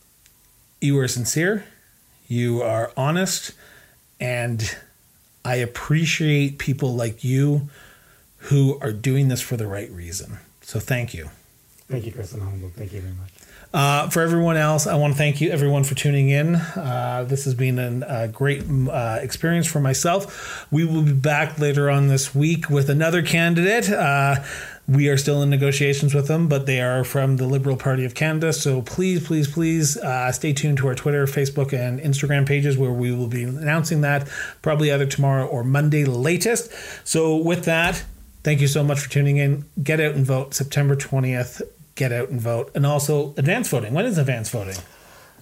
you 0.80 0.98
are 1.00 1.08
sincere, 1.08 1.66
you 2.28 2.62
are 2.62 2.92
honest, 2.96 3.54
and 4.20 4.78
I 5.44 5.56
appreciate 5.56 6.60
people 6.60 6.96
like 6.96 7.24
you 7.24 7.70
who 8.38 8.78
are 8.80 8.92
doing 8.92 9.28
this 9.28 9.42
for 9.42 9.58
the 9.58 9.66
right 9.68 9.90
reason. 9.90 10.38
So 10.62 10.80
thank 10.80 11.14
you. 11.14 11.30
Thank 11.90 12.06
you, 12.06 12.12
Chris. 12.12 12.34
I'm 12.34 12.42
humbled. 12.42 12.74
Thank 12.74 12.94
you 12.94 13.02
very 13.02 13.14
much. 13.14 13.32
Uh, 13.74 14.08
for 14.08 14.22
everyone 14.22 14.56
else, 14.56 14.86
I 14.86 14.94
want 14.96 15.14
to 15.14 15.18
thank 15.18 15.42
you, 15.42 15.50
everyone, 15.50 15.84
for 15.84 15.96
tuning 15.96 16.30
in. 16.30 16.56
Uh, 16.56 17.26
this 17.28 17.46
has 17.46 17.56
been 17.56 17.80
a 17.80 18.06
uh, 18.06 18.28
great 18.28 18.64
uh, 18.70 19.18
experience 19.20 19.66
for 19.66 19.80
myself. 19.80 20.68
We 20.72 20.86
will 20.86 21.02
be 21.02 21.14
back 21.14 21.58
later 21.58 21.90
on 21.90 22.08
this 22.08 22.36
week 22.36 22.70
with 22.70 22.88
another 22.88 23.24
candidate. 23.24 23.90
Uh, 23.90 24.44
we 24.88 25.10
are 25.10 25.18
still 25.18 25.42
in 25.42 25.50
negotiations 25.50 26.14
with 26.14 26.28
them, 26.28 26.48
but 26.48 26.68
they 26.68 26.82
are 26.82 27.04
from 27.04 27.38
the 27.38 27.48
Liberal 27.48 27.76
Party 27.76 28.06
of 28.06 28.14
Canada. 28.14 28.54
So 28.54 28.84
please, 28.84 29.26
please, 29.26 29.52
please 29.52 29.98
uh, 29.98 30.32
stay 30.32 30.54
tuned 30.54 30.78
to 30.78 30.88
our 30.90 30.96
Twitter, 30.96 31.26
Facebook, 31.26 31.74
and 31.74 32.00
Instagram 32.00 32.46
pages 32.46 32.78
where 32.78 32.92
we 32.92 33.12
will 33.12 33.28
be 33.28 33.42
announcing 33.42 34.02
that 34.02 34.28
probably 34.62 34.92
either 34.92 35.08
tomorrow 35.08 35.48
or 35.48 35.64
Monday 35.64 36.06
latest. 36.06 36.72
So, 37.08 37.38
with 37.38 37.66
that, 37.66 38.04
thank 38.44 38.62
you 38.62 38.68
so 38.68 38.84
much 38.84 39.00
for 39.00 39.10
tuning 39.10 39.38
in. 39.38 39.66
Get 39.82 40.00
out 40.00 40.14
and 40.14 40.26
vote 40.26 40.54
September 40.54 40.96
20th 40.96 41.64
get 41.96 42.12
out 42.12 42.30
and 42.30 42.40
vote. 42.40 42.72
And 42.76 42.86
also 42.86 43.34
advance 43.38 43.70
voting. 43.70 43.94
When 43.94 44.06
is 44.06 44.18
advance 44.18 44.50
voting? 44.50 44.76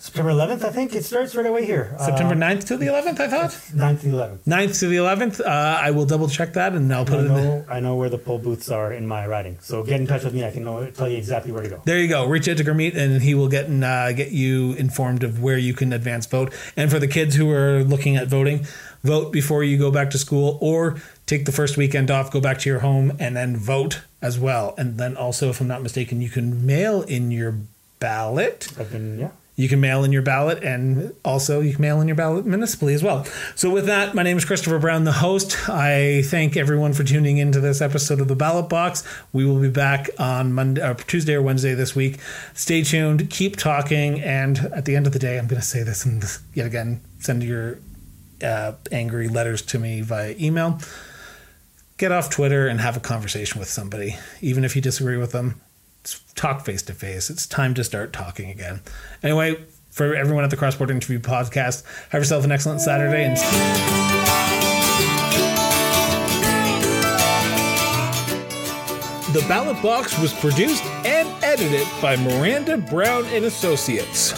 September 0.02 0.32
11th, 0.32 0.64
I 0.64 0.72
think 0.72 0.96
it 0.96 1.06
starts 1.06 1.36
right 1.36 1.46
away 1.46 1.64
here. 1.64 1.96
September 2.00 2.34
9th 2.34 2.66
to 2.70 2.78
the 2.78 2.88
11th, 2.88 3.20
I 3.20 3.28
thought? 3.28 3.52
9th 3.52 4.02
to 4.02 4.10
the 4.10 4.18
11th. 4.18 4.40
9th 4.46 4.80
to 4.80 4.88
the 4.88 4.96
11th. 4.96 5.42
Uh, 5.42 5.44
I 5.46 5.92
will 5.92 6.08
double 6.08 6.28
check 6.28 6.54
that 6.54 6.74
and 6.74 6.92
I'll 6.92 7.06
put 7.06 7.20
I 7.20 7.22
it 7.22 7.26
in 7.26 7.34
the. 7.36 7.66
I 7.70 7.80
know 7.82 7.96
where 7.96 8.10
the 8.10 8.18
poll 8.18 8.40
booths 8.40 8.72
are 8.72 8.92
in 8.92 9.06
my 9.06 9.28
riding. 9.28 9.60
So 9.62 9.84
get 9.84 10.02
in 10.02 10.08
touch 10.08 10.24
with 10.24 10.34
me. 10.34 10.44
I 10.44 10.50
can 10.50 10.64
know, 10.64 10.90
tell 10.90 11.08
you 11.08 11.18
exactly 11.18 11.52
where 11.52 11.62
to 11.62 11.70
go. 11.70 11.82
There 11.86 12.00
you 12.00 12.08
go. 12.08 12.26
Reach 12.26 12.50
out 12.50 12.58
to 12.58 12.64
Gurmeet 12.64 12.98
and 12.98 13.22
he 13.22 13.36
will 13.36 13.48
get 13.48 13.68
and 13.68 13.84
uh, 13.84 14.12
get 14.14 14.32
you 14.32 14.74
informed 14.74 15.24
of 15.24 15.40
where 15.40 15.60
you 15.60 15.76
can 15.76 15.94
advance 15.94 16.26
vote. 16.26 16.52
And 16.76 16.90
for 16.90 16.98
the 16.98 17.08
kids 17.08 17.36
who 17.36 17.52
are 17.52 17.84
looking 17.84 18.18
at 18.18 18.28
voting, 18.28 18.66
vote 19.04 19.32
before 19.32 19.64
you 19.64 19.78
go 19.78 19.92
back 19.92 20.10
to 20.12 20.18
school 20.18 20.58
or 20.62 20.98
take 21.28 21.46
the 21.46 21.52
first 21.52 21.78
weekend 21.78 22.10
off, 22.10 22.32
go 22.32 22.42
back 22.42 22.58
to 22.58 22.70
your 22.72 22.80
home, 22.80 23.16
and 23.20 23.36
then 23.36 23.56
vote 23.56 24.02
as 24.22 24.40
well. 24.40 24.74
And 24.78 24.98
then 24.98 25.18
also, 25.18 25.50
if 25.50 25.62
I'm 25.62 25.68
not 25.68 25.82
mistaken, 25.82 26.22
you 26.22 26.30
can 26.30 26.66
mail 26.66 27.02
in 27.02 27.32
your 27.32 27.56
ballot. 28.00 28.68
I've 28.80 28.92
been, 28.92 29.20
yeah. 29.20 29.32
You 29.58 29.68
can 29.68 29.82
mail 29.82 30.04
in 30.04 30.12
your 30.12 30.22
ballot, 30.22 30.64
and 30.64 31.14
also 31.24 31.60
you 31.60 31.74
can 31.74 31.82
mail 31.82 32.02
in 32.02 32.08
your 32.08 32.16
ballot 32.16 32.46
municipally 32.46 32.94
as 32.94 33.04
well. 33.04 33.26
So, 33.56 33.70
with 33.70 33.86
that, 33.86 34.16
my 34.16 34.24
name 34.24 34.38
is 34.38 34.46
Christopher 34.46 34.80
Brown, 34.80 35.04
the 35.04 35.12
host. 35.12 35.70
I 35.70 36.24
thank 36.26 36.56
everyone 36.56 36.94
for 36.94 37.04
tuning 37.04 37.38
into 37.38 37.60
this 37.60 37.82
episode 37.82 38.22
of 38.22 38.28
the 38.28 38.36
Ballot 38.36 38.70
Box. 38.70 39.04
We 39.34 39.46
will 39.46 39.60
be 39.60 39.70
back 39.70 40.10
on 40.18 40.54
Monday, 40.54 40.82
or 40.82 40.96
Tuesday, 40.96 41.36
or 41.36 41.42
Wednesday 41.42 41.74
this 41.76 41.96
week. 41.96 42.20
Stay 42.54 42.82
tuned, 42.82 43.30
keep 43.30 43.56
talking, 43.58 44.22
and 44.22 44.58
at 44.74 44.86
the 44.86 44.96
end 44.96 45.06
of 45.06 45.14
the 45.14 45.20
day, 45.20 45.38
I'm 45.38 45.48
going 45.48 45.62
to 45.62 45.68
say 45.68 45.84
this 45.84 46.06
and 46.06 46.24
yet 46.54 46.66
again, 46.66 47.02
send 47.20 47.44
your 47.44 47.78
uh, 48.42 48.74
angry 48.92 49.28
letters 49.28 49.62
to 49.64 49.80
me 49.80 50.02
via 50.02 50.34
email. 50.40 50.80
Get 52.02 52.12
off 52.12 52.32
Twitter 52.32 52.66
and 52.66 52.82
have 52.82 52.98
a 52.98 53.00
conversation 53.00 53.60
with 53.60 53.70
somebody, 53.70 54.18
even 54.42 54.64
if 54.64 54.76
you 54.76 54.82
disagree 54.82 55.18
with 55.18 55.34
them 55.34 55.62
talk 56.34 56.66
face 56.66 56.82
to 56.82 56.96
face. 56.96 57.30
It's 57.30 57.46
time 57.46 57.76
to 57.76 57.84
start 57.84 58.12
talking 58.12 58.50
again. 58.50 58.82
Anyway, 59.22 59.64
for 59.92 60.16
everyone 60.16 60.44
at 60.44 60.50
the 60.50 60.58
Cross 60.58 60.78
Border 60.78 60.94
Interview 60.94 61.20
Podcast, 61.20 61.84
have 62.10 62.22
yourself 62.22 62.44
an 62.44 62.52
excellent 62.52 62.82
Saturday 62.82 63.26
and. 63.26 63.38
The 69.32 69.48
Ballot 69.48 69.80
Box 69.84 70.18
was 70.18 70.34
produced 70.34 70.84
and 71.06 71.30
edited 71.44 71.86
by 72.02 72.16
Miranda 72.16 72.78
Brown 72.78 73.26
and 73.26 73.46
Associates. 73.46 74.34